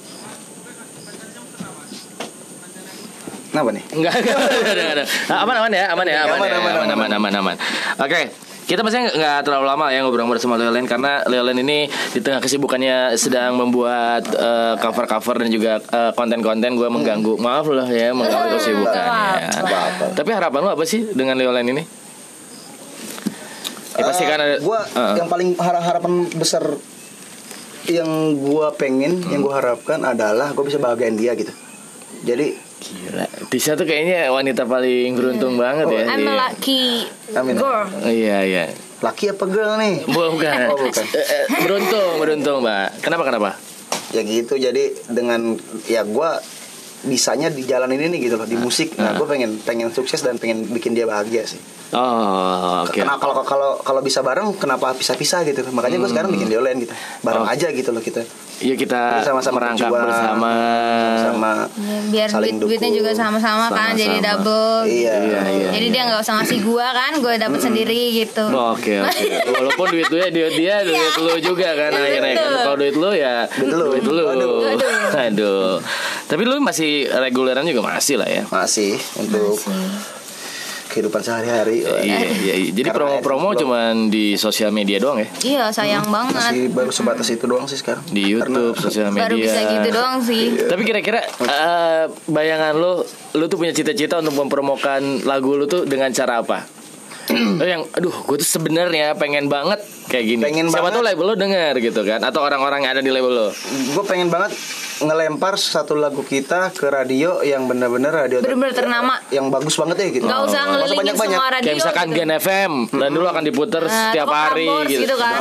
Kenapa 3.57 3.73
nih? 3.73 3.85
Enggak, 3.89 4.13
enggak, 4.21 4.37
enggak, 4.37 4.75
enggak, 4.77 4.95
enggak. 5.01 5.09
Aman, 5.33 5.55
aman 5.57 5.73
ya, 5.73 5.85
aman 5.97 6.05
ya, 6.05 6.17
aman, 6.29 6.37
Aman, 6.37 6.45
ya, 6.45 6.57
aman, 6.61 6.73
aman, 6.77 6.77
aman, 6.77 6.89
aman, 6.93 7.11
aman, 7.17 7.33
aman. 7.41 7.57
Oke, 8.05 8.21
kita 8.67 8.83
pastinya 8.83 9.07
nggak 9.09 9.39
terlalu 9.43 9.65
lama 9.65 9.87
ya 9.89 10.03
ngobrol 10.03 10.27
bersama 10.27 10.55
Leolen 10.55 10.85
karena 10.85 11.23
Leolen 11.25 11.63
ini 11.63 11.87
di 11.87 12.19
tengah 12.19 12.39
kesibukannya 12.39 13.15
sedang 13.15 13.55
membuat 13.55 14.27
eh, 14.27 14.75
cover-cover 14.77 15.39
dan 15.39 15.49
juga 15.49 15.79
eh, 15.79 16.11
konten-konten 16.13 16.75
gue 16.75 16.89
mengganggu. 16.89 17.39
Maaf 17.39 17.65
loh 17.65 17.87
ya 17.87 18.11
mengganggu 18.11 18.59
kesibukannya. 18.59 19.49
Tapi 20.13 20.31
harapan 20.31 20.61
lo 20.61 20.71
apa 20.73 20.83
sih 20.83 21.07
dengan 21.09 21.35
Leolen 21.35 21.67
ini? 21.69 21.83
Ya 23.95 24.03
pasti 24.05 24.27
kan 24.27 24.37
ada. 24.37 24.59
Gua 24.59 24.83
Eh, 24.85 25.15
yang 25.17 25.31
paling 25.31 25.55
har- 25.57 25.81
harapan 25.81 26.13
besar 26.35 26.67
yang 27.87 28.35
gua 28.37 28.75
pengen, 28.75 29.23
yang 29.31 29.41
gua 29.41 29.63
harapkan 29.63 30.03
adalah 30.03 30.51
gua 30.53 30.67
bisa 30.67 30.77
bahagiain 30.77 31.15
dia 31.15 31.33
gitu. 31.33 31.55
Jadi 32.27 32.59
Gila, 32.87 33.27
Tisha 33.51 33.75
tuh 33.75 33.83
kayaknya 33.83 34.31
wanita 34.31 34.63
paling 34.63 35.11
beruntung 35.13 35.59
banget 35.59 35.91
ya. 35.91 36.03
I'm 36.07 36.23
a 36.23 36.23
Iya. 36.23 36.33
lucky 36.39 36.85
Amin. 37.35 37.55
girl 37.57 37.85
Iya, 38.03 38.39
iya. 38.43 38.65
laki 38.97 39.35
apa 39.35 39.45
girl 39.45 39.75
nih? 39.77 40.07
Bukan. 40.07 40.57
Oh, 40.71 40.79
bukan. 40.79 41.05
Eh, 41.11 41.19
eh, 41.21 41.45
beruntung, 41.61 42.11
beruntung, 42.17 42.59
Mbak. 42.63 43.03
Kenapa 43.03 43.23
kenapa? 43.25 43.51
ya 44.07 44.23
gitu 44.23 44.55
jadi 44.55 44.95
dengan 45.11 45.59
ya 45.85 46.07
gua 46.07 46.39
bisanya 47.03 47.51
di 47.51 47.63
jalan 47.63 47.91
ini 47.91 48.07
nih 48.09 48.31
gitu 48.31 48.39
loh 48.39 48.47
di 48.47 48.57
musik 48.57 48.95
nah 48.97 49.13
gue 49.15 49.27
pengen 49.29 49.59
pengen 49.61 49.91
sukses 49.91 50.23
dan 50.23 50.39
pengen 50.39 50.65
bikin 50.67 50.91
dia 50.91 51.05
bahagia 51.05 51.43
sih 51.45 51.59
Oh, 51.89 52.83
oke. 52.83 52.97
Karena 52.97 53.15
kalau 53.15 53.41
kalau 53.41 53.71
kalau 53.79 54.01
bisa 54.01 54.19
bareng 54.19 54.51
kenapa 54.55 54.91
pisah-pisah 54.93 55.45
gitu 55.45 55.63
makanya 55.71 55.97
gue 55.97 56.09
sekarang 56.09 56.29
bikin 56.29 56.47
dia 56.47 56.59
lain 56.59 56.81
gitu 56.81 56.91
bareng 57.21 57.41
Oh. 57.41 57.49
aja 57.49 57.69
gitu 57.69 57.91
loh 57.91 58.01
kita 58.01 58.27
Iya 58.57 58.73
kita 58.73 59.21
sama-sama 59.21 59.61
merangkap 59.61 59.93
bersama. 59.93 60.53
sama 61.21 61.53
Ya, 61.77 61.99
biar 62.09 62.29
saling 62.29 62.57
duit 62.57 62.81
duitnya 62.81 62.91
juga 62.91 63.11
sama-sama 63.13 63.69
kan 63.69 63.93
Sama-sama. 63.93 64.01
jadi 64.01 64.17
double 64.19 64.81
iya 64.89 65.15
Iya, 65.21 65.41
iya. 65.47 65.69
jadi 65.71 65.87
dia 65.91 66.03
nggak 66.07 66.21
usah 66.21 66.35
ngasih 66.37 66.59
gua 66.65 66.89
kan 66.91 67.13
gue 67.17 67.35
dapet 67.37 67.61
sendiri 67.61 67.95
gitu 68.17 68.45
Oke 68.49 68.97
oke. 68.99 69.27
Walaupun 69.53 69.87
duit 69.93 70.09
lu 70.09 70.17
ya 70.17 70.29
duit 70.29 70.53
dia, 70.55 70.75
duit 70.83 71.15
lu 71.15 71.37
juga 71.39 71.69
kan 71.71 71.93
Iya, 71.93 72.01
akhirnya 72.03 72.33
kan. 72.35 72.49
Kalau 72.65 72.77
duit 72.77 72.97
lu 72.97 73.11
ya 73.13 73.35
Duit 73.47 73.71
lu. 73.71 73.85
Duit 73.93 74.05
lu. 74.05 74.23
Aduh. 74.27 74.53
Aduh. 74.65 74.93
Aduh. 75.15 75.73
Tapi 76.25 76.43
lu 76.43 76.57
masih 76.59 76.91
reguleran 77.13 77.63
juga 77.63 77.85
masih 77.87 78.17
lah 78.17 78.27
ya. 78.27 78.43
masih 78.49 78.97
untuk 79.15 79.55
kehidupan 80.97 81.21
sehari-hari 81.21 81.85
Iya, 81.85 82.19
iya, 82.33 82.55
iya. 82.57 82.73
Jadi 82.73 82.89
promo-promo 82.89 83.53
cuman 83.53 84.09
di 84.09 84.33
sosial 84.35 84.71
media 84.71 84.97
doang 84.97 85.21
ya? 85.21 85.29
iya 85.45 85.65
sayang 85.69 86.09
banget 86.09 86.33
masih 86.33 86.73
baru 86.73 86.89
sebatas 86.91 87.29
itu 87.29 87.45
doang 87.45 87.65
sih 87.65 87.77
sekarang 87.77 88.01
Di 88.09 88.25
YouTube, 88.25 88.73
sosial 88.77 89.13
media. 89.13 89.29
baru 89.29 89.37
bisa 89.37 89.61
gitu 89.61 89.89
doang 89.93 90.17
sih 90.19 90.45
Tapi 90.65 90.83
kira-kira 90.83 91.21
eh, 91.43 92.05
bayangan 92.25 92.73
lu, 92.73 93.05
lu 93.35 93.45
tuh 93.45 93.57
punya 93.57 93.71
cita-cita 93.71 94.17
untuk 94.17 94.33
mempromokan 94.39 95.21
lagu 95.23 95.53
lu 95.53 95.67
tuh 95.67 95.85
dengan 95.85 96.09
cara 96.09 96.41
apa? 96.41 96.65
Eh, 97.27 97.67
yang 97.67 97.83
aduh 97.91 98.15
gue 98.23 98.37
tuh 98.39 98.47
sebenarnya 98.49 99.13
pengen 99.13 99.47
banget 99.47 99.83
kayak 100.07 100.25
gini. 100.25 100.41
Pengen 100.41 100.71
Siapa 100.71 100.89
banget. 100.89 100.95
tuh 100.95 101.03
label 101.03 101.27
lo 101.27 101.35
denger 101.35 101.75
gitu 101.81 102.01
kan 102.01 102.23
atau 102.23 102.41
orang-orang 102.41 102.81
yang 102.81 102.93
ada 102.95 103.03
di 103.03 103.11
label 103.11 103.33
lo. 103.33 103.49
gue 103.51 104.05
pengen 104.07 104.31
banget 104.31 104.55
ngelempar 104.99 105.55
satu 105.55 105.95
lagu 105.95 106.23
kita 106.23 106.71
ke 106.71 106.87
radio 106.87 107.41
yang 107.41 107.65
benar-benar 107.65 108.13
radio 108.19 108.39
Bener-bener 108.39 108.73
ternama. 108.73 109.21
yang 109.29 109.49
bagus 109.49 109.75
banget 109.75 109.97
ya 109.99 110.09
gitu 110.11 110.25
nggak 110.25 110.41
usah 110.43 110.61
ngelilingin 110.67 110.99
banyak-banyak. 111.05 111.37
semua 111.37 111.49
radio 111.51 111.67
Kayak 111.67 111.79
misalkan 111.79 112.07
gitu. 112.07 112.17
Gen 112.17 112.33
FM 112.35 112.73
dan 112.95 113.11
dulu 113.11 113.27
akan 113.27 113.43
diputer 113.43 113.83
Nah, 113.83 113.93
setiap 114.09 114.29
hari 114.29 114.67
gitu. 114.87 115.01
gitu 115.03 115.15
kan 115.15 115.37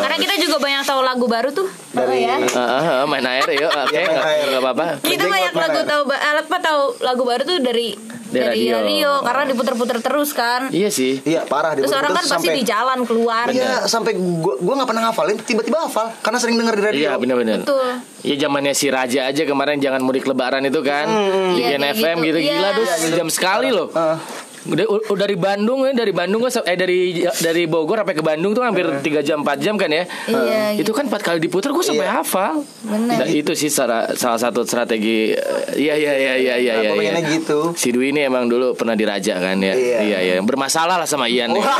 karena 0.00 0.16
kita 0.18 0.34
juga 0.38 0.56
banyak 0.58 0.82
tahu 0.82 1.00
lagu 1.00 1.26
baru 1.26 1.48
tuh 1.50 1.68
Dari- 1.90 2.22
ya 2.22 2.36
ah, 2.54 3.04
main 3.04 3.22
air 3.22 3.46
yuk, 3.50 3.68
oke 3.68 3.92
Iya, 3.94 4.02
main 4.02 4.10
nggak 4.10 4.26
air. 4.26 4.46
nggak 4.48 4.62
apa-apa. 4.64 4.84
kita 5.00 5.24
banyak 5.26 5.52
lagu 5.54 5.80
tahu 5.84 6.02
ba- 6.04 6.22
apa 6.34 6.56
tahu 6.58 6.80
lagu 7.00 7.22
baru 7.22 7.42
tuh 7.42 7.58
dari 7.58 7.88
Dari 8.34 8.44
dari, 8.44 8.62
radio. 8.66 8.76
radio. 8.76 9.10
karena 9.22 9.42
diputer-puter 9.46 9.98
terus 10.00 10.30
kan 10.34 10.60
Iya 10.68 10.90
sih. 10.90 11.22
Iya 11.22 11.46
parah 11.46 11.72
terus 11.72 11.88
orang 11.88 12.12
kan 12.12 12.24
pasti 12.26 12.48
di 12.50 12.64
jalan 12.66 12.98
keluar 13.06 13.46
Iya 13.48 13.86
sampai 13.86 14.18
gua 14.18 14.58
gua 14.58 14.74
nggak 14.82 14.88
pernah 14.90 15.02
ngafalin 15.08 15.36
tiba-tiba 15.38 15.78
hafal 15.80 16.10
karena 16.18 16.38
sering 16.42 16.56
denger 16.58 16.74
di 16.74 16.82
radio. 16.82 17.00
Iya 17.00 17.12
benar-benar. 17.14 17.58
Betul. 17.62 17.88
Iya 18.24 18.34
zamannya 18.40 18.72
si 18.72 18.86
Raja 18.88 19.20
aja 19.28 19.42
kemarin 19.44 19.78
jangan 19.78 20.00
mudik 20.02 20.24
lebaran 20.24 20.64
itu 20.64 20.80
kan. 20.80 21.06
Di 21.54 21.62
Iya, 21.62 21.78
FM 21.94 22.16
gitu. 22.20 22.26
gitu, 22.26 22.38
Iya. 22.42 22.52
gila 22.56 22.68
tuh 22.72 22.86
jam 23.14 23.28
sekali 23.30 23.68
loh. 23.70 23.88
Heeh. 23.88 24.43
Udah, 24.64 24.86
udah 24.88 25.24
dari 25.28 25.36
Bandung 25.36 25.84
ya, 25.84 25.92
dari 25.92 26.12
Bandung 26.16 26.40
gua 26.40 26.48
eh 26.48 26.76
dari 26.76 27.20
dari 27.20 27.68
Bogor 27.68 28.00
sampai 28.00 28.16
ke 28.16 28.24
Bandung 28.24 28.56
tuh 28.56 28.64
hampir 28.64 28.88
3 28.88 29.20
jam 29.20 29.44
4 29.44 29.60
jam 29.60 29.76
kan 29.76 29.92
ya. 29.92 30.08
Iya, 30.24 30.80
Itu 30.80 30.96
kan 30.96 31.04
empat 31.04 31.20
kali 31.20 31.36
diputar 31.36 31.68
gue 31.68 31.84
sampai 31.84 32.08
Iya. 32.08 32.24
hafal. 32.24 32.64
Bener. 32.80 33.16
Nah, 33.20 33.28
itu 33.28 33.52
sih 33.52 33.68
salah, 33.68 34.16
salah 34.16 34.40
satu 34.40 34.64
strategi 34.64 35.36
eh, 35.36 35.64
Iya 35.76 35.94
iya 36.00 36.12
iya 36.16 36.34
iya 36.40 36.54
iya 36.56 36.72
Nah, 36.74 36.82
iya. 36.82 36.90
pengennya 36.96 37.20
iya. 37.20 37.32
gitu. 37.36 37.58
Si 37.76 37.92
Dwi 37.92 38.16
ini 38.16 38.24
emang 38.24 38.48
dulu 38.48 38.72
pernah 38.72 38.96
diraja 38.96 39.36
kan 39.36 39.60
ya. 39.60 39.76
Iya. 39.76 39.98
iya 40.00 40.18
iya. 40.24 40.34
Bermasalah 40.40 40.96
lah 40.96 41.08
sama 41.08 41.28
Ian. 41.28 41.52
nih. 41.52 41.64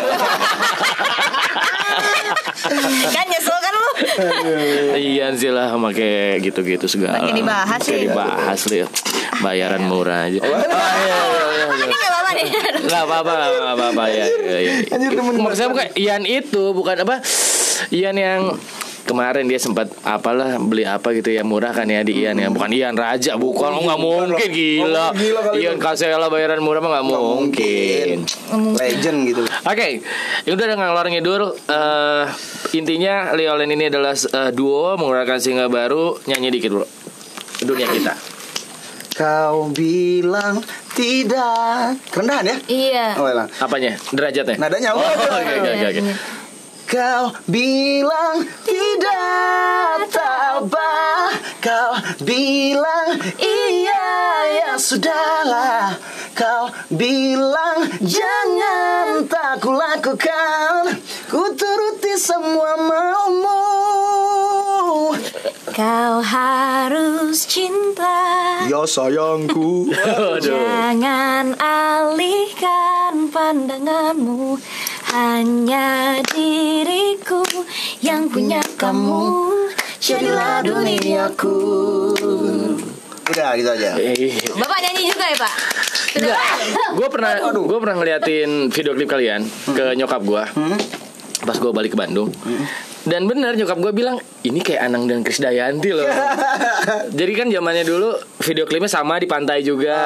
kan 3.14 3.24
nyesel 3.28 3.59
Ian 4.99 5.35
sih 5.39 5.51
lah 5.51 5.75
make 5.77 6.41
gitu-gitu 6.43 6.87
segala. 6.87 7.19
Pakai 7.21 7.35
dibahas 7.35 7.81
sih. 7.83 8.01
dibahas 8.07 8.61
li. 8.71 8.79
Bayaran 9.43 9.83
murah 9.91 10.31
aja. 10.31 10.39
Ah, 10.39 10.47
iya, 10.47 11.19
iya, 11.19 11.47
iya. 11.75 11.87
apa-apa 11.91 12.31
nih 12.39 12.47
Gak 12.85 13.03
apa-apa, 13.09 13.33
gak 13.35 13.75
apa-apa 13.75 14.05
ya. 14.12 14.27
ya, 14.31 14.59
ya. 14.62 14.73
Maksudnya 15.43 15.69
bukan 15.73 15.89
Ian 15.99 16.23
itu, 16.29 16.62
bukan 16.71 16.97
apa? 17.03 17.17
Ian 17.91 18.17
yang 18.17 18.41
kemarin 19.05 19.45
dia 19.45 19.57
sempat 19.57 19.93
apalah 20.01 20.57
beli 20.57 20.83
apa 20.83 21.13
gitu 21.13 21.29
ya 21.29 21.45
murah 21.45 21.71
kan 21.71 21.85
ya 21.85 22.01
di 22.01 22.25
Ian 22.25 22.37
ya 22.37 22.49
bukan 22.49 22.73
Ian 22.73 22.97
Raja 22.97 23.37
bukan 23.37 23.71
oh, 23.71 23.85
nggak 23.85 24.01
mungkin 24.01 24.49
gila 24.49 25.07
Oh, 25.07 25.11
gila 25.13 25.41
kali 25.45 25.57
Ian 25.61 25.77
itu. 25.77 25.85
Kasela 25.85 26.27
bayaran 26.27 26.61
murah 26.61 26.81
mah 26.81 26.91
nggak 26.91 27.05
Nggak 27.05 27.23
mungkin 27.23 28.17
Legend 28.75 29.19
gitu. 29.27 29.43
Oke, 29.45 29.89
ya 30.43 30.51
udah 30.51 30.67
dengan 30.67 30.89
ngalor 30.89 31.07
ngidul 31.07 31.43
eh 31.69 32.25
intinya 32.73 33.33
Leolen 33.33 33.71
ini 33.71 33.87
adalah 33.87 34.13
eh, 34.13 34.51
duo 34.51 34.97
mengeluarkan 34.97 35.39
single 35.39 35.69
baru 35.69 36.17
nyanyi 36.25 36.49
dikit 36.51 36.73
dulu 36.73 36.87
dunia 37.61 37.87
kita. 37.87 38.15
Kau 39.15 39.71
bilang 39.71 40.59
tidak. 40.97 41.95
Kerendahan 42.11 42.51
ya? 42.51 42.57
iya 42.67 43.07
Oh, 43.15 43.31
elah. 43.31 43.47
Apanya? 43.59 43.95
Derajatnya? 44.11 44.59
Nadanya 44.59 44.91
Oh, 44.91 44.99
apa? 44.99 45.39
oke 45.39 45.53
oke 45.55 45.71
oke 45.71 45.87
oke. 45.87 46.03
Kau 46.95 47.35
bilang 47.51 48.47
tidak 48.63 50.15
tabah 50.15 51.27
Kau 51.59 51.99
bilang 52.23 53.19
iya 53.35 54.07
ya 54.63 54.79
sudahlah. 54.79 55.99
Kau 56.39 56.71
bilang 56.95 57.91
jangan 57.99 59.27
tak 59.27 59.59
kulakukan 59.59 61.03
Ku 61.27 61.51
turuti 61.59 62.15
semua 62.15 62.79
maumu. 62.79 63.59
Kau 65.75 66.15
harus 66.23 67.43
cinta. 67.51 68.23
Ya 68.71 68.87
sayangku. 68.87 69.91
Jangan 70.47 71.59
alihkan 71.59 73.35
pandanganmu 73.35 74.63
Hanya 75.15 76.19
diriku 76.27 77.47
yang 78.03 78.27
punya 78.27 78.59
kamu. 78.75 79.47
Jadilah 80.03 80.59
duniaku 80.67 81.57
Udah 83.31 83.55
gitu 83.55 83.71
aja. 83.73 83.95
Eh, 83.95 84.37
Bapak 84.59 84.79
nyanyi 84.83 85.15
juga 85.15 85.25
ya 85.31 85.37
pak? 85.39 85.55
Gue 86.99 87.09
pernah 87.15 87.31
gue 87.47 87.79
pernah 87.79 87.97
ngeliatin 88.03 88.75
video 88.75 88.93
klip 88.99 89.07
kalian 89.07 89.47
ke 89.71 89.95
nyokap 89.95 90.21
gue 90.27 90.45
pas 91.45 91.57
gue 91.61 91.71
balik 91.77 91.93
ke 91.93 91.99
Bandung 92.01 92.33
dan 93.05 93.29
benar 93.29 93.53
nyokap 93.53 93.77
gue 93.81 93.93
bilang 93.93 94.17
ini 94.45 94.65
kayak 94.65 94.89
Anang 94.89 95.05
dan 95.05 95.21
Krisdayanti 95.21 95.91
loh. 95.93 96.09
Jadi 97.19 97.33
kan 97.37 97.47
zamannya 97.53 97.85
dulu 97.85 98.17
video 98.41 98.65
klipnya 98.65 98.89
sama 98.89 99.21
di 99.21 99.29
pantai 99.29 99.61
juga 99.61 99.97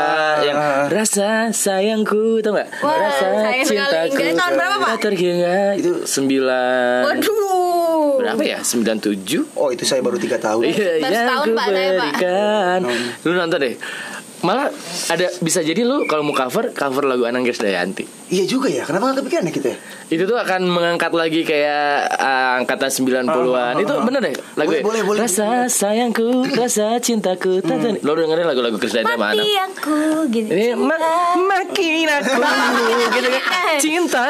yang 0.43 0.91
rasa 0.91 1.55
sayangku 1.55 2.43
tau 2.43 2.59
nggak? 2.59 2.69
Rasa 2.83 3.27
cintaku 3.63 4.19
tahun 4.35 4.53
berapa, 4.59 4.77
Pak? 4.83 4.93
terhingga. 4.99 5.79
Itu 5.79 6.07
sembilan 6.07 7.07
Waduh. 7.07 8.19
Berapa 8.19 8.43
ya? 8.43 8.59
Sembilan 8.67 8.99
tujuh? 8.99 9.55
Oh 9.55 9.71
itu 9.71 9.87
saya 9.87 10.03
baru 10.03 10.19
tiga 10.19 10.43
tahun. 10.43 10.67
Iya, 10.67 10.99
ku 11.47 11.55
Pak, 11.55 11.67
saya, 11.71 11.91
Pak. 11.95 12.03
berikan. 12.03 12.81
Lu 13.23 13.31
nonton 13.39 13.59
deh. 13.63 13.75
Malah 14.39 14.71
ada 15.11 15.27
bisa 15.43 15.61
jadi 15.61 15.83
lu 15.83 16.07
kalau 16.07 16.23
mau 16.23 16.35
cover 16.35 16.71
cover 16.71 17.05
lagu 17.05 17.27
Anang 17.27 17.43
Dayanti. 17.43 18.07
Iya 18.29 18.45
juga 18.45 18.69
ya. 18.69 18.85
Kenapa 18.85 19.11
nggak 19.11 19.25
kepikiran 19.25 19.45
ya 19.49 19.53
kita? 19.53 19.69
ya? 19.73 19.79
Itu 20.09 20.25
tuh 20.29 20.37
akan 20.37 20.69
mengangkat 20.69 21.13
lagi 21.17 21.43
kayak 21.49 22.13
uh, 22.21 22.61
angkatan 22.61 22.89
90-an. 22.93 23.75
Itu 23.81 23.95
bener 24.05 24.21
deh 24.21 24.35
lagu 24.55 24.69
Boleh, 24.69 24.83
boleh, 24.85 25.03
boleh. 25.03 25.21
Rasa 25.25 25.67
sayangku, 25.67 26.45
rasa 26.53 27.01
cintaku. 27.01 27.65
Hmm. 27.65 27.99
Lo 28.05 28.13
dengerin 28.15 28.45
lagu-lagu 28.45 28.77
Krisdayanti 28.77 29.17
sama 29.17 29.33
Anang. 29.33 29.43
Mati 29.43 29.53
aku 29.57 29.99
gitu. 30.29 30.49
Ini 30.53 30.67
ma- 30.77 31.41
makin 31.41 32.07
aku 32.21 32.37
gitu 33.17 33.29
kan 33.33 33.79
cinta 33.79 34.27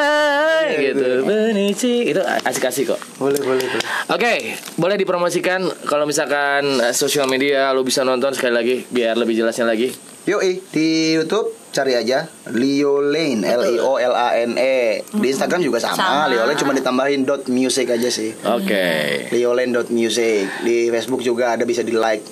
gitu 0.79 1.25
benci 1.25 2.13
itu 2.15 2.21
asik-asik 2.23 2.95
kok. 2.95 3.01
Boleh, 3.19 3.41
boleh, 3.43 3.65
boleh. 3.67 3.87
Oke, 4.15 4.33
boleh 4.79 4.97
dipromosikan 4.97 5.67
kalau 5.89 6.07
misalkan 6.07 6.63
eh, 6.79 6.95
sosial 6.95 7.27
media 7.27 7.75
lo 7.75 7.83
bisa 7.83 8.07
nonton 8.07 8.31
sekali 8.37 8.55
lagi 8.55 8.75
biar 8.89 9.19
lebih 9.19 9.35
jelasnya 9.35 9.67
lagi. 9.67 9.91
Yoi 10.29 10.61
di 10.69 11.17
YouTube 11.17 11.57
cari 11.73 11.97
aja 11.97 12.29
Leo 12.53 13.01
Lane 13.01 13.45
L 13.45 13.63
I 13.65 13.77
O 13.81 13.97
L 13.97 14.13
A 14.13 14.37
N 14.37 14.61
E. 14.61 15.01
Di 15.05 15.27
Instagram 15.33 15.65
juga 15.65 15.81
sama. 15.81 15.97
Sama. 15.97 16.29
Leo 16.29 16.45
Lane 16.45 16.59
cuma 16.61 16.73
ditambahin 16.77 17.25
dot 17.25 17.49
music 17.49 17.89
aja 17.89 18.09
sih. 18.13 18.37
Oke. 18.45 19.29
Leo 19.33 19.57
Lane 19.57 19.73
dot 19.73 19.89
music. 19.89 20.49
Di 20.65 20.93
Facebook 20.93 21.25
juga 21.25 21.57
ada 21.57 21.65
bisa 21.65 21.81
di 21.81 21.97
like. 21.97 22.25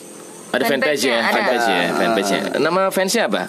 Ada 0.53 0.73
fanpage 0.73 1.05
ya, 1.05 1.21
Fanpage-nya 1.21 1.79
ada. 1.85 1.97
fanpage 2.01 2.31
ya. 2.33 2.43
Nama 2.63 2.81
fansnya 2.89 3.29
apa? 3.29 3.43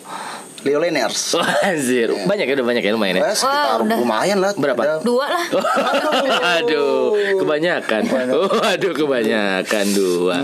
Leo 0.68 0.84
Laners. 0.84 1.32
Oh, 1.34 1.48
anjir. 1.64 2.12
Banyak 2.12 2.44
ya, 2.44 2.54
udah 2.60 2.68
banyak 2.68 2.84
ya 2.84 2.92
lumayan 2.92 3.16
ya. 3.18 3.24
Eh, 3.24 3.32
sekitar 3.32 3.80
Wah, 3.80 3.88
udah. 3.88 3.98
lumayan 3.98 4.38
lah. 4.38 4.52
Berapa? 4.52 4.82
Ada- 4.84 5.00
Dua 5.00 5.26
lah. 5.26 5.44
Aduh, 6.60 7.16
kebanyakan. 7.40 8.02
Waduh, 8.60 8.94
kebanyakan 8.94 9.86
dua. 9.94 10.36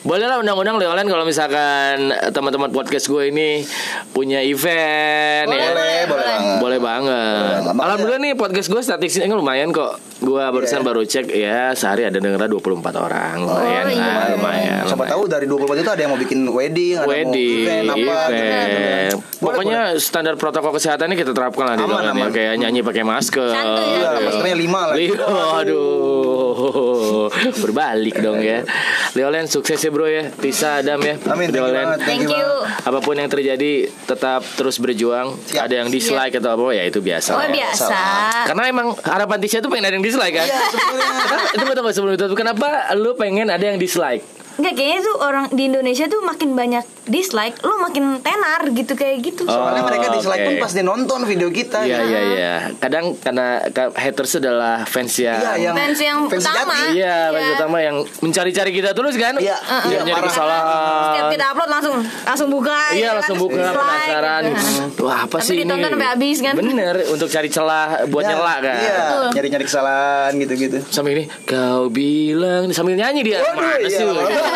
Boleh 0.00 0.24
lah 0.24 0.40
undang-undang 0.40 0.78
Leolen 0.78 1.04
kalau 1.04 1.22
misalkan 1.22 1.96
teman-teman 2.32 2.70
podcast 2.70 3.06
gue 3.06 3.28
ini 3.28 3.68
punya 4.10 4.40
event 4.40 5.44
Boleh, 5.44 5.60
ya. 5.60 5.68
Boleh, 5.68 6.00
boleh 6.06 6.24
banget. 6.24 6.56
Boleh 6.58 6.78
banget. 6.80 7.60
Boleh. 7.60 7.84
Alhamdulillah 7.84 8.20
nih 8.22 8.32
podcast 8.34 8.68
gue 8.68 8.80
statistiknya 8.80 9.34
lumayan 9.34 9.68
kok. 9.68 10.00
Gue 10.28 10.44
barusan 10.44 10.78
Iya. 10.78 10.84
baru 10.84 11.02
cek 11.02 11.26
ya 11.30 11.72
sehari 11.72 12.04
ada 12.04 12.18
dengernya 12.18 12.44
24 12.46 12.92
orang. 12.94 13.36
Lumayan 13.40 13.84
Oh, 13.86 13.88
iya. 13.88 14.04
lah, 14.04 14.26
lumayan. 14.30 14.82
Siapa 14.82 14.92
lumayan. 14.98 15.10
tahu 15.10 15.22
dari 15.26 15.46
24 15.46 15.76
itu 15.78 15.88
ada 15.88 16.00
yang 16.00 16.12
mau 16.12 16.20
bikin 16.20 16.40
wedding, 16.44 16.94
ada 16.94 17.08
Wedding, 17.08 17.56
mau 17.56 17.64
event 17.64 17.86
apa 17.86 17.96
gitu. 17.96 18.12
event. 18.28 19.14
Boleh, 19.38 19.54
Pokoknya 19.54 19.80
standar 19.98 20.34
protokol 20.34 20.72
kesehatan 20.72 21.08
ini 21.08 21.16
kita 21.16 21.32
terapkan 21.32 21.64
lah 21.64 21.74
di 21.74 21.82
Aman, 21.82 21.96
dalamnya. 22.04 22.24
aman. 22.24 22.30
Kayak 22.30 22.54
nyanyi 22.58 22.80
pakai 22.82 23.04
masker. 23.04 23.48
Santuy 23.48 23.86
ya. 23.94 23.96
Iya, 23.96 24.10
maskernya 24.20 24.56
lima 24.58 24.80
lah. 24.84 24.94
Leo, 24.94 25.14
aduh, 25.54 27.28
berbalik 27.56 28.16
dong 28.18 28.40
ya. 28.40 28.66
Leolen 29.14 29.46
sukses 29.46 29.78
ya 29.78 29.88
bro 29.88 30.04
ya, 30.04 30.28
Tisa 30.32 30.82
Adam 30.82 30.98
ya. 31.00 31.14
Amin, 31.24 31.48
thank 31.48 31.54
you 31.54 31.62
Leolen. 31.62 31.86
banget. 31.86 31.98
Thank 32.02 32.26
you. 32.26 32.48
Apa 32.80 32.98
pun 32.98 33.14
yang 33.14 33.28
terjadi, 33.28 33.72
tetap 34.04 34.42
terus 34.54 34.76
berjuang. 34.76 35.38
Siap. 35.46 35.64
Ada 35.64 35.74
yang 35.76 35.88
dislike 35.88 36.34
atau 36.34 36.50
apa 36.52 36.74
ya 36.74 36.82
itu 36.84 36.98
biasa. 36.98 37.30
Oh 37.32 37.40
ya. 37.40 37.50
biasa. 37.54 37.98
Karena 38.44 38.62
emang 38.66 38.86
harapan 38.98 39.38
Tisha 39.38 39.60
tuh 39.60 39.70
pengen 39.70 39.86
ada 39.86 39.94
yang 39.94 40.02
dislike 40.02 40.17
kan? 40.18 40.46
Iya, 40.46 40.60
sebenarnya. 40.74 41.38
itu 41.54 41.72
tunggu 41.74 41.90
sebelum 41.94 42.12
itu 42.18 42.26
kenapa 42.34 42.68
lu 42.98 43.14
pengen 43.14 43.48
ada 43.48 43.62
yang 43.62 43.78
dislike? 43.78 44.22
Enggak 44.58 44.74
kayaknya 44.74 45.00
tuh 45.00 45.16
orang 45.16 45.44
di 45.48 45.62
Indonesia 45.64 46.04
tuh 46.04 46.20
makin 46.20 46.52
banyak 46.52 46.82
dislike, 47.06 47.62
lu 47.62 47.78
makin 47.78 48.18
tenar 48.18 48.66
gitu 48.68 48.92
kayak 48.92 49.22
gitu. 49.22 49.42
Soalnya 49.44 49.80
Oh, 49.80 49.86
mereka 49.86 50.06
dislike 50.10 50.40
oke. 50.40 50.48
pun 50.48 50.54
pas 50.58 50.72
dia 50.72 50.82
nonton 50.82 51.20
video 51.22 51.48
kita. 51.48 51.78
Iya 51.80 51.98
iya 52.02 52.20
iya. 52.28 52.52
Kadang 52.76 53.14
karena 53.16 53.46
ka- 53.68 53.94
haters 53.94 54.36
adalah 54.36 54.82
fans 54.82 55.14
yang 55.16 55.38
Iya, 55.38 55.52
yang 55.62 55.74
Fans 55.74 56.00
yang 56.00 56.18
fans 56.26 56.42
utama. 56.44 56.74
Iya, 56.90 57.16
fans 57.30 57.38
Iya. 57.40 57.54
utama 57.56 57.78
yang 57.78 57.96
mencari-cari 58.18 58.70
kita 58.72 58.90
terus 58.92 59.14
kan? 59.14 59.34
Iya, 59.36 59.56
Dia 59.56 59.88
iya, 59.88 60.00
nyari 60.04 60.22
kesalahan. 60.22 60.64
Setiap 61.08 61.28
kita 61.30 61.44
upload 61.48 61.70
langsung 61.70 61.96
langsung 62.24 62.48
buka. 62.50 62.78
Iya 62.90 62.98
ya 63.00 63.10
langsung 63.14 63.36
kan, 63.36 63.44
buka 63.46 63.62
dislike, 63.62 63.78
penasaran. 63.78 64.42
gitu. 64.44 65.00
Wah 65.00 65.18
apa 65.22 65.36
Tapi 65.38 65.44
sih 65.44 65.54
ini? 65.54 65.62
ditonton 65.62 65.88
sampai 65.88 66.08
habis 66.10 66.38
kan? 66.40 66.54
Bener 66.54 66.94
untuk 67.08 67.28
cari 67.28 67.48
celah 67.48 67.86
buat 68.06 68.22
Ya, 68.22 68.30
nyela 68.34 68.54
kan. 68.58 68.76
Iya, 68.76 68.98
nyari-nyari 69.32 69.64
kesalahan 69.64 70.32
gitu-gitu. 70.36 70.78
Sambil 70.88 71.14
ini 71.14 71.24
kau 71.44 71.86
bilang 71.88 72.68
sambil 72.70 72.92
nyanyi 72.94 73.22
dia 73.22 73.38
Waduh, 73.38 73.54
mana 73.54 73.78
iya. 73.80 73.88
sih? 73.88 74.04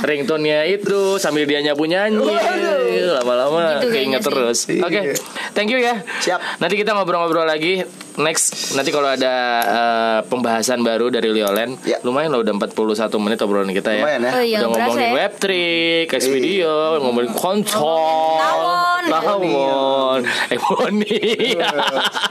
Ringtone-nya 0.00 0.62
itu 0.64 1.18
sambil 1.18 1.44
dia 1.44 1.58
nyapu 1.60 1.84
nyanyi. 1.84 2.22
Lama-lama 3.10 3.78
Gitu 3.78 3.90
keinget 3.90 4.22
terus. 4.22 4.68
Iya. 4.68 4.82
Oke, 4.84 5.00
thank 5.52 5.68
you 5.68 5.78
ya. 5.78 6.00
Siap. 6.20 6.58
Nanti 6.58 6.74
kita 6.74 6.94
ngobrol-ngobrol 6.94 7.44
lagi 7.44 7.82
next. 8.16 8.74
Nanti 8.74 8.90
kalau 8.90 9.08
ada 9.08 9.34
eh, 9.60 10.18
pembahasan 10.24 10.82
baru 10.82 11.08
dari 11.08 11.30
Liolen, 11.30 11.78
Ya. 11.82 11.98
lumayan 12.02 12.30
loh 12.30 12.42
udah 12.42 12.54
41 12.54 12.74
menit 13.18 13.38
obrolan 13.40 13.70
kita 13.70 13.90
ya. 13.90 14.02
Lumayan 14.02 14.20
ya. 14.20 14.32
Oh 14.32 14.42
iya, 14.42 14.56
udah 14.58 14.68
ngomongin 14.70 15.02
ya. 15.04 15.12
web 15.14 15.32
trick, 15.36 16.04
case 16.08 16.28
video, 16.28 16.98
ngomongin 16.98 17.30
konsol, 17.32 18.38
tawon. 19.04 19.22
tawon, 19.38 20.20
Ebony. 20.50 21.18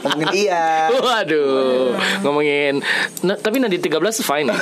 Ngomongin 0.03 0.27
iya. 0.35 0.91
Waduh, 0.91 1.95
ngomongin. 2.21 2.83
Nah, 3.23 3.35
tapi 3.35 3.57
nanti 3.57 3.77
13 3.77 3.95
fine 4.19 4.47
ya? 4.47 4.57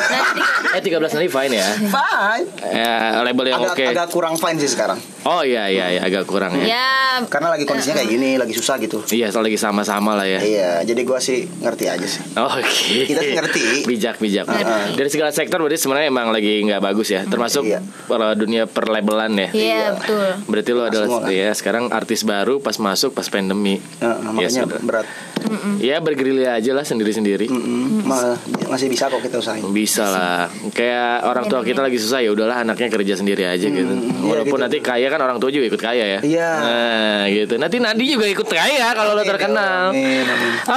Eh 0.72 0.82
13 0.82 1.02
nanti 1.12 1.28
fine 1.28 1.54
ya? 1.54 1.68
Fine. 1.88 2.46
Ya, 2.66 2.96
label 3.22 3.46
yang 3.48 3.62
Agak, 3.62 3.74
oke. 3.74 3.86
agak 3.88 4.08
kurang 4.10 4.36
fine 4.36 4.58
sih 4.58 4.70
sekarang. 4.70 5.00
Oh 5.26 5.42
iya 5.42 5.66
iya 5.66 5.90
iya 5.90 6.02
agak 6.04 6.26
kurang 6.26 6.54
ya. 6.56 6.66
Ya, 6.68 6.92
Karena 7.26 7.50
lagi 7.50 7.66
kondisinya 7.66 7.98
kayak 7.98 8.10
gini, 8.12 8.30
lagi 8.36 8.54
susah 8.54 8.78
gitu. 8.78 9.02
Iya, 9.08 9.32
soal 9.32 9.42
lagi 9.44 9.58
sama-sama 9.58 10.14
lah 10.14 10.28
ya. 10.28 10.38
Iya, 10.38 10.72
jadi 10.86 11.02
gua 11.02 11.18
sih 11.18 11.50
ngerti 11.58 11.86
aja 11.88 12.06
sih. 12.06 12.22
Oke. 12.36 13.08
Kita 13.08 13.22
sih 13.22 13.34
ngerti. 13.34 13.64
Bijak 13.86 14.20
bijak. 14.20 14.46
Dari 14.94 15.10
segala 15.10 15.32
sektor 15.32 15.58
berarti 15.58 15.80
sebenarnya 15.80 16.08
emang 16.08 16.30
lagi 16.30 16.62
nggak 16.62 16.78
bagus 16.80 17.10
ya. 17.10 17.26
Termasuk 17.26 17.66
Iya. 17.66 17.80
para 18.06 18.36
dunia 18.36 18.68
perlabelan 18.68 19.34
ya. 19.36 19.50
iya 19.50 19.84
betul. 19.92 20.30
Berarti 20.46 20.70
lo 20.72 20.84
adalah 20.84 21.08
semua 21.08 21.22
kan. 21.24 21.32
ya 21.34 21.50
sekarang 21.52 21.84
artis 21.96 22.22
baru 22.22 22.60
pas 22.60 22.76
masuk 22.76 23.12
pas 23.12 23.26
pandemi. 23.26 23.80
Nah, 23.98 24.20
Ya, 24.20 24.32
makanya 24.46 24.62
sudah. 24.68 24.80
berat. 24.84 25.08
Ya 25.78 25.98
bergerilya 25.98 26.58
aja 26.58 26.72
lah 26.72 26.82
sendiri-sendiri. 26.82 27.48
Ma- 28.04 28.36
masih 28.68 28.90
bisa 28.90 29.08
kok 29.08 29.22
kita 29.22 29.38
usahain. 29.38 29.62
Bisa 29.70 30.04
lah. 30.04 30.50
Kayak 30.72 31.24
orang 31.24 31.46
tua 31.46 31.62
kita 31.62 31.80
lagi 31.80 31.96
susah 31.96 32.20
ya 32.20 32.30
udahlah 32.30 32.62
anaknya 32.62 32.90
kerja 32.90 33.14
sendiri 33.16 33.46
aja 33.46 33.64
gitu. 33.64 33.94
Walaupun 34.22 34.58
gitu. 34.58 34.64
nanti 34.66 34.78
kaya 34.80 35.08
kan 35.08 35.22
orang 35.22 35.38
tua 35.38 35.48
juga 35.48 35.66
ikut 35.68 35.80
kaya 35.80 36.18
ya. 36.18 36.20
Iya. 36.20 36.52
Nah, 36.58 37.24
gitu. 37.30 37.56
Nanti 37.56 37.78
Nadi 37.78 38.06
juga 38.10 38.26
ikut 38.26 38.48
kaya 38.48 38.92
kalau 38.92 39.14
lo 39.14 39.22
Amin, 39.22 39.30
terkenal. 39.30 39.84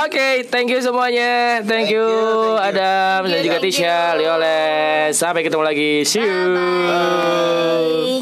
Oke, 0.05 0.45
thank 0.47 0.69
you 0.69 0.79
semuanya. 0.79 1.59
Thank, 1.61 1.89
Thank 1.89 1.91
you, 1.91 1.99
you, 1.99 2.13
thank 2.53 2.77
you. 2.77 2.77
Adam 2.77 3.21
dan 3.25 3.31
Thank 3.31 3.41
you, 3.41 3.47
juga 3.49 3.59
thank 3.59 3.73
Tisha, 3.73 3.97
you. 4.13 4.19
Lioles. 4.21 5.13
Sampai 5.15 5.41
ketemu 5.41 5.65
lagi. 5.65 5.93
See 6.05 6.21
you. 6.21 6.29
Bye. 6.55 8.09